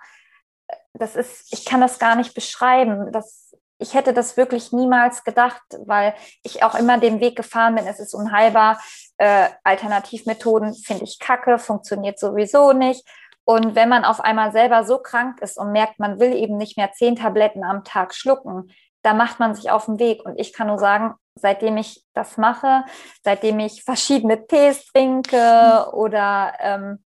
Das 0.94 1.16
ist, 1.16 1.54
ich 1.54 1.66
kann 1.66 1.82
das 1.82 2.00
gar 2.00 2.16
nicht 2.16 2.34
beschreiben. 2.34 3.12
Das, 3.12 3.56
ich 3.78 3.94
hätte 3.94 4.14
das 4.14 4.38
wirklich 4.38 4.72
niemals 4.72 5.24
gedacht, 5.24 5.62
weil 5.86 6.14
ich 6.44 6.64
auch 6.64 6.76
immer 6.76 6.98
den 6.98 7.20
Weg 7.20 7.36
gefahren 7.36 7.76
bin. 7.76 7.88
Es 7.88 8.00
ist 8.00 8.14
unheilbar. 8.14 8.82
Äh, 9.18 9.50
Alternativmethoden 9.64 10.74
finde 10.74 11.04
ich 11.04 11.20
kacke, 11.20 11.60
funktioniert 11.60 12.20
sowieso 12.20 12.74
nicht. 12.74 13.08
Und 13.46 13.76
wenn 13.76 13.90
man 13.90 14.06
auf 14.06 14.22
einmal 14.22 14.52
selber 14.52 14.84
so 14.84 15.00
krank 15.00 15.42
ist 15.42 15.58
und 15.58 15.72
merkt, 15.72 16.00
man 16.00 16.20
will 16.20 16.34
eben 16.34 16.58
nicht 16.58 16.78
mehr 16.78 16.92
zehn 16.94 17.16
Tabletten 17.16 17.64
am 17.64 17.84
Tag 17.84 18.14
schlucken, 18.14 18.72
da 19.02 19.14
macht 19.14 19.40
man 19.40 19.54
sich 19.54 19.70
auf 19.70 19.86
den 19.86 20.00
Weg. 20.00 20.26
Und 20.26 20.40
ich 20.40 20.54
kann 20.54 20.68
nur 20.68 20.80
sagen, 20.80 21.16
seitdem 21.36 21.78
ich 21.78 22.04
das 22.14 22.38
mache, 22.38 22.86
seitdem 23.24 23.60
ich 23.60 23.84
verschiedene 23.84 24.48
Tees 24.48 24.86
trinke 24.88 25.88
oder 25.94 26.54
ähm, 26.60 27.04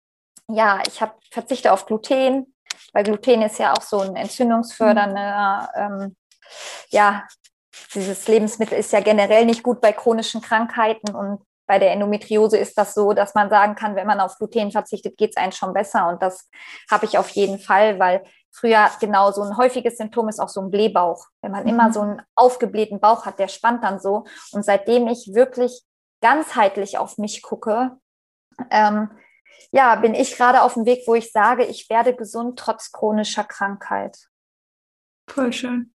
ja, 0.48 0.80
ich 0.86 1.00
habe 1.00 1.14
verzichte 1.30 1.72
auf 1.72 1.86
Gluten, 1.86 2.54
weil 2.92 3.04
Gluten 3.04 3.42
ist 3.42 3.58
ja 3.58 3.72
auch 3.72 3.82
so 3.82 4.00
ein 4.00 4.14
entzündungsfördernder, 4.14 5.70
ähm, 5.74 6.16
ja, 6.90 7.24
dieses 7.94 8.28
Lebensmittel 8.28 8.78
ist 8.78 8.92
ja 8.92 9.00
generell 9.00 9.44
nicht 9.44 9.62
gut 9.62 9.80
bei 9.80 9.92
chronischen 9.92 10.40
Krankheiten 10.40 11.14
und 11.14 11.42
bei 11.66 11.78
der 11.78 11.92
Endometriose 11.92 12.56
ist 12.56 12.78
das 12.78 12.94
so, 12.94 13.12
dass 13.12 13.34
man 13.34 13.50
sagen 13.50 13.74
kann, 13.74 13.96
wenn 13.96 14.06
man 14.06 14.20
auf 14.20 14.38
Gluten 14.38 14.70
verzichtet, 14.70 15.16
geht 15.16 15.30
es 15.30 15.36
einem 15.36 15.52
schon 15.52 15.72
besser. 15.72 16.08
Und 16.08 16.22
das 16.22 16.48
habe 16.90 17.06
ich 17.06 17.18
auf 17.18 17.28
jeden 17.30 17.58
Fall, 17.58 17.98
weil 17.98 18.22
früher 18.52 18.88
genau 19.00 19.32
so 19.32 19.42
ein 19.42 19.56
häufiges 19.56 19.98
Symptom 19.98 20.28
ist 20.28 20.40
auch 20.40 20.48
so 20.48 20.60
ein 20.60 20.70
Blähbauch. 20.70 21.26
Wenn 21.42 21.52
man 21.52 21.64
mhm. 21.64 21.70
immer 21.70 21.92
so 21.92 22.00
einen 22.00 22.22
aufgeblähten 22.34 23.00
Bauch 23.00 23.26
hat, 23.26 23.38
der 23.38 23.48
spannt 23.48 23.84
dann 23.84 24.00
so. 24.00 24.24
Und 24.52 24.64
seitdem 24.64 25.08
ich 25.08 25.34
wirklich 25.34 25.82
ganzheitlich 26.20 26.98
auf 26.98 27.18
mich 27.18 27.42
gucke, 27.42 27.96
ähm, 28.70 29.10
ja, 29.72 29.96
bin 29.96 30.14
ich 30.14 30.36
gerade 30.36 30.62
auf 30.62 30.74
dem 30.74 30.86
Weg, 30.86 31.02
wo 31.06 31.14
ich 31.14 31.32
sage, 31.32 31.64
ich 31.64 31.90
werde 31.90 32.14
gesund 32.14 32.58
trotz 32.58 32.92
chronischer 32.92 33.44
Krankheit. 33.44 34.16
Voll 35.28 35.52
schön. 35.52 35.92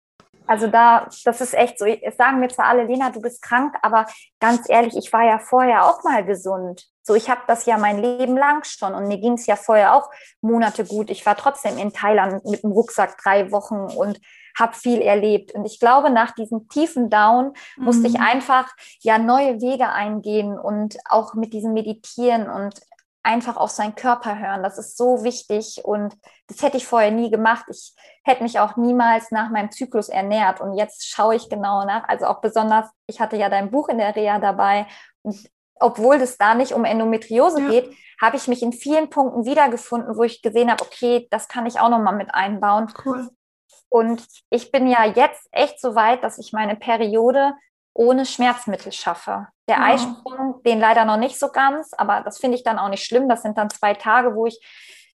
Also 0.50 0.66
da, 0.66 1.08
das 1.26 1.41
ist 1.41 1.54
echt 1.54 1.78
so. 1.78 1.86
Es 1.86 2.18
sagen 2.18 2.39
mir 2.39 2.47
zwar 2.47 2.66
alle, 2.66 2.84
Lena, 2.86 3.12
du 3.12 3.22
bist 3.22 3.43
krank, 3.43 3.76
aber 3.84 4.08
ganz 4.39 4.68
ehrlich, 4.68 4.97
ich 4.97 5.14
war 5.14 5.24
ja 5.24 5.38
vorher 5.38 5.86
auch 5.86 6.04
mal 6.04 6.26
gesund. 6.26 6.88
So, 7.04 7.14
ich 7.14 7.30
habe 7.30 7.41
das 7.45 7.68
ja 7.68 7.78
mein 7.78 8.00
Leben 8.00 8.36
lang 8.36 8.64
schon 8.64 8.95
und 8.95 9.08
mir 9.08 9.20
ging 9.20 9.34
es 9.34 9.45
ja 9.45 9.56
vorher 9.56 9.93
auch 9.93 10.10
Monate 10.41 10.86
gut. 10.86 11.12
Ich 11.12 11.24
war 11.28 11.36
trotzdem 11.36 11.78
in 11.78 11.93
Thailand 11.93 12.43
mit 12.45 12.64
dem 12.64 12.72
Rucksack 12.72 13.22
drei 13.22 13.52
Wochen 13.52 13.95
und 13.95 14.20
habe 14.58 14.74
viel 14.74 15.02
erlebt. 15.02 15.52
Und 15.52 15.66
ich 15.66 15.80
glaube, 15.80 16.10
nach 16.10 16.32
diesem 16.32 16.68
tiefen 16.68 17.12
Down 17.12 17.54
mhm. 17.78 17.86
musste 17.86 18.08
ich 18.08 18.18
mhm. 18.18 18.24
einfach 18.24 18.74
ja 19.02 19.20
neue 19.20 19.62
Wege 19.62 19.89
eingehen 19.89 20.58
und 20.58 20.97
auch 21.08 21.36
mit 21.36 21.54
diesem 21.54 21.74
Meditieren 21.74 22.50
und 22.50 22.74
einfach 23.24 23.57
auf 23.57 23.70
seinen 23.70 23.95
Körper 23.95 24.39
hören. 24.39 24.63
Das 24.63 24.78
ist 24.78 24.97
so 24.97 25.24
wichtig 25.24 25.82
und 25.84 26.15
das 26.47 26.61
hätte 26.61 26.78
ich 26.78 26.88
vorher 26.88 27.11
nie 27.11 27.30
gemacht. 27.30 27.65
Ich 27.70 27.93
hätte 28.24 28.43
mich 28.43 28.59
auch 28.59 28.78
niemals 28.78 29.32
nach 29.32 29.49
meinem 29.49 29.72
Zyklus 29.72 30.09
ernährt 30.09 30.61
und 30.61 30.74
jetzt 30.74 31.07
schaue 31.07 31.36
ich 31.36 31.49
genau 31.49 31.86
nach. 31.86 32.07
Also 32.07 32.26
auch 32.28 32.41
besonders, 32.41 32.89
ich 33.07 33.20
hatte 33.20 33.36
ja 33.38 33.49
dein 33.49 33.72
Buch 33.72 33.89
in 33.89 33.97
der 33.97 34.15
Reha 34.15 34.39
dabei 34.39 34.88
und 35.22 35.49
obwohl 35.80 36.17
es 36.17 36.38
da 36.38 36.55
nicht 36.55 36.74
um 36.74 36.86
Endometriose 36.86 37.61
ja. 37.61 37.70
geht, 37.70 37.95
habe 38.22 38.36
ich 38.36 38.47
mich 38.47 38.61
in 38.61 38.74
vielen 38.74 39.09
Punkten 39.09 39.45
wiedergefunden, 39.45 40.17
wo 40.17 40.24
ich 40.24 40.41
gesehen 40.41 40.70
habe, 40.70 40.84
okay, 40.84 41.28
das 41.32 41.47
kann 41.47 41.65
ich 41.65 41.80
auch 41.80 41.89
nochmal 41.89 42.15
mit 42.15 42.34
einbauen. 42.34 42.91
Cool. 43.05 43.30
Und 43.88 44.26
ich 44.49 44.72
bin 44.72 44.88
ja 44.88 45.05
jetzt 45.05 45.47
echt 45.51 45.80
so 45.80 45.95
weit, 45.95 46.24
dass 46.24 46.38
ich 46.38 46.53
meine 46.53 46.76
Periode 46.76 47.53
ohne 47.94 48.26
Schmerzmittel 48.26 48.92
schaffe. 48.92 49.48
Der 49.68 49.78
ja. 49.78 49.84
Eisprung, 49.84 50.62
den 50.64 50.80
leider 50.80 51.06
noch 51.06 51.18
nicht 51.18 51.38
so 51.38 51.50
ganz, 51.50 51.94
aber 51.94 52.22
das 52.22 52.40
finde 52.40 52.58
ich 52.58 52.64
dann 52.64 52.80
auch 52.80 52.90
nicht 52.90 53.04
schlimm. 53.04 53.30
Das 53.30 53.42
sind 53.42 53.58
dann 53.58 53.70
zwei 53.70 53.94
Tage, 53.94 54.36
wo 54.36 54.46
ich, 54.46 54.60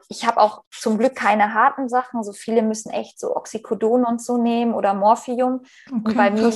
ich 0.10 0.26
habe 0.26 0.40
auch 0.40 0.64
zum 0.72 0.98
Glück 0.98 1.16
keine 1.16 1.54
harten 1.54 1.90
Sachen. 1.90 2.24
So 2.24 2.34
viele 2.34 2.62
müssen 2.62 2.92
echt 2.92 3.20
so 3.20 3.36
Oxycodon 3.36 4.06
und 4.06 4.22
so 4.22 4.38
nehmen 4.38 4.74
oder 4.74 4.94
Morphium. 4.94 5.62
Okay, 5.88 6.02
und 6.04 6.18
bei 6.18 6.30
mir, 6.30 6.54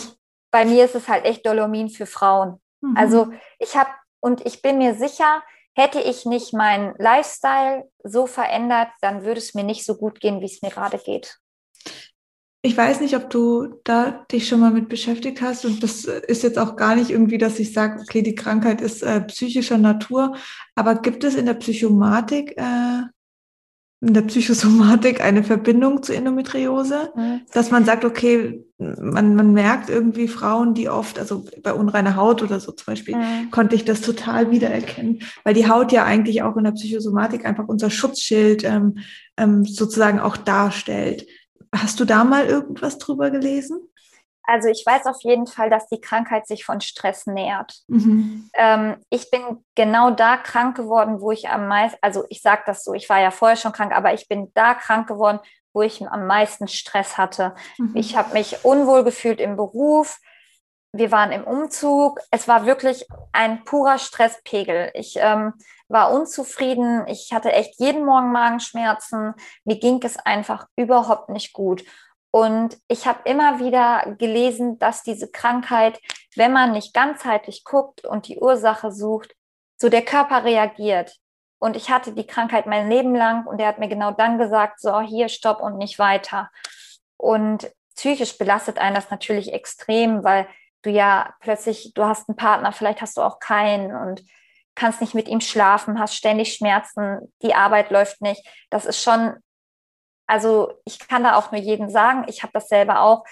bei 0.51 0.65
mir 0.65 0.85
ist 0.85 0.95
es 0.95 1.07
halt 1.07 1.25
echt 1.25 1.45
Dolomin 1.45 1.89
für 1.89 2.05
Frauen. 2.05 2.61
Mhm. 2.81 2.97
Also 2.97 3.31
ich 3.59 3.75
habe, 3.75 3.89
und 4.19 4.45
ich 4.45 4.61
bin 4.61 4.77
mir 4.77 4.95
sicher, 4.95 5.41
hätte 5.75 6.01
ich 6.01 6.25
nicht 6.25 6.53
meinen 6.53 6.95
Lifestyle 6.97 7.89
so 8.03 8.25
verändert, 8.25 8.89
dann 9.01 9.23
würde 9.23 9.39
es 9.39 9.53
mir 9.53 9.63
nicht 9.63 9.85
so 9.85 9.95
gut 9.95 10.19
gehen, 10.19 10.41
wie 10.41 10.45
es 10.45 10.61
mir 10.61 10.71
gerade 10.71 10.97
geht. 10.97 11.37
Ich 12.63 12.75
weiß 12.75 13.01
nicht, 13.01 13.15
ob 13.15 13.29
du 13.29 13.79
da 13.83 14.25
dich 14.31 14.47
schon 14.47 14.59
mal 14.59 14.71
mit 14.71 14.89
beschäftigt 14.89 15.41
hast 15.41 15.63
und 15.63 15.83
das 15.83 16.05
ist 16.05 16.43
jetzt 16.43 16.57
auch 16.57 16.75
gar 16.75 16.95
nicht 16.95 17.11
irgendwie, 17.11 17.37
dass 17.37 17.59
ich 17.59 17.71
sage, 17.71 18.01
okay, 18.01 18.21
die 18.21 18.35
Krankheit 18.35 18.81
ist 18.81 19.03
äh, 19.03 19.21
psychischer 19.21 19.77
Natur, 19.77 20.35
aber 20.75 20.95
gibt 20.95 21.23
es 21.23 21.35
in 21.35 21.45
der 21.45 21.53
Psychomatik 21.53 22.57
äh, 22.57 23.03
in 23.99 24.13
der 24.13 24.21
Psychosomatik 24.21 25.21
eine 25.21 25.43
Verbindung 25.43 26.03
zu 26.03 26.13
Endometriose, 26.13 27.11
mhm. 27.15 27.41
dass 27.51 27.71
man 27.71 27.83
sagt, 27.83 28.05
okay, 28.05 28.63
man, 28.77 29.35
man 29.35 29.53
merkt 29.53 29.89
irgendwie 29.89 30.27
Frauen, 30.27 30.75
die 30.75 30.87
oft, 30.87 31.17
also 31.17 31.45
bei 31.63 31.73
unreiner 31.73 32.15
Haut 32.15 32.43
oder 32.43 32.59
so 32.59 32.71
zum 32.73 32.85
Beispiel, 32.85 33.15
mhm. 33.15 33.49
konnte 33.49 33.75
ich 33.75 33.85
das 33.85 34.01
total 34.01 34.51
wiedererkennen, 34.51 35.21
weil 35.43 35.55
die 35.55 35.67
Haut 35.67 35.91
ja 35.91 36.03
eigentlich 36.03 36.43
auch 36.43 36.57
in 36.57 36.65
der 36.65 36.73
Psychosomatik 36.73 37.43
einfach 37.45 37.67
unser 37.67 37.89
Schutzschild 37.89 38.63
ähm, 38.65 38.99
ähm, 39.35 39.65
sozusagen 39.65 40.19
auch 40.19 40.37
darstellt. 40.37 41.25
Hast 41.73 41.99
du 41.99 42.05
da 42.05 42.23
mal 42.23 42.45
irgendwas 42.45 42.97
drüber 42.97 43.31
gelesen? 43.31 43.89
Also 44.47 44.69
ich 44.69 44.83
weiß 44.85 45.05
auf 45.07 45.21
jeden 45.23 45.45
Fall, 45.45 45.69
dass 45.69 45.87
die 45.87 45.99
Krankheit 45.99 46.47
sich 46.47 46.63
von 46.63 46.79
Stress 46.79 47.27
nähert. 47.27 47.81
Mhm. 47.87 48.49
Ähm, 48.53 48.95
ich 49.09 49.29
bin 49.29 49.41
genau 49.75 50.09
da 50.09 50.37
krank 50.37 50.77
geworden, 50.77 51.19
wo 51.19 51.31
ich 51.31 51.49
am 51.49 51.67
meisten, 51.67 51.97
also 52.01 52.23
ich 52.29 52.41
sage 52.41 52.63
das 52.65 52.85
so, 52.85 52.93
ich 52.93 53.09
war 53.09 53.19
ja 53.19 53.31
vorher 53.31 53.57
schon 53.57 53.73
krank, 53.73 53.91
aber 53.91 54.13
ich 54.13 54.29
bin 54.29 54.51
da 54.53 54.73
krank 54.73 55.07
geworden, 55.07 55.39
wo 55.73 55.81
ich 55.81 56.01
am 56.01 56.27
meisten 56.27 56.69
Stress 56.69 57.17
hatte. 57.17 57.55
Mhm. 57.77 57.91
Ich 57.95 58.15
habe 58.15 58.33
mich 58.33 58.63
unwohl 58.63 59.03
gefühlt 59.03 59.41
im 59.41 59.57
Beruf. 59.57 60.17
Wir 60.93 61.11
waren 61.11 61.33
im 61.33 61.43
Umzug. 61.43 62.21
Es 62.31 62.47
war 62.47 62.65
wirklich 62.65 63.05
ein 63.33 63.65
purer 63.65 63.99
Stresspegel. 63.99 64.91
Ich 64.93 65.15
ähm, 65.17 65.53
war 65.87 66.11
unzufrieden. 66.11 67.07
Ich 67.07 67.31
hatte 67.33 67.51
echt 67.51 67.79
jeden 67.79 68.05
Morgen 68.05 68.31
Magenschmerzen. 68.31 69.33
Mir 69.63 69.79
ging 69.79 70.01
es 70.03 70.17
einfach 70.17 70.67
überhaupt 70.75 71.29
nicht 71.29 71.53
gut. 71.53 71.83
Und 72.31 72.77
ich 72.87 73.07
habe 73.07 73.19
immer 73.23 73.59
wieder 73.59 74.15
gelesen, 74.17 74.77
dass 74.79 75.03
diese 75.03 75.31
Krankheit, 75.31 75.99
wenn 76.35 76.51
man 76.51 76.73
nicht 76.73 76.93
ganzheitlich 76.93 77.63
guckt 77.63 78.05
und 78.05 78.27
die 78.27 78.37
Ursache 78.39 78.91
sucht, 78.91 79.33
so 79.77 79.89
der 79.89 80.03
Körper 80.03 80.43
reagiert. 80.43 81.15
Und 81.59 81.75
ich 81.75 81.89
hatte 81.89 82.11
die 82.13 82.27
Krankheit 82.27 82.67
mein 82.67 82.89
Leben 82.89 83.15
lang 83.15 83.47
und 83.47 83.59
er 83.59 83.67
hat 83.67 83.79
mir 83.79 83.87
genau 83.87 84.11
dann 84.11 84.37
gesagt, 84.37 84.79
so 84.79 84.99
hier, 84.99 85.29
stopp 85.29 85.61
und 85.61 85.77
nicht 85.77 85.97
weiter. 85.97 86.51
Und 87.15 87.71
psychisch 87.95 88.37
belastet 88.37 88.77
einen 88.77 88.95
das 88.95 89.09
natürlich 89.09 89.53
extrem, 89.53 90.23
weil 90.23 90.47
du 90.83 90.91
ja 90.91 91.33
plötzlich, 91.39 91.93
du 91.95 92.03
hast 92.03 92.29
einen 92.29 92.35
Partner, 92.35 92.71
vielleicht 92.71 93.01
hast 93.01 93.17
du 93.17 93.21
auch 93.21 93.39
keinen 93.39 93.95
und 93.95 94.21
kannst 94.77 95.01
nicht 95.01 95.13
mit 95.13 95.27
ihm 95.27 95.41
schlafen, 95.41 95.99
hast 95.99 96.15
ständig 96.15 96.53
Schmerzen, 96.53 97.33
die 97.41 97.53
Arbeit 97.53 97.91
läuft 97.91 98.21
nicht. 98.21 98.47
Das 98.69 98.85
ist 98.85 99.03
schon 99.03 99.35
also 100.27 100.73
ich 100.85 100.99
kann 100.99 101.23
da 101.23 101.35
auch 101.35 101.51
nur 101.51 101.61
jedem 101.61 101.89
sagen, 101.89 102.25
ich 102.27 102.43
habe 102.43 102.51
das 102.53 102.67
selber 102.67 103.01
auch, 103.01 103.23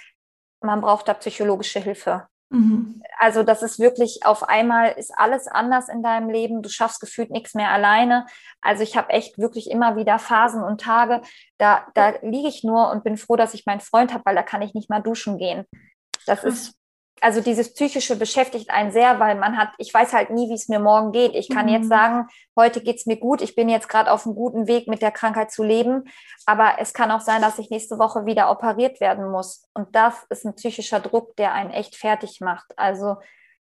man 0.61 0.81
braucht 0.81 1.07
da 1.07 1.13
psychologische 1.13 1.79
Hilfe. 1.79 2.27
Mhm. 2.49 3.03
Also 3.19 3.43
das 3.43 3.61
ist 3.63 3.79
wirklich 3.79 4.21
auf 4.23 4.47
einmal 4.47 4.91
ist 4.93 5.11
alles 5.17 5.47
anders 5.47 5.89
in 5.89 6.01
deinem 6.01 6.29
Leben. 6.29 6.61
Du 6.61 6.69
schaffst 6.69 7.01
gefühlt 7.01 7.31
nichts 7.31 7.53
mehr 7.53 7.71
alleine. 7.71 8.25
Also 8.61 8.83
ich 8.83 8.95
habe 8.95 9.09
echt 9.09 9.37
wirklich 9.37 9.69
immer 9.69 9.97
wieder 9.97 10.19
Phasen 10.19 10.63
und 10.63 10.79
Tage, 10.79 11.21
da, 11.57 11.85
da 11.95 12.13
liege 12.21 12.47
ich 12.47 12.63
nur 12.63 12.89
und 12.91 13.03
bin 13.03 13.17
froh, 13.17 13.35
dass 13.35 13.53
ich 13.53 13.65
meinen 13.65 13.81
Freund 13.81 14.13
habe, 14.13 14.25
weil 14.25 14.35
da 14.35 14.43
kann 14.43 14.61
ich 14.61 14.73
nicht 14.73 14.89
mal 14.89 15.01
duschen 15.01 15.37
gehen. 15.37 15.65
Das 16.25 16.43
ist 16.43 16.75
also 17.21 17.41
dieses 17.41 17.73
Psychische 17.73 18.17
beschäftigt 18.17 18.69
einen 18.69 18.91
sehr, 18.91 19.19
weil 19.19 19.35
man 19.35 19.57
hat, 19.57 19.69
ich 19.77 19.93
weiß 19.93 20.13
halt 20.13 20.29
nie, 20.29 20.49
wie 20.49 20.55
es 20.55 20.67
mir 20.67 20.79
morgen 20.79 21.11
geht. 21.11 21.33
Ich 21.33 21.49
kann 21.49 21.65
mhm. 21.65 21.71
jetzt 21.71 21.87
sagen, 21.87 22.27
heute 22.55 22.81
geht 22.81 22.97
es 22.97 23.05
mir 23.05 23.17
gut, 23.17 23.41
ich 23.41 23.55
bin 23.55 23.69
jetzt 23.69 23.89
gerade 23.89 24.11
auf 24.11 24.25
einem 24.25 24.35
guten 24.35 24.67
Weg, 24.67 24.87
mit 24.87 25.01
der 25.01 25.11
Krankheit 25.11 25.51
zu 25.51 25.63
leben, 25.63 26.03
aber 26.45 26.75
es 26.79 26.93
kann 26.93 27.11
auch 27.11 27.21
sein, 27.21 27.41
dass 27.41 27.59
ich 27.59 27.69
nächste 27.69 27.97
Woche 27.97 28.25
wieder 28.25 28.51
operiert 28.51 28.99
werden 28.99 29.29
muss. 29.31 29.67
Und 29.73 29.95
das 29.95 30.25
ist 30.29 30.45
ein 30.45 30.55
psychischer 30.55 30.99
Druck, 30.99 31.35
der 31.37 31.53
einen 31.53 31.71
echt 31.71 31.95
fertig 31.95 32.41
macht. 32.41 32.77
Also 32.77 33.15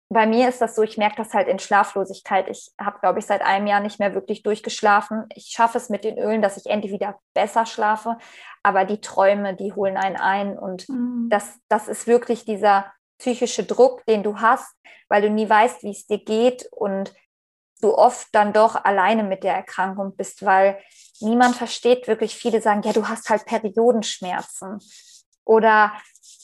bei 0.10 0.28
mir 0.28 0.50
ist 0.50 0.62
das 0.62 0.76
so, 0.76 0.84
ich 0.84 0.98
merke 0.98 1.18
das 1.18 1.34
halt 1.34 1.48
in 1.48 1.58
Schlaflosigkeit. 1.58 2.48
Ich 2.48 2.72
habe, 2.80 3.00
glaube 3.00 3.20
ich, 3.20 3.26
seit 3.26 3.42
einem 3.42 3.66
Jahr 3.66 3.80
nicht 3.80 4.00
mehr 4.00 4.14
wirklich 4.14 4.44
durchgeschlafen. 4.44 5.26
Ich 5.34 5.48
schaffe 5.48 5.78
es 5.78 5.90
mit 5.90 6.04
den 6.04 6.20
Ölen, 6.20 6.42
dass 6.44 6.58
ich 6.58 6.68
endlich 6.68 6.92
wieder 6.92 7.20
besser 7.34 7.66
schlafe, 7.66 8.18
aber 8.62 8.86
die 8.86 9.02
Träume, 9.02 9.56
die 9.56 9.74
holen 9.74 9.98
einen 9.98 10.18
ein. 10.18 10.60
Und 10.60 10.88
mhm. 10.90 11.28
das, 11.30 11.60
das 11.70 11.88
ist 11.88 12.06
wirklich 12.06 12.46
dieser 12.46 12.86
psychische 13.18 13.64
Druck, 13.64 14.06
den 14.06 14.24
du 14.24 14.40
hast, 14.40 14.76
weil 15.10 15.22
du 15.22 15.30
nie 15.30 15.50
weißt, 15.50 15.84
wie 15.84 15.92
es 15.92 16.08
dir 16.08 16.24
geht 16.24 16.68
und 16.72 17.14
du 17.82 17.96
oft 17.96 18.28
dann 18.32 18.54
doch 18.54 18.84
alleine 18.84 19.24
mit 19.24 19.44
der 19.44 19.54
Erkrankung 19.54 20.16
bist, 20.16 20.46
weil 20.46 20.82
niemand 21.20 21.56
versteht 21.56 22.08
wirklich. 22.08 22.36
Viele 22.36 22.62
sagen, 22.62 22.82
ja, 22.84 22.94
du 22.94 23.08
hast 23.08 23.30
halt 23.30 23.46
Periodenschmerzen 23.46 24.80
oder 25.44 25.94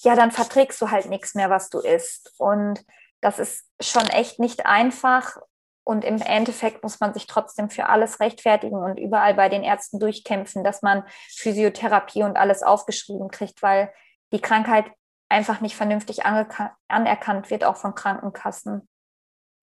ja, 0.03 0.15
dann 0.15 0.31
verträgst 0.31 0.81
du 0.81 0.91
halt 0.91 1.07
nichts 1.07 1.35
mehr, 1.35 1.49
was 1.49 1.69
du 1.69 1.79
isst. 1.79 2.33
Und 2.37 2.83
das 3.21 3.39
ist 3.39 3.65
schon 3.79 4.07
echt 4.07 4.39
nicht 4.39 4.65
einfach. 4.65 5.37
Und 5.83 6.05
im 6.05 6.21
Endeffekt 6.21 6.83
muss 6.83 6.99
man 6.99 7.13
sich 7.13 7.27
trotzdem 7.27 7.69
für 7.69 7.89
alles 7.89 8.19
rechtfertigen 8.19 8.77
und 8.77 8.97
überall 8.97 9.33
bei 9.33 9.49
den 9.49 9.63
Ärzten 9.63 9.99
durchkämpfen, 9.99 10.63
dass 10.63 10.81
man 10.81 11.03
Physiotherapie 11.35 12.23
und 12.23 12.37
alles 12.37 12.61
aufgeschrieben 12.61 13.29
kriegt, 13.29 13.61
weil 13.61 13.91
die 14.31 14.41
Krankheit 14.41 14.85
einfach 15.31 15.61
nicht 15.61 15.75
vernünftig 15.75 16.25
anerkannt 16.25 17.49
wird, 17.49 17.63
auch 17.63 17.77
von 17.77 17.95
Krankenkassen. 17.95 18.87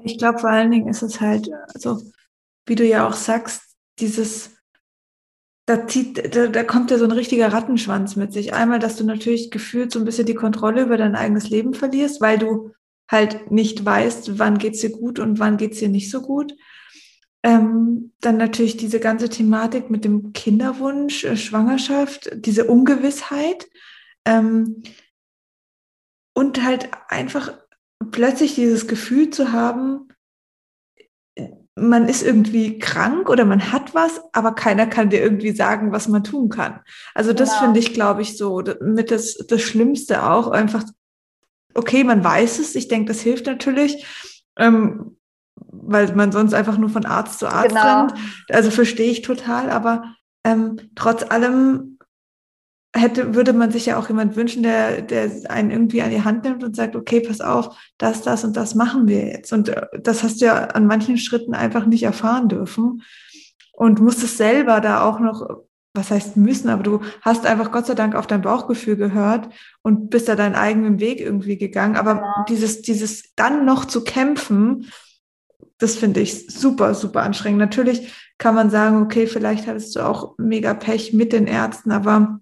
Ich 0.02 0.18
glaube, 0.18 0.38
vor 0.38 0.50
allen 0.50 0.70
Dingen 0.70 0.88
ist 0.88 1.02
es 1.02 1.20
halt, 1.20 1.50
also 1.74 2.00
wie 2.66 2.74
du 2.74 2.84
ja 2.84 3.06
auch 3.06 3.14
sagst, 3.14 3.62
dieses, 3.98 4.56
da, 5.66 5.86
zieht, 5.86 6.34
da, 6.34 6.46
da 6.46 6.64
kommt 6.64 6.90
ja 6.90 6.98
so 6.98 7.04
ein 7.04 7.12
richtiger 7.12 7.52
Rattenschwanz 7.52 8.16
mit 8.16 8.32
sich. 8.32 8.54
Einmal, 8.54 8.78
dass 8.78 8.96
du 8.96 9.04
natürlich 9.04 9.50
gefühlt 9.50 9.92
so 9.92 9.98
ein 9.98 10.04
bisschen 10.04 10.26
die 10.26 10.34
Kontrolle 10.34 10.82
über 10.82 10.96
dein 10.96 11.16
eigenes 11.16 11.50
Leben 11.50 11.74
verlierst, 11.74 12.20
weil 12.20 12.38
du 12.38 12.72
halt 13.10 13.50
nicht 13.50 13.84
weißt, 13.84 14.38
wann 14.38 14.58
geht 14.58 14.74
es 14.74 14.80
dir 14.80 14.90
gut 14.90 15.18
und 15.18 15.38
wann 15.38 15.56
geht 15.56 15.72
es 15.72 15.78
dir 15.78 15.88
nicht 15.88 16.10
so 16.10 16.22
gut. 16.22 16.54
Ähm, 17.42 18.12
dann 18.20 18.36
natürlich 18.36 18.76
diese 18.76 19.00
ganze 19.00 19.28
Thematik 19.28 19.90
mit 19.90 20.04
dem 20.04 20.32
Kinderwunsch, 20.32 21.24
äh, 21.24 21.36
Schwangerschaft, 21.36 22.30
diese 22.34 22.64
Ungewissheit. 22.64 23.66
Ähm, 24.24 24.82
und 26.38 26.62
halt 26.62 26.88
einfach 27.08 27.52
plötzlich 28.12 28.54
dieses 28.54 28.86
Gefühl 28.86 29.30
zu 29.30 29.50
haben, 29.50 30.06
man 31.74 32.08
ist 32.08 32.22
irgendwie 32.22 32.78
krank 32.78 33.28
oder 33.28 33.44
man 33.44 33.72
hat 33.72 33.92
was, 33.92 34.20
aber 34.32 34.54
keiner 34.54 34.86
kann 34.86 35.10
dir 35.10 35.20
irgendwie 35.20 35.50
sagen, 35.50 35.90
was 35.90 36.06
man 36.06 36.22
tun 36.22 36.48
kann. 36.48 36.78
Also 37.12 37.32
das 37.32 37.48
genau. 37.50 37.62
finde 37.62 37.80
ich, 37.80 37.92
glaube 37.92 38.22
ich, 38.22 38.38
so 38.38 38.62
mit 38.80 39.10
das, 39.10 39.34
das 39.48 39.62
Schlimmste 39.62 40.30
auch. 40.30 40.52
Einfach, 40.52 40.84
okay, 41.74 42.04
man 42.04 42.22
weiß 42.22 42.60
es. 42.60 42.76
Ich 42.76 42.86
denke, 42.86 43.08
das 43.08 43.20
hilft 43.20 43.46
natürlich, 43.46 44.06
ähm, 44.56 45.16
weil 45.56 46.14
man 46.14 46.30
sonst 46.30 46.54
einfach 46.54 46.78
nur 46.78 46.90
von 46.90 47.04
Arzt 47.04 47.40
zu 47.40 47.48
Arzt 47.48 47.70
genau. 47.70 48.02
rennt. 48.02 48.14
Also 48.48 48.70
verstehe 48.70 49.10
ich 49.10 49.22
total, 49.22 49.70
aber 49.70 50.14
ähm, 50.44 50.76
trotz 50.94 51.28
allem 51.28 51.97
hätte, 52.98 53.34
würde 53.34 53.52
man 53.52 53.70
sich 53.70 53.86
ja 53.86 53.98
auch 53.98 54.08
jemand 54.08 54.36
wünschen, 54.36 54.62
der, 54.62 55.02
der 55.02 55.30
einen 55.48 55.70
irgendwie 55.70 56.02
an 56.02 56.10
die 56.10 56.24
Hand 56.24 56.44
nimmt 56.44 56.62
und 56.64 56.76
sagt, 56.76 56.96
okay, 56.96 57.20
pass 57.20 57.40
auf, 57.40 57.76
das, 57.98 58.22
das 58.22 58.44
und 58.44 58.56
das 58.56 58.74
machen 58.74 59.08
wir 59.08 59.26
jetzt. 59.26 59.52
Und 59.52 59.68
äh, 59.70 59.86
das 60.00 60.22
hast 60.22 60.40
du 60.40 60.46
ja 60.46 60.66
an 60.66 60.86
manchen 60.86 61.18
Schritten 61.18 61.54
einfach 61.54 61.86
nicht 61.86 62.02
erfahren 62.02 62.48
dürfen 62.48 63.02
und 63.72 64.00
musstest 64.00 64.36
selber 64.36 64.80
da 64.80 65.02
auch 65.02 65.20
noch, 65.20 65.48
was 65.94 66.10
heißt 66.10 66.36
müssen, 66.36 66.68
aber 66.68 66.82
du 66.82 67.00
hast 67.22 67.46
einfach 67.46 67.72
Gott 67.72 67.86
sei 67.86 67.94
Dank 67.94 68.14
auf 68.14 68.26
dein 68.26 68.42
Bauchgefühl 68.42 68.96
gehört 68.96 69.48
und 69.82 70.10
bist 70.10 70.28
da 70.28 70.36
deinen 70.36 70.54
eigenen 70.54 71.00
Weg 71.00 71.20
irgendwie 71.20 71.58
gegangen. 71.58 71.96
Aber 71.96 72.16
ja. 72.16 72.44
dieses, 72.48 72.82
dieses 72.82 73.34
dann 73.34 73.64
noch 73.64 73.84
zu 73.84 74.04
kämpfen, 74.04 74.86
das 75.78 75.94
finde 75.94 76.20
ich 76.20 76.48
super, 76.48 76.94
super 76.94 77.22
anstrengend. 77.22 77.60
Natürlich 77.60 78.12
kann 78.36 78.54
man 78.54 78.70
sagen, 78.70 79.02
okay, 79.02 79.26
vielleicht 79.26 79.66
hattest 79.66 79.96
du 79.96 80.00
auch 80.00 80.34
mega 80.38 80.74
Pech 80.74 81.12
mit 81.12 81.32
den 81.32 81.46
Ärzten, 81.46 81.92
aber 81.92 82.40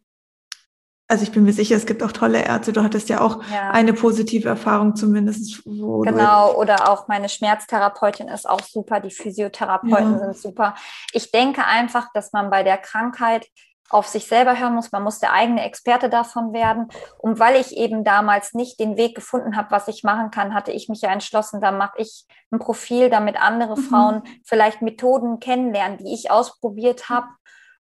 also 1.09 1.23
ich 1.23 1.31
bin 1.31 1.45
mir 1.45 1.53
sicher, 1.53 1.77
es 1.77 1.87
gibt 1.87 2.03
auch 2.03 2.13
tolle 2.13 2.43
Ärzte. 2.43 2.73
Du 2.73 2.83
hattest 2.83 3.09
ja 3.09 3.21
auch 3.21 3.43
ja. 3.53 3.71
eine 3.71 3.93
positive 3.93 4.49
Erfahrung 4.49 4.97
zumindest. 4.97 5.63
genau, 5.65 6.55
oder 6.55 6.91
auch 6.91 7.07
meine 7.07 7.29
Schmerztherapeutin 7.29 8.29
ist 8.29 8.49
auch 8.49 8.63
super, 8.63 9.01
die 9.01 9.11
Physiotherapeuten 9.11 10.13
ja. 10.15 10.19
sind 10.19 10.37
super. 10.37 10.75
Ich 11.13 11.31
denke 11.31 11.65
einfach, 11.65 12.09
dass 12.13 12.33
man 12.33 12.51
bei 12.51 12.65
der 12.65 12.79
Krankheit 12.79 13.47
auf 13.89 14.09
sich 14.09 14.27
selber 14.27 14.59
hören 14.59 14.75
muss. 14.75 14.91
Man 14.91 15.05
muss 15.05 15.21
der 15.21 15.33
eigene 15.33 15.65
Experte 15.65 16.09
davon 16.09 16.53
werden. 16.53 16.89
Und 17.19 17.39
weil 17.39 17.61
ich 17.61 17.77
eben 17.77 18.03
damals 18.03 18.53
nicht 18.53 18.81
den 18.81 18.97
Weg 18.97 19.15
gefunden 19.15 19.57
habe, 19.57 19.71
was 19.71 19.87
ich 19.87 20.03
machen 20.03 20.33
kann, 20.33 20.55
hatte 20.55 20.73
ich 20.73 20.89
mich 20.89 21.03
ja 21.03 21.13
entschlossen, 21.13 21.61
da 21.61 21.71
mache 21.71 21.99
ich 21.99 22.27
ein 22.51 22.59
Profil, 22.59 23.11
damit 23.11 23.41
andere 23.41 23.79
mhm. 23.79 23.83
Frauen 23.83 24.23
vielleicht 24.45 24.83
Methoden 24.83 25.39
kennenlernen, 25.39 25.99
die 25.99 26.13
ich 26.13 26.33
ausprobiert 26.33 27.09
habe. 27.09 27.29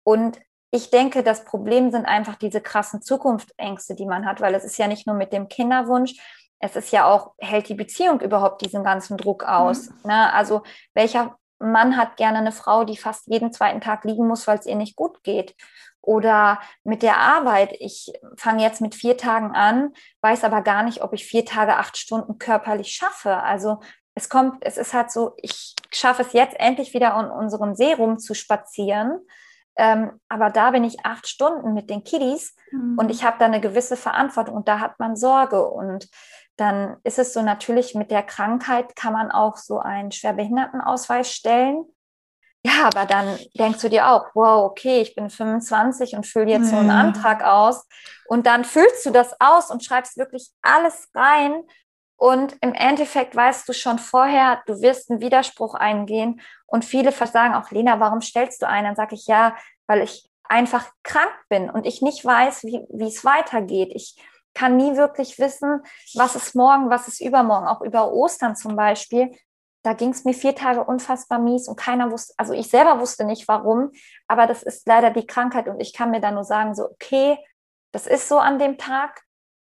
Und 0.04 0.40
ich 0.72 0.92
denke, 0.92 1.24
das 1.24 1.46
Problem 1.46 1.92
sind 1.92 2.06
einfach 2.06 2.36
diese 2.36 2.62
krassen 2.62 3.02
Zukunftsängste, 3.02 3.96
die 3.96 4.06
man 4.06 4.26
hat, 4.26 4.42
weil 4.42 4.54
es 4.54 4.64
ist 4.64 4.78
ja 4.78 4.88
nicht 4.88 5.08
nur 5.08 5.16
mit 5.16 5.34
dem 5.34 5.48
Kinderwunsch, 5.48 6.14
es 6.60 6.76
ist 6.76 6.92
ja 6.92 7.06
auch, 7.06 7.34
hält 7.40 7.70
die 7.70 7.76
Beziehung 7.76 8.20
überhaupt 8.22 8.62
diesen 8.62 8.84
ganzen 8.84 9.18
Druck 9.18 9.44
aus? 9.44 9.90
Mhm. 9.90 9.96
Ne? 10.06 10.34
Also 10.34 10.64
welcher 10.94 11.38
Mann 11.58 11.98
hat 11.98 12.18
gerne 12.18 12.40
eine 12.40 12.52
Frau, 12.52 12.84
die 12.84 12.98
fast 12.98 13.28
jeden 13.28 13.52
zweiten 13.52 13.82
Tag 13.82 14.04
liegen 14.04 14.28
muss, 14.28 14.48
weil 14.48 14.60
es 14.60 14.66
ihr 14.66 14.76
nicht 14.76 14.96
gut 14.96 15.24
geht? 15.24 15.56
Oder 16.02 16.60
mit 16.84 17.04
der 17.04 17.18
Arbeit, 17.18 17.74
ich 17.80 18.12
fange 18.38 18.64
jetzt 18.64 18.82
mit 18.82 18.96
vier 18.96 19.18
Tagen 19.18 19.52
an, 19.52 19.94
weiß 20.22 20.44
aber 20.44 20.62
gar 20.62 20.84
nicht, 20.84 21.02
ob 21.02 21.14
ich 21.14 21.26
vier 21.26 21.46
Tage, 21.46 21.76
acht 21.76 21.98
Stunden 21.98 22.38
körperlich 22.38 22.92
schaffe. 22.92 23.38
Also 23.38 23.80
es 24.16 24.30
kommt, 24.30 24.66
es 24.66 24.78
ist 24.78 24.94
halt 24.94 25.12
so, 25.12 25.34
ich 25.38 25.76
schaffe 25.94 26.22
es 26.22 26.34
jetzt 26.34 26.60
endlich 26.60 26.94
wieder 26.94 27.18
in 27.20 27.30
unserem 27.30 27.76
Serum 27.76 28.18
zu 28.18 28.34
spazieren. 28.34 29.20
Ähm, 29.80 30.20
aber 30.28 30.50
da 30.50 30.72
bin 30.72 30.84
ich 30.84 31.06
acht 31.06 31.26
Stunden 31.26 31.74
mit 31.74 31.90
den 31.90 32.04
Kiddies 32.04 32.54
mhm. 32.72 32.98
und 33.00 33.10
ich 33.10 33.24
habe 33.24 33.38
da 33.40 33.46
eine 33.46 33.62
gewisse 33.62 33.96
Verantwortung 33.96 34.56
und 34.56 34.68
da 34.68 34.82
hat 34.82 35.00
man 35.00 35.16
Sorge. 35.16 35.66
Und 35.66 36.10
dann 36.58 36.98
ist 37.06 37.18
es 37.18 37.32
so 37.32 37.42
natürlich, 37.42 37.96
mit 37.96 38.12
der 38.12 38.24
Krankheit 38.24 38.98
kann 38.98 39.14
man 39.14 39.32
auch 39.32 39.56
so 39.56 39.80
einen 39.80 40.12
Schwerbehindertenausweis 40.12 41.32
stellen. 41.32 41.86
Ja, 42.66 42.90
aber 42.94 43.06
dann 43.06 43.40
denkst 43.58 43.80
du 43.80 43.90
dir 43.90 44.10
auch, 44.10 44.26
wow, 44.34 44.70
okay, 44.70 45.00
ich 45.00 45.16
bin 45.16 45.30
25 45.30 46.18
und 46.18 46.28
fülle 46.28 46.52
jetzt 46.52 46.66
ja. 46.66 46.72
so 46.72 46.76
einen 46.76 46.92
Antrag 46.92 47.42
aus. 47.42 47.88
Und 48.28 48.46
dann 48.48 48.66
füllst 48.66 49.06
du 49.06 49.12
das 49.12 49.34
aus 49.40 49.72
und 49.72 49.82
schreibst 49.82 50.18
wirklich 50.18 50.50
alles 50.62 51.08
rein. 51.16 51.64
Und 52.20 52.58
im 52.60 52.74
Endeffekt 52.74 53.34
weißt 53.34 53.68
du 53.70 53.72
schon 53.72 53.98
vorher, 53.98 54.62
du 54.66 54.82
wirst 54.82 55.10
einen 55.10 55.22
Widerspruch 55.22 55.74
eingehen. 55.74 56.42
Und 56.68 56.84
viele 56.84 57.14
versagen 57.14 57.56
auch, 57.56 57.72
Lena, 57.72 58.02
warum 58.02 58.20
stellst 58.20 58.62
du 58.62 58.68
einen? 58.68 58.88
Dann 58.88 58.96
sage 58.98 59.16
ich, 59.16 59.26
ja, 59.28 59.56
weil 59.88 60.02
ich 60.02 60.30
einfach 60.44 60.92
krank 61.04 61.32
bin 61.48 61.70
und 61.70 61.86
ich 61.86 62.02
nicht 62.02 62.26
weiß, 62.26 62.66
wie, 62.66 62.86
wie 62.90 63.08
es 63.08 63.24
weitergeht. 63.24 63.92
Ich 63.96 64.22
kann 64.54 64.76
nie 64.76 64.98
wirklich 64.98 65.40
wissen, 65.40 65.82
was 66.14 66.36
ist 66.36 66.56
morgen, 66.56 66.90
was 66.90 67.08
ist 67.08 67.22
übermorgen, 67.22 67.68
auch 67.68 67.82
über 67.82 68.12
Ostern 68.12 68.58
zum 68.58 68.76
Beispiel. 68.76 69.32
Da 69.84 69.94
ging 69.94 70.10
es 70.10 70.26
mir 70.26 70.34
vier 70.34 70.56
Tage 70.56 70.84
unfassbar 70.84 71.40
mies 71.40 71.70
und 71.70 71.78
keiner 71.78 72.12
wusste, 72.12 72.34
also 72.36 72.52
ich 72.52 72.70
selber 72.70 73.00
wusste 73.00 73.24
nicht 73.24 73.48
warum, 73.48 73.92
aber 74.28 74.46
das 74.46 74.62
ist 74.62 74.86
leider 74.90 75.12
die 75.12 75.26
Krankheit 75.26 75.70
und 75.70 75.80
ich 75.80 75.94
kann 75.94 76.12
mir 76.12 76.20
dann 76.20 76.34
nur 76.34 76.44
sagen, 76.44 76.76
so, 76.76 76.90
okay, 76.90 77.38
das 77.94 78.08
ist 78.08 78.28
so 78.28 78.40
an 78.40 78.60
dem 78.60 78.78
Tag. 78.78 79.22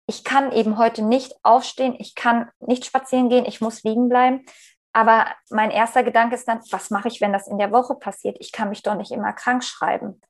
Ich 0.06 0.24
kann 0.24 0.52
eben 0.52 0.78
heute 0.78 1.02
nicht 1.02 1.34
aufstehen, 1.42 1.96
ich 1.98 2.14
kann 2.14 2.50
nicht 2.60 2.84
spazieren 2.84 3.28
gehen, 3.28 3.44
ich 3.44 3.60
muss 3.60 3.82
liegen 3.82 4.08
bleiben. 4.08 4.44
Aber 4.92 5.26
mein 5.50 5.70
erster 5.70 6.02
Gedanke 6.02 6.36
ist 6.36 6.48
dann, 6.48 6.60
was 6.70 6.90
mache 6.90 7.08
ich, 7.08 7.20
wenn 7.20 7.32
das 7.32 7.48
in 7.48 7.58
der 7.58 7.72
Woche 7.72 7.96
passiert? 7.96 8.36
Ich 8.40 8.52
kann 8.52 8.70
mich 8.70 8.82
doch 8.82 8.94
nicht 8.94 9.10
immer 9.10 9.32
krank 9.32 9.62
schreiben. 9.62 10.20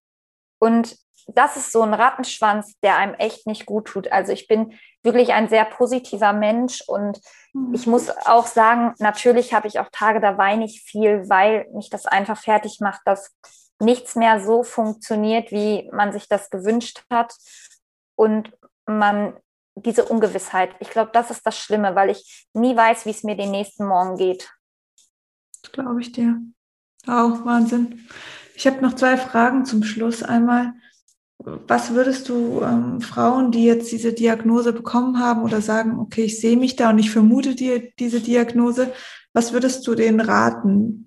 Und 0.58 0.96
das 1.28 1.56
ist 1.56 1.72
so 1.72 1.82
ein 1.82 1.94
Rattenschwanz, 1.94 2.78
der 2.82 2.96
einem 2.96 3.14
echt 3.14 3.46
nicht 3.46 3.66
gut 3.66 3.86
tut. 3.88 4.10
Also 4.12 4.32
ich 4.32 4.46
bin 4.46 4.78
wirklich 5.02 5.32
ein 5.32 5.48
sehr 5.48 5.64
positiver 5.64 6.32
Mensch 6.32 6.82
und 6.86 7.20
mhm. 7.52 7.74
ich 7.74 7.86
muss 7.86 8.10
auch 8.26 8.46
sagen, 8.46 8.94
natürlich 8.98 9.52
habe 9.52 9.68
ich 9.68 9.80
auch 9.80 9.88
Tage, 9.90 10.20
da 10.20 10.38
weine 10.38 10.64
ich 10.64 10.82
viel, 10.82 11.28
weil 11.28 11.68
mich 11.72 11.90
das 11.90 12.06
einfach 12.06 12.38
fertig 12.38 12.78
macht, 12.80 13.02
dass 13.04 13.36
nichts 13.80 14.14
mehr 14.14 14.40
so 14.40 14.62
funktioniert, 14.62 15.50
wie 15.50 15.90
man 15.92 16.12
sich 16.12 16.28
das 16.28 16.50
gewünscht 16.50 17.04
hat 17.10 17.34
und 18.14 18.52
man 18.86 19.36
diese 19.76 20.04
Ungewissheit. 20.04 20.70
Ich 20.80 20.90
glaube, 20.90 21.10
das 21.12 21.30
ist 21.30 21.46
das 21.46 21.58
Schlimme, 21.58 21.94
weil 21.94 22.10
ich 22.10 22.48
nie 22.54 22.76
weiß, 22.76 23.06
wie 23.06 23.10
es 23.10 23.22
mir 23.22 23.36
den 23.36 23.50
nächsten 23.50 23.86
Morgen 23.86 24.16
geht. 24.16 24.50
Das 25.62 25.72
glaube 25.72 26.00
ich 26.00 26.12
dir. 26.12 26.40
Auch 27.06 27.44
Wahnsinn. 27.44 28.08
Ich 28.54 28.66
habe 28.66 28.80
noch 28.80 28.94
zwei 28.94 29.16
Fragen 29.16 29.64
zum 29.64 29.84
Schluss. 29.84 30.22
Einmal, 30.22 30.72
was 31.38 31.92
würdest 31.92 32.28
du 32.28 32.62
ähm, 32.62 33.00
Frauen, 33.00 33.52
die 33.52 33.64
jetzt 33.64 33.92
diese 33.92 34.12
Diagnose 34.12 34.72
bekommen 34.72 35.20
haben 35.20 35.42
oder 35.42 35.60
sagen, 35.60 35.98
okay, 35.98 36.24
ich 36.24 36.40
sehe 36.40 36.56
mich 36.56 36.76
da 36.76 36.90
und 36.90 36.98
ich 36.98 37.10
vermute 37.10 37.54
dir 37.54 37.90
diese 37.98 38.20
Diagnose, 38.20 38.92
was 39.32 39.52
würdest 39.52 39.86
du 39.86 39.94
denen 39.94 40.20
raten? 40.20 41.06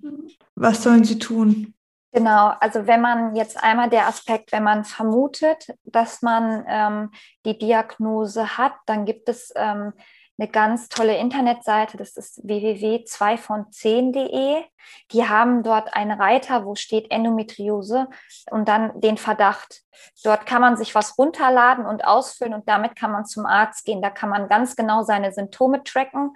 Was 0.55 0.83
sollen 0.83 1.03
sie 1.03 1.17
tun? 1.17 1.73
Genau, 2.11 2.53
also 2.59 2.87
wenn 2.87 3.01
man 3.01 3.35
jetzt 3.35 3.61
einmal 3.61 3.89
der 3.89 4.07
Aspekt, 4.07 4.51
wenn 4.51 4.63
man 4.63 4.83
vermutet, 4.83 5.67
dass 5.83 6.23
man 6.23 6.65
ähm, 6.67 7.11
die 7.45 7.57
Diagnose 7.57 8.57
hat, 8.57 8.73
dann 8.87 9.05
gibt 9.05 9.29
es 9.29 9.53
ähm, 9.55 9.93
eine 10.39 10.49
ganz 10.49 10.87
tolle 10.87 11.17
Internetseite, 11.17 11.97
das 11.97 12.15
ist 12.15 12.39
www2 12.45 13.37
von 13.37 13.65
10.de. 13.65 14.63
Die 15.11 15.27
haben 15.27 15.63
dort 15.63 15.93
einen 15.93 16.19
Reiter, 16.19 16.65
wo 16.65 16.75
steht 16.75 17.11
Endometriose 17.11 18.07
und 18.49 18.67
dann 18.69 18.99
den 19.01 19.17
Verdacht. 19.17 19.81
Dort 20.23 20.45
kann 20.45 20.61
man 20.61 20.77
sich 20.77 20.95
was 20.95 21.17
runterladen 21.17 21.85
und 21.85 22.05
ausfüllen 22.05 22.53
und 22.53 22.69
damit 22.69 22.95
kann 22.95 23.11
man 23.11 23.25
zum 23.25 23.45
Arzt 23.45 23.85
gehen. 23.85 24.01
Da 24.01 24.09
kann 24.09 24.29
man 24.29 24.47
ganz 24.47 24.77
genau 24.77 25.03
seine 25.03 25.33
Symptome 25.33 25.83
tracken 25.83 26.31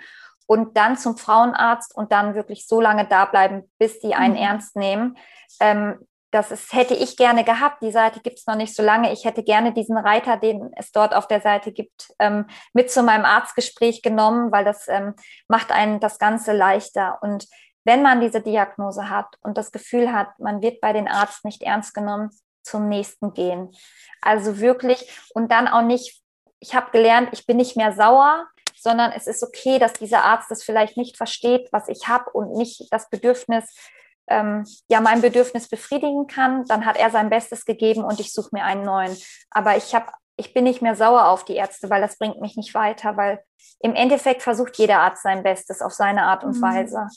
und 0.47 0.77
dann 0.77 0.97
zum 0.97 1.17
Frauenarzt 1.17 1.95
und 1.95 2.11
dann 2.11 2.35
wirklich 2.35 2.67
so 2.67 2.81
lange 2.81 3.07
da 3.07 3.25
bleiben, 3.25 3.71
bis 3.77 3.99
die 3.99 4.15
einen 4.15 4.35
mhm. 4.35 4.41
ernst 4.41 4.75
nehmen. 4.75 5.17
Ähm, 5.59 5.99
das 6.33 6.49
ist, 6.49 6.73
hätte 6.73 6.95
ich 6.95 7.15
gerne 7.15 7.43
gehabt. 7.43 7.83
Die 7.83 7.91
Seite 7.91 8.19
gibt 8.19 8.39
es 8.39 8.47
noch 8.47 8.55
nicht 8.55 8.75
so 8.75 8.81
lange. 8.81 9.13
Ich 9.13 9.23
hätte 9.23 9.43
gerne 9.43 9.71
diesen 9.71 9.97
Reiter, 9.97 10.37
den 10.37 10.71
es 10.75 10.91
dort 10.91 11.13
auf 11.13 11.27
der 11.27 11.41
Seite 11.41 11.71
gibt, 11.71 12.11
ähm, 12.17 12.47
mit 12.73 12.91
zu 12.91 13.03
meinem 13.03 13.23
Arztgespräch 13.23 14.01
genommen, 14.01 14.51
weil 14.51 14.65
das 14.65 14.87
ähm, 14.87 15.13
macht 15.47 15.71
einen 15.71 15.99
das 15.99 16.17
Ganze 16.17 16.51
leichter. 16.51 17.19
Und 17.21 17.47
wenn 17.85 18.01
man 18.01 18.19
diese 18.19 18.41
Diagnose 18.41 19.09
hat 19.09 19.27
und 19.41 19.59
das 19.59 19.71
Gefühl 19.71 20.11
hat, 20.11 20.39
man 20.39 20.63
wird 20.63 20.81
bei 20.81 20.91
den 20.91 21.07
Arzt 21.07 21.45
nicht 21.45 21.61
ernst 21.61 21.93
genommen, 21.93 22.31
zum 22.63 22.89
nächsten 22.89 23.33
gehen. 23.33 23.71
Also 24.21 24.59
wirklich 24.59 25.07
und 25.33 25.51
dann 25.51 25.67
auch 25.67 25.81
nicht, 25.83 26.21
ich 26.59 26.73
habe 26.73 26.91
gelernt, 26.91 27.29
ich 27.33 27.45
bin 27.45 27.57
nicht 27.57 27.77
mehr 27.77 27.93
sauer, 27.93 28.47
sondern 28.83 29.11
es 29.11 29.25
ist 29.27 29.41
okay, 29.43 29.79
dass 29.79 29.93
dieser 29.93 30.23
Arzt 30.23 30.51
das 30.51 30.63
vielleicht 30.63 30.97
nicht 30.97 31.17
versteht, 31.17 31.69
was 31.71 31.87
ich 31.87 32.07
habe 32.07 32.29
und 32.31 32.53
nicht 32.53 32.87
das 32.91 33.09
Bedürfnis 33.09 33.73
ähm, 34.27 34.65
ja 34.89 35.01
mein 35.01 35.21
Bedürfnis 35.21 35.67
befriedigen 35.67 36.27
kann, 36.27 36.65
dann 36.65 36.85
hat 36.85 36.97
er 36.97 37.09
sein 37.09 37.29
Bestes 37.29 37.65
gegeben 37.65 38.03
und 38.03 38.19
ich 38.19 38.31
suche 38.31 38.49
mir 38.51 38.63
einen 38.63 38.83
neuen. 38.83 39.17
Aber 39.49 39.75
ich 39.77 39.95
habe 39.95 40.07
ich 40.35 40.53
bin 40.53 40.63
nicht 40.63 40.81
mehr 40.81 40.95
sauer 40.95 41.27
auf 41.27 41.45
die 41.45 41.55
Ärzte, 41.55 41.89
weil 41.89 42.01
das 42.01 42.17
bringt 42.17 42.41
mich 42.41 42.55
nicht 42.55 42.73
weiter, 42.73 43.17
weil 43.17 43.43
im 43.79 43.93
Endeffekt 43.93 44.41
versucht 44.41 44.77
jeder 44.77 44.99
Arzt 44.99 45.23
sein 45.23 45.43
Bestes 45.43 45.81
auf 45.81 45.93
seine 45.93 46.23
Art 46.23 46.43
und 46.43 46.57
mhm. 46.57 46.61
Weise. 46.61 47.07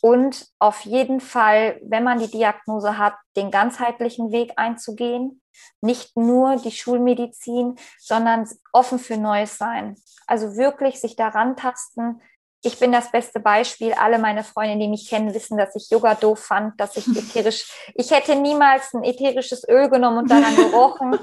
Und 0.00 0.46
auf 0.58 0.80
jeden 0.82 1.20
Fall, 1.20 1.80
wenn 1.82 2.04
man 2.04 2.18
die 2.18 2.30
Diagnose 2.30 2.98
hat, 2.98 3.14
den 3.36 3.50
ganzheitlichen 3.50 4.32
Weg 4.32 4.52
einzugehen, 4.56 5.42
nicht 5.80 6.16
nur 6.16 6.56
die 6.56 6.72
Schulmedizin, 6.72 7.76
sondern 7.98 8.48
offen 8.72 8.98
für 8.98 9.16
Neues 9.16 9.58
sein. 9.58 9.96
Also 10.26 10.56
wirklich 10.56 11.00
sich 11.00 11.16
daran 11.16 11.56
tasten, 11.56 12.20
ich 12.62 12.78
bin 12.80 12.90
das 12.90 13.10
beste 13.10 13.38
Beispiel. 13.38 13.92
Alle 13.92 14.18
meine 14.18 14.42
Freunde, 14.42 14.78
die 14.78 14.88
mich 14.88 15.08
kennen, 15.08 15.32
wissen, 15.32 15.56
dass 15.56 15.76
ich 15.76 15.90
Yoga 15.90 16.14
doof 16.14 16.40
fand, 16.40 16.80
dass 16.80 16.96
ich 16.96 17.06
ätherisch, 17.16 17.70
ich 17.94 18.10
hätte 18.10 18.34
niemals 18.34 18.92
ein 18.94 19.04
ätherisches 19.04 19.66
Öl 19.68 19.88
genommen 19.88 20.18
und 20.18 20.30
daran 20.30 20.56
gerochen. 20.56 21.18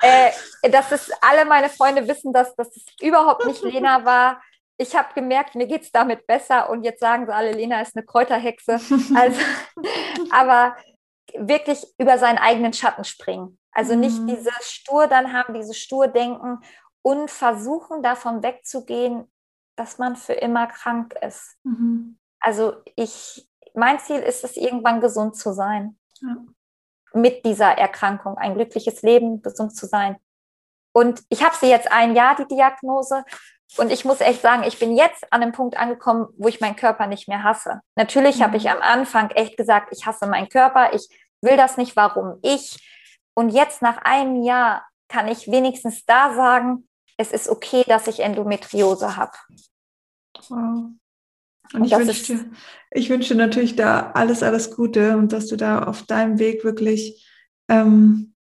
äh, 0.00 0.30
das 0.70 0.92
ist, 0.92 1.12
alle 1.20 1.44
meine 1.44 1.68
Freunde 1.68 2.08
wissen, 2.08 2.32
dass 2.32 2.54
das 2.56 2.70
überhaupt 3.00 3.46
nicht 3.46 3.62
Lena 3.62 4.04
war. 4.04 4.42
Ich 4.78 4.94
habe 4.96 5.08
gemerkt, 5.14 5.56
mir 5.56 5.66
geht 5.66 5.82
es 5.82 5.92
damit 5.92 6.26
besser 6.26 6.70
und 6.70 6.84
jetzt 6.84 7.00
sagen 7.00 7.26
sie 7.26 7.34
alle, 7.34 7.52
Lena 7.52 7.80
ist 7.80 7.96
eine 7.96 8.06
Kräuterhexe. 8.06 8.80
Also, 9.14 9.40
aber 10.30 10.76
wirklich 11.34 11.84
über 11.98 12.16
seinen 12.18 12.38
eigenen 12.38 12.72
Schatten 12.72 13.04
springen. 13.04 13.57
Also 13.72 13.94
nicht 13.94 14.18
mhm. 14.20 14.26
dieses 14.28 14.70
stur 14.70 15.06
dann 15.06 15.32
haben, 15.32 15.54
dieses 15.54 15.76
stur 15.76 16.08
denken 16.08 16.58
und 17.02 17.30
versuchen 17.30 18.02
davon 18.02 18.42
wegzugehen, 18.42 19.30
dass 19.76 19.98
man 19.98 20.16
für 20.16 20.32
immer 20.32 20.66
krank 20.66 21.14
ist. 21.22 21.56
Mhm. 21.62 22.18
Also 22.40 22.74
ich, 22.96 23.48
mein 23.74 23.98
Ziel 24.00 24.18
ist 24.18 24.44
es, 24.44 24.56
irgendwann 24.56 25.00
gesund 25.00 25.36
zu 25.36 25.52
sein. 25.52 25.98
Ja. 26.20 26.36
Mit 27.14 27.44
dieser 27.44 27.78
Erkrankung, 27.78 28.36
ein 28.36 28.54
glückliches 28.54 29.02
Leben, 29.02 29.40
gesund 29.40 29.74
zu 29.74 29.86
sein. 29.86 30.16
Und 30.92 31.22
ich 31.28 31.44
habe 31.44 31.54
sie 31.54 31.68
jetzt 31.68 31.90
ein 31.90 32.14
Jahr, 32.14 32.36
die 32.36 32.46
Diagnose. 32.46 33.24
Und 33.76 33.92
ich 33.92 34.04
muss 34.04 34.20
echt 34.20 34.42
sagen, 34.42 34.64
ich 34.64 34.78
bin 34.78 34.96
jetzt 34.96 35.32
an 35.32 35.42
einem 35.42 35.52
Punkt 35.52 35.76
angekommen, 35.76 36.28
wo 36.36 36.48
ich 36.48 36.60
meinen 36.60 36.76
Körper 36.76 37.06
nicht 37.06 37.28
mehr 37.28 37.44
hasse. 37.44 37.80
Natürlich 37.96 38.38
mhm. 38.38 38.42
habe 38.42 38.56
ich 38.56 38.68
am 38.68 38.80
Anfang 38.82 39.30
echt 39.30 39.56
gesagt, 39.56 39.92
ich 39.92 40.06
hasse 40.06 40.26
meinen 40.26 40.48
Körper, 40.48 40.92
ich 40.94 41.08
will 41.40 41.56
das 41.56 41.76
nicht, 41.76 41.94
warum 41.96 42.38
ich. 42.42 42.78
Und 43.38 43.50
jetzt 43.50 43.82
nach 43.82 43.98
einem 43.98 44.42
Jahr 44.42 44.84
kann 45.08 45.28
ich 45.28 45.48
wenigstens 45.48 46.04
da 46.04 46.34
sagen, 46.34 46.88
es 47.18 47.30
ist 47.30 47.48
okay, 47.48 47.84
dass 47.86 48.08
ich 48.08 48.18
Endometriose 48.18 49.14
habe. 49.14 49.30
Wow. 50.48 50.90
Und, 51.72 51.72
und 51.72 51.84
ich 51.84 51.96
wünsche, 51.96 52.24
dir, 52.34 52.50
ich 52.90 53.08
wünsche 53.08 53.36
natürlich 53.36 53.76
da 53.76 54.10
alles, 54.10 54.42
alles 54.42 54.74
Gute 54.74 55.16
und 55.16 55.32
dass 55.32 55.46
du 55.46 55.54
da 55.54 55.84
auf 55.84 56.02
deinem 56.02 56.40
Weg 56.40 56.64
wirklich 56.64 57.30
ähm, 57.68 58.34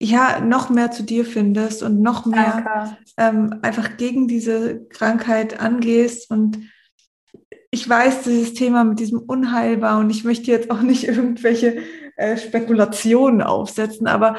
ja 0.00 0.40
noch 0.40 0.70
mehr 0.70 0.90
zu 0.90 1.02
dir 1.02 1.26
findest 1.26 1.82
und 1.82 2.00
noch 2.00 2.24
mehr 2.24 2.96
ähm, 3.18 3.58
einfach 3.60 3.98
gegen 3.98 4.26
diese 4.26 4.86
Krankheit 4.86 5.60
angehst. 5.60 6.30
Und 6.30 6.60
ich 7.70 7.86
weiß, 7.86 8.22
dieses 8.22 8.54
Thema 8.54 8.84
mit 8.84 9.00
diesem 9.00 9.18
Unheilbar 9.18 9.98
und 9.98 10.08
ich 10.08 10.24
möchte 10.24 10.50
jetzt 10.50 10.70
auch 10.70 10.80
nicht 10.80 11.04
irgendwelche 11.04 11.82
äh, 12.16 12.36
Spekulationen 12.36 13.42
aufsetzen, 13.42 14.06
aber 14.06 14.36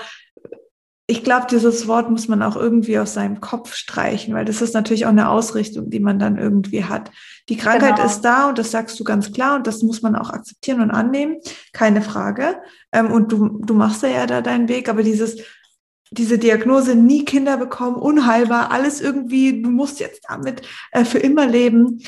ich 1.05 1.24
glaube, 1.24 1.47
dieses 1.51 1.88
Wort 1.88 2.09
muss 2.09 2.30
man 2.30 2.41
auch 2.41 2.55
irgendwie 2.55 2.97
aus 2.97 3.13
seinem 3.13 3.41
Kopf 3.41 3.74
streichen, 3.74 4.34
weil 4.34 4.45
das 4.45 4.61
ist 4.61 4.74
natürlich 4.74 5.05
auch 5.05 5.09
eine 5.09 5.30
Ausrichtung, 5.30 5.89
die 5.89 5.99
man 5.99 6.17
dann 6.17 6.38
irgendwie 6.38 6.86
hat. 6.86 7.11
Die 7.49 7.57
Krankheit 7.57 7.97
genau. 7.97 8.07
ist 8.07 8.21
da 8.21 8.47
und 8.47 8.57
das 8.57 8.71
sagst 8.71 8.97
du 8.99 9.03
ganz 9.03 9.34
klar 9.34 9.57
und 9.57 9.67
das 9.67 9.84
muss 9.84 10.01
man 10.01 10.15
auch 10.15 10.30
akzeptieren 10.30 10.80
und 10.80 10.91
annehmen, 10.91 11.38
keine 11.74 12.01
Frage. 12.01 12.61
Ähm, 12.93 13.11
und 13.11 13.34
du, 13.34 13.59
du 13.59 13.74
machst 13.74 14.01
ja 14.03 14.26
da 14.26 14.41
deinen 14.41 14.69
Weg, 14.69 14.88
aber 14.88 15.03
dieses, 15.03 15.41
diese 16.09 16.38
Diagnose, 16.38 16.95
nie 16.95 17.26
Kinder 17.26 17.57
bekommen, 17.57 17.97
unheilbar, 17.97 18.71
alles 18.71 19.01
irgendwie, 19.01 19.61
du 19.61 19.71
musst 19.71 19.99
jetzt 19.99 20.21
damit 20.30 20.61
äh, 20.91 21.03
für 21.03 21.19
immer 21.19 21.45
leben, 21.45 21.99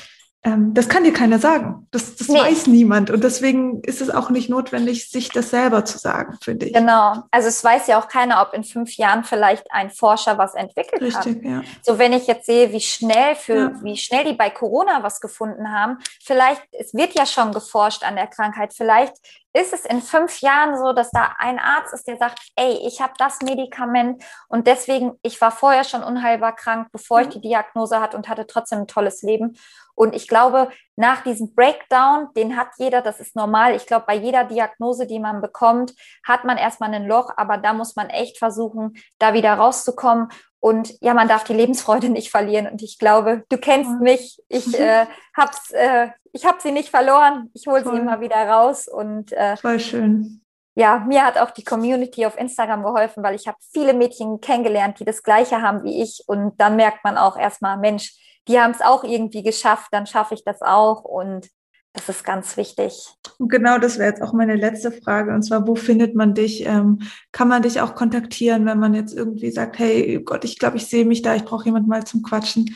das 0.46 0.90
kann 0.90 1.04
dir 1.04 1.14
keiner 1.14 1.40
sagen. 1.40 1.88
Das, 1.90 2.16
das 2.16 2.28
nee. 2.28 2.40
weiß 2.40 2.68
niemand. 2.68 3.10
Und 3.10 3.24
deswegen 3.24 3.82
ist 3.82 4.00
es 4.00 4.12
auch 4.12 4.30
nicht 4.30 4.48
notwendig, 4.48 5.10
sich 5.10 5.30
das 5.30 5.50
selber 5.50 5.86
zu 5.86 5.98
sagen, 5.98 6.38
finde 6.44 6.68
ich. 6.68 6.74
Genau. 6.74 7.24
Also 7.32 7.48
es 7.48 7.64
weiß 7.64 7.88
ja 7.88 8.00
auch 8.00 8.08
keiner, 8.08 8.42
ob 8.42 8.54
in 8.54 8.64
fünf 8.64 8.96
Jahren 8.98 9.24
vielleicht 9.24 9.72
ein 9.72 9.90
Forscher 9.90 10.38
was 10.38 10.54
entwickelt 10.54 11.02
Richtig, 11.02 11.38
hat. 11.38 11.44
Ja. 11.44 11.62
So 11.82 11.98
wenn 11.98 12.14
ich 12.14 12.28
jetzt 12.28 12.46
sehe, 12.46 12.72
wie 12.72 12.82
schnell 12.82 13.36
für, 13.36 13.56
ja. 13.56 13.72
wie 13.82 13.98
schnell 13.98 14.24
die 14.26 14.34
bei 14.34 14.52
Corona 14.52 15.02
was 15.02 15.20
gefunden 15.20 15.72
haben, 15.72 15.98
vielleicht, 16.24 16.62
es 16.72 16.94
wird 16.94 17.16
ja 17.16 17.26
schon 17.26 17.52
geforscht 17.52 18.04
an 18.04 18.16
der 18.16 18.28
Krankheit, 18.28 18.74
vielleicht 18.76 19.16
ist 19.56 19.74
es 19.74 19.86
in 19.86 20.02
fünf 20.02 20.42
Jahren 20.42 20.78
so, 20.78 20.92
dass 20.92 21.12
da 21.12 21.34
ein 21.38 21.60
Arzt 21.60 21.94
ist, 21.94 22.08
der 22.08 22.18
sagt, 22.18 22.40
ey, 22.58 22.86
ich 22.86 23.00
habe 23.00 23.14
das 23.18 23.42
Medikament 23.42 24.22
und 24.50 24.68
deswegen, 24.68 25.14
ich 25.22 25.40
war 25.40 25.52
vorher 25.52 25.86
schon 25.86 26.04
unheilbar 26.04 26.56
krank, 26.56 26.90
bevor 26.92 27.22
ich 27.22 27.28
mhm. 27.28 27.32
die 27.32 27.42
Diagnose 27.42 28.02
hatte 28.02 28.18
und 28.18 28.28
hatte 28.28 28.48
trotzdem 28.48 28.80
ein 28.80 28.88
tolles 28.88 29.22
Leben. 29.22 29.58
Und 29.96 30.14
ich 30.14 30.28
glaube, 30.28 30.70
nach 30.98 31.24
diesem 31.24 31.56
Breakdown, 31.56 32.28
den 32.36 32.58
hat 32.58 32.68
jeder, 32.78 33.02
das 33.02 33.22
ist 33.22 33.36
normal. 33.38 33.76
Ich 33.76 33.86
glaube, 33.86 34.06
bei 34.06 34.16
jeder 34.16 34.44
Diagnose, 34.44 35.08
die 35.08 35.20
man 35.20 35.42
bekommt, 35.42 35.94
hat 36.28 36.44
man 36.44 36.58
erstmal 36.58 36.94
ein 36.94 37.08
Loch, 37.08 37.32
aber 37.38 37.58
da 37.58 37.74
muss 37.74 37.96
man 37.96 38.10
echt 38.10 38.38
versuchen, 38.38 38.98
da 39.20 39.34
wieder 39.34 39.54
rauszukommen. 39.54 40.28
Und 40.66 41.00
ja, 41.00 41.14
man 41.14 41.28
darf 41.28 41.44
die 41.44 41.54
Lebensfreude 41.54 42.10
nicht 42.10 42.32
verlieren. 42.32 42.66
Und 42.66 42.82
ich 42.82 42.98
glaube, 42.98 43.44
du 43.50 43.58
kennst 43.60 44.02
mich. 44.02 44.42
Ich 44.50 44.74
äh, 44.74 45.06
hab's, 45.38 45.70
äh, 45.70 46.08
ich 46.34 46.44
habe 46.44 46.58
sie 46.60 46.72
nicht 46.72 46.90
verloren. 46.90 47.52
Ich 47.54 47.68
hole 47.68 47.84
sie 47.84 47.96
immer 47.96 48.20
wieder 48.20 48.38
raus. 48.50 48.88
Und 48.88 49.32
äh, 49.34 49.58
voll 49.58 49.80
schön. 49.80 50.42
Ja, 50.74 51.06
mir 51.08 51.24
hat 51.24 51.38
auch 51.38 51.52
die 51.52 51.64
Community 51.64 52.26
auf 52.26 52.36
Instagram 52.36 52.82
geholfen, 52.82 53.22
weil 53.22 53.36
ich 53.36 53.48
habe 53.48 53.60
viele 53.74 53.94
Mädchen 53.94 54.42
kennengelernt, 54.42 55.00
die 55.00 55.06
das 55.06 55.22
Gleiche 55.22 55.62
haben 55.62 55.84
wie 55.84 56.02
ich. 56.02 56.24
Und 56.26 56.60
dann 56.60 56.78
merkt 56.78 57.04
man 57.04 57.20
auch 57.20 57.38
erstmal, 57.38 57.78
Mensch, 57.78 58.16
die 58.48 58.60
haben 58.60 58.72
es 58.72 58.82
auch 58.82 59.04
irgendwie 59.04 59.44
geschafft, 59.44 59.90
dann 59.92 60.08
schaffe 60.08 60.34
ich 60.34 60.44
das 60.44 60.64
auch. 60.64 61.04
Und 61.04 61.48
das 61.96 62.10
ist 62.10 62.24
ganz 62.24 62.58
wichtig. 62.58 63.08
Und 63.40 63.50
genau 63.50 63.78
das 63.78 63.98
wäre 63.98 64.10
jetzt 64.10 64.22
auch 64.22 64.34
meine 64.34 64.56
letzte 64.56 64.92
Frage. 64.92 65.34
Und 65.34 65.44
zwar, 65.44 65.66
wo 65.68 65.76
findet 65.76 66.14
man 66.14 66.34
dich? 66.34 66.66
Ähm, 66.66 67.00
kann 67.32 67.48
man 67.48 67.62
dich 67.62 67.80
auch 67.82 67.96
kontaktieren, 67.96 68.66
wenn 68.66 68.80
man 68.80 68.94
jetzt 68.94 69.14
irgendwie 69.14 69.50
sagt, 69.50 69.80
hey 69.80 70.22
Gott, 70.24 70.44
ich 70.44 70.60
glaube, 70.60 70.78
ich 70.78 70.88
sehe 70.88 71.06
mich 71.06 71.22
da, 71.22 71.36
ich 71.36 71.46
brauche 71.46 71.66
jemand 71.66 71.88
mal 71.88 72.04
zum 72.04 72.22
Quatschen? 72.22 72.76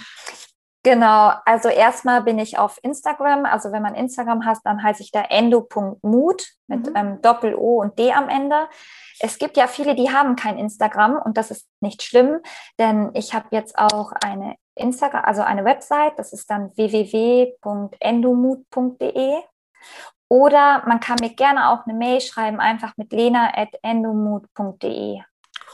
Genau, 0.83 1.33
also 1.45 1.67
erstmal 1.67 2.23
bin 2.23 2.39
ich 2.39 2.57
auf 2.57 2.79
Instagram. 2.81 3.43
Also 3.45 3.73
wenn 3.73 3.81
man 3.81 3.95
Instagram 3.95 4.45
hat, 4.45 4.59
dann 4.63 4.81
heiße 4.81 5.03
ich 5.03 5.11
da 5.11 5.21
endo.mut 5.21 6.47
mit 6.67 6.87
mhm. 6.87 6.95
ähm, 6.95 7.21
Doppel-O 7.21 7.81
und 7.81 7.99
D 7.99 8.13
am 8.13 8.29
Ende. 8.29 8.69
Es 9.19 9.37
gibt 9.37 9.57
ja 9.57 9.67
viele, 9.67 9.95
die 9.95 10.09
haben 10.11 10.37
kein 10.37 10.57
Instagram 10.57 11.17
und 11.17 11.35
das 11.35 11.51
ist 11.51 11.67
nicht 11.81 12.03
schlimm, 12.03 12.39
denn 12.79 13.11
ich 13.13 13.33
habe 13.33 13.47
jetzt 13.51 13.77
auch 13.77 14.13
eine 14.13 14.55
Instagram, 14.79 15.25
also 15.25 15.41
eine 15.41 15.65
Website, 15.65 16.13
das 16.17 16.31
ist 16.33 16.49
dann 16.49 16.71
www.endomut.de. 16.75 19.35
Oder 20.27 20.83
man 20.85 20.99
kann 20.99 21.17
mir 21.21 21.33
gerne 21.33 21.69
auch 21.69 21.85
eine 21.85 21.97
Mail 21.97 22.19
schreiben, 22.21 22.59
einfach 22.59 22.93
mit 22.97 23.11
lena.endomut.de. 23.11 25.21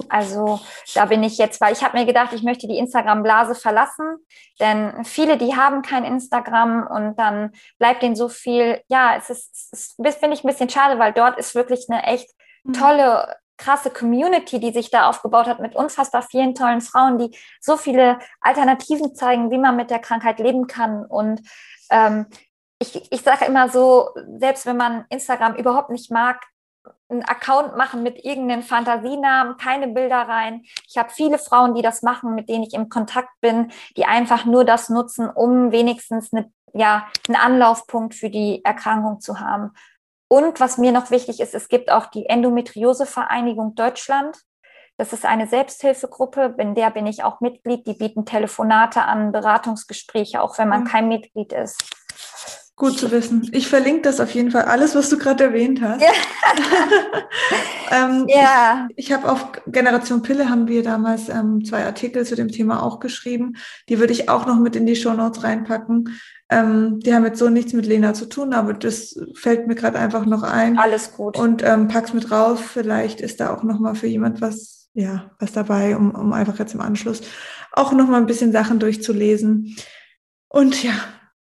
Also 0.10 0.60
da 0.94 1.06
bin 1.06 1.24
ich 1.24 1.38
jetzt, 1.38 1.62
weil 1.62 1.74
ich 1.74 1.84
habe 1.84 1.98
mir 1.98 2.06
gedacht, 2.06 2.34
ich 2.34 2.44
möchte 2.44 2.68
die 2.68 2.78
Instagram-Blase 2.78 3.56
verlassen, 3.56 4.18
denn 4.60 5.06
viele, 5.06 5.38
die 5.38 5.56
haben 5.56 5.82
kein 5.82 6.04
Instagram 6.04 6.88
und 6.88 7.18
dann 7.18 7.52
bleibt 7.80 8.04
denen 8.04 8.16
so 8.16 8.28
viel, 8.28 8.82
ja, 8.88 9.16
es 9.16 9.30
ist, 9.30 9.72
es 9.72 9.96
finde 10.16 10.36
ich 10.36 10.44
ein 10.44 10.50
bisschen 10.50 10.70
schade, 10.70 11.00
weil 11.00 11.14
dort 11.14 11.38
ist 11.38 11.56
wirklich 11.56 11.86
eine 11.90 12.04
echt 12.04 12.30
mhm. 12.64 12.74
tolle 12.74 13.36
krasse 13.58 13.90
Community, 13.90 14.60
die 14.60 14.72
sich 14.72 14.92
da 14.92 15.10
aufgebaut 15.10 15.48
hat 15.48 15.60
mit 15.60 15.76
unfassbar 15.76 16.22
vielen 16.22 16.56
tollen 16.56 16.82
Frauen, 16.82 17.18
die 17.18 17.38
so 17.60 17.78
viele 17.78 18.20
Alternativen 18.42 19.16
zeigen, 19.16 19.52
wie 19.52 19.58
man 19.58 19.76
mit 19.76 19.90
der 19.90 20.00
Krankheit 20.00 20.40
leben 20.40 20.68
kann. 20.68 21.06
Und 21.06 21.42
ähm, 21.90 22.28
ich, 22.80 23.12
ich 23.12 23.22
sage 23.22 23.46
immer 23.46 23.70
so, 23.70 24.10
selbst 24.38 24.66
wenn 24.66 24.78
man 24.78 25.06
Instagram 25.10 25.56
überhaupt 25.56 25.90
nicht 25.90 26.12
mag, 26.12 26.42
einen 27.10 27.24
Account 27.24 27.78
machen 27.78 28.04
mit 28.04 28.26
irgendeinem 28.26 28.64
Fantasienamen, 28.64 29.58
keine 29.58 29.88
Bilder 29.88 30.28
rein. 30.28 30.64
Ich 30.88 30.98
habe 30.98 31.10
viele 31.12 31.38
Frauen, 31.38 31.76
die 31.76 31.82
das 31.82 32.02
machen, 32.02 32.36
mit 32.36 32.50
denen 32.50 32.64
ich 32.64 32.74
im 32.74 32.90
Kontakt 32.90 33.30
bin, 33.42 33.72
die 33.96 34.06
einfach 34.06 34.46
nur 34.46 34.66
das 34.66 34.90
nutzen, 34.90 35.30
um 35.30 35.72
wenigstens 35.72 36.34
eine, 36.34 36.52
ja, 36.74 37.08
einen 37.28 37.38
Anlaufpunkt 37.38 38.16
für 38.16 38.30
die 38.30 38.64
Erkrankung 38.66 39.20
zu 39.20 39.40
haben. 39.40 39.72
Und 40.28 40.60
was 40.60 40.78
mir 40.78 40.92
noch 40.92 41.12
wichtig 41.12 41.40
ist, 41.40 41.54
es 41.54 41.68
gibt 41.68 41.92
auch 41.92 42.08
die 42.08 42.26
Endometriose-Vereinigung 42.26 43.76
Deutschland. 43.76 44.38
Das 44.98 45.14
ist 45.14 45.26
eine 45.26 45.48
Selbsthilfegruppe, 45.48 46.56
in 46.58 46.74
der 46.74 46.90
bin 46.90 47.06
ich 47.06 47.24
auch 47.24 47.42
Mitglied. 47.42 47.86
Die 47.86 47.94
bieten 47.94 48.26
Telefonate 48.26 49.02
an, 49.02 49.32
Beratungsgespräche, 49.32 50.42
auch 50.42 50.58
wenn 50.58 50.70
man 50.70 50.82
mhm. 50.82 50.88
kein 50.88 51.08
Mitglied 51.08 51.52
ist. 51.54 51.84
Gut 52.78 53.00
zu 53.00 53.10
wissen. 53.10 53.50
Ich 53.54 53.70
verlinke 53.70 54.02
das 54.02 54.20
auf 54.20 54.32
jeden 54.32 54.52
Fall, 54.52 54.64
alles, 54.64 54.96
was 54.96 55.10
du 55.10 55.18
gerade 55.18 55.46
erwähnt 55.46 55.82
hast. 55.82 56.02
Ja. 56.02 56.10
ähm, 58.06 58.26
ja. 58.28 58.88
Ich, 58.90 59.08
ich 59.08 59.14
habe 59.14 59.32
auf 59.32 59.48
Generation 59.68 60.22
Pille 60.22 60.50
haben 60.50 60.68
wir 60.68 60.84
damals 60.84 61.30
ähm, 61.30 61.64
zwei 61.64 61.86
Artikel 61.86 62.26
zu 62.26 62.36
dem 62.36 62.50
Thema 62.50 62.84
auch 62.84 63.00
geschrieben. 63.00 63.56
Die 63.88 64.00
würde 64.00 64.12
ich 64.12 64.28
auch 64.28 64.46
noch 64.46 64.60
mit 64.60 64.76
in 64.76 64.86
die 64.86 64.98
Show 64.98 65.14
Notes 65.14 65.44
reinpacken. 65.44 66.20
Ähm, 66.50 67.00
die 67.00 67.14
haben 67.14 67.26
jetzt 67.26 67.40
so 67.40 67.50
nichts 67.50 67.74
mit 67.74 67.86
Lena 67.88 68.14
zu 68.14 68.28
tun, 68.28 68.54
aber 68.54 68.74
das 68.74 69.20
fällt 69.34 69.68
mir 69.68 69.76
gerade 69.76 69.98
einfach 69.98 70.26
noch 70.26 70.44
ein. 70.44 70.78
Alles 70.78 71.14
gut. 71.14 71.38
Und 71.38 71.64
ähm, 71.64 71.88
pack's 71.88 72.14
mit 72.14 72.30
rauf. 72.30 72.64
Vielleicht 72.64 73.20
ist 73.20 73.40
da 73.40 73.54
auch 73.54 73.64
noch 73.64 73.80
mal 73.80 73.96
für 73.96 74.08
jemand 74.08 74.42
was, 74.42 74.90
ja, 74.94 75.32
was 75.40 75.54
dabei, 75.54 75.96
um, 75.98 76.12
um 76.12 76.34
einfach 76.34 76.60
jetzt 76.60 76.76
im 76.76 76.82
Anschluss 76.82 77.22
auch 77.72 77.92
noch 77.92 78.08
mal 78.08 78.18
ein 78.18 78.28
bisschen 78.28 78.52
Sachen 78.52 78.80
durchzulesen. 78.80 79.76
Und 80.48 80.82
ja, 80.84 80.94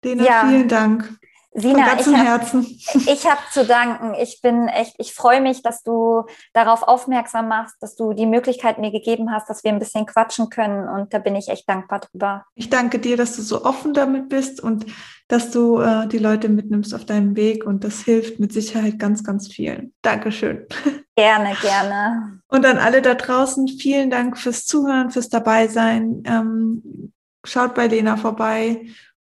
Lena, 0.04 0.24
ja. 0.24 0.46
vielen 0.48 0.68
Dank. 0.68 1.18
Sina, 1.56 1.96
ich 1.98 2.06
habe 2.06 2.44
hab 3.30 3.52
zu 3.52 3.64
danken. 3.64 4.14
Ich 4.14 4.40
bin 4.42 4.66
echt, 4.66 4.96
ich 4.98 5.14
freue 5.14 5.40
mich, 5.40 5.62
dass 5.62 5.84
du 5.84 6.24
darauf 6.52 6.82
aufmerksam 6.82 7.46
machst, 7.46 7.76
dass 7.80 7.94
du 7.94 8.12
die 8.12 8.26
Möglichkeit 8.26 8.78
mir 8.78 8.90
gegeben 8.90 9.30
hast, 9.30 9.48
dass 9.48 9.62
wir 9.62 9.70
ein 9.70 9.78
bisschen 9.78 10.04
quatschen 10.04 10.50
können. 10.50 10.88
Und 10.88 11.14
da 11.14 11.18
bin 11.18 11.36
ich 11.36 11.48
echt 11.48 11.68
dankbar 11.68 12.00
drüber. 12.00 12.44
Ich 12.56 12.70
danke 12.70 12.98
dir, 12.98 13.16
dass 13.16 13.36
du 13.36 13.42
so 13.42 13.64
offen 13.64 13.94
damit 13.94 14.28
bist 14.28 14.60
und 14.60 14.86
dass 15.28 15.52
du 15.52 15.78
äh, 15.78 16.08
die 16.08 16.18
Leute 16.18 16.48
mitnimmst 16.48 16.92
auf 16.92 17.04
deinem 17.04 17.36
Weg. 17.36 17.64
Und 17.64 17.84
das 17.84 18.00
hilft 18.00 18.40
mit 18.40 18.52
Sicherheit 18.52 18.98
ganz, 18.98 19.22
ganz 19.22 19.46
vielen. 19.46 19.94
Dankeschön. 20.02 20.66
Gerne, 21.16 21.54
gerne. 21.62 22.40
Und 22.48 22.66
an 22.66 22.78
alle 22.78 23.00
da 23.00 23.14
draußen, 23.14 23.68
vielen 23.68 24.10
Dank 24.10 24.36
fürs 24.36 24.66
Zuhören, 24.66 25.10
fürs 25.10 25.28
Dabeisein. 25.28 26.24
Ähm, 26.26 27.12
schaut 27.44 27.76
bei 27.76 27.86
Lena 27.86 28.16
vorbei 28.16 28.80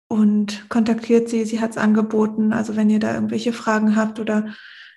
und 0.07 0.69
kontaktiert 0.69 1.29
sie. 1.29 1.45
Sie 1.45 1.59
hat 1.59 1.71
es 1.71 1.77
angeboten. 1.77 2.53
Also 2.53 2.75
wenn 2.75 2.89
ihr 2.89 2.99
da 2.99 3.13
irgendwelche 3.13 3.53
Fragen 3.53 3.95
habt 3.95 4.19
oder 4.19 4.47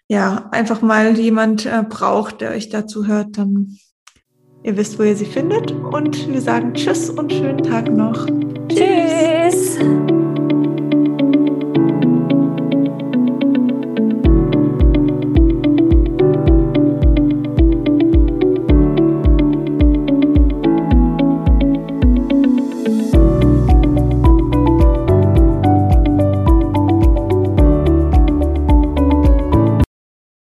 ja, 0.09 0.49
einfach 0.51 0.83
mal 0.83 1.19
jemand 1.19 1.67
äh, 1.67 1.85
braucht, 1.89 2.41
der 2.41 2.51
euch 2.51 2.69
dazu 2.69 3.07
hört, 3.07 3.39
dann 3.39 3.79
ihr 4.63 4.77
wisst, 4.77 4.99
wo 4.99 5.05
ihr 5.05 5.17
sie 5.17 5.27
findet. 5.27 5.73
Und 5.73 6.29
wir 6.33 6.41
sagen 6.41 6.75
Tschüss 6.75 7.11
und 7.11 7.33
schönen 7.33 7.63
Tag 7.63 7.91
noch. 7.91 8.27
Tschüss. 8.69 9.79
tschüss. 9.79 10.10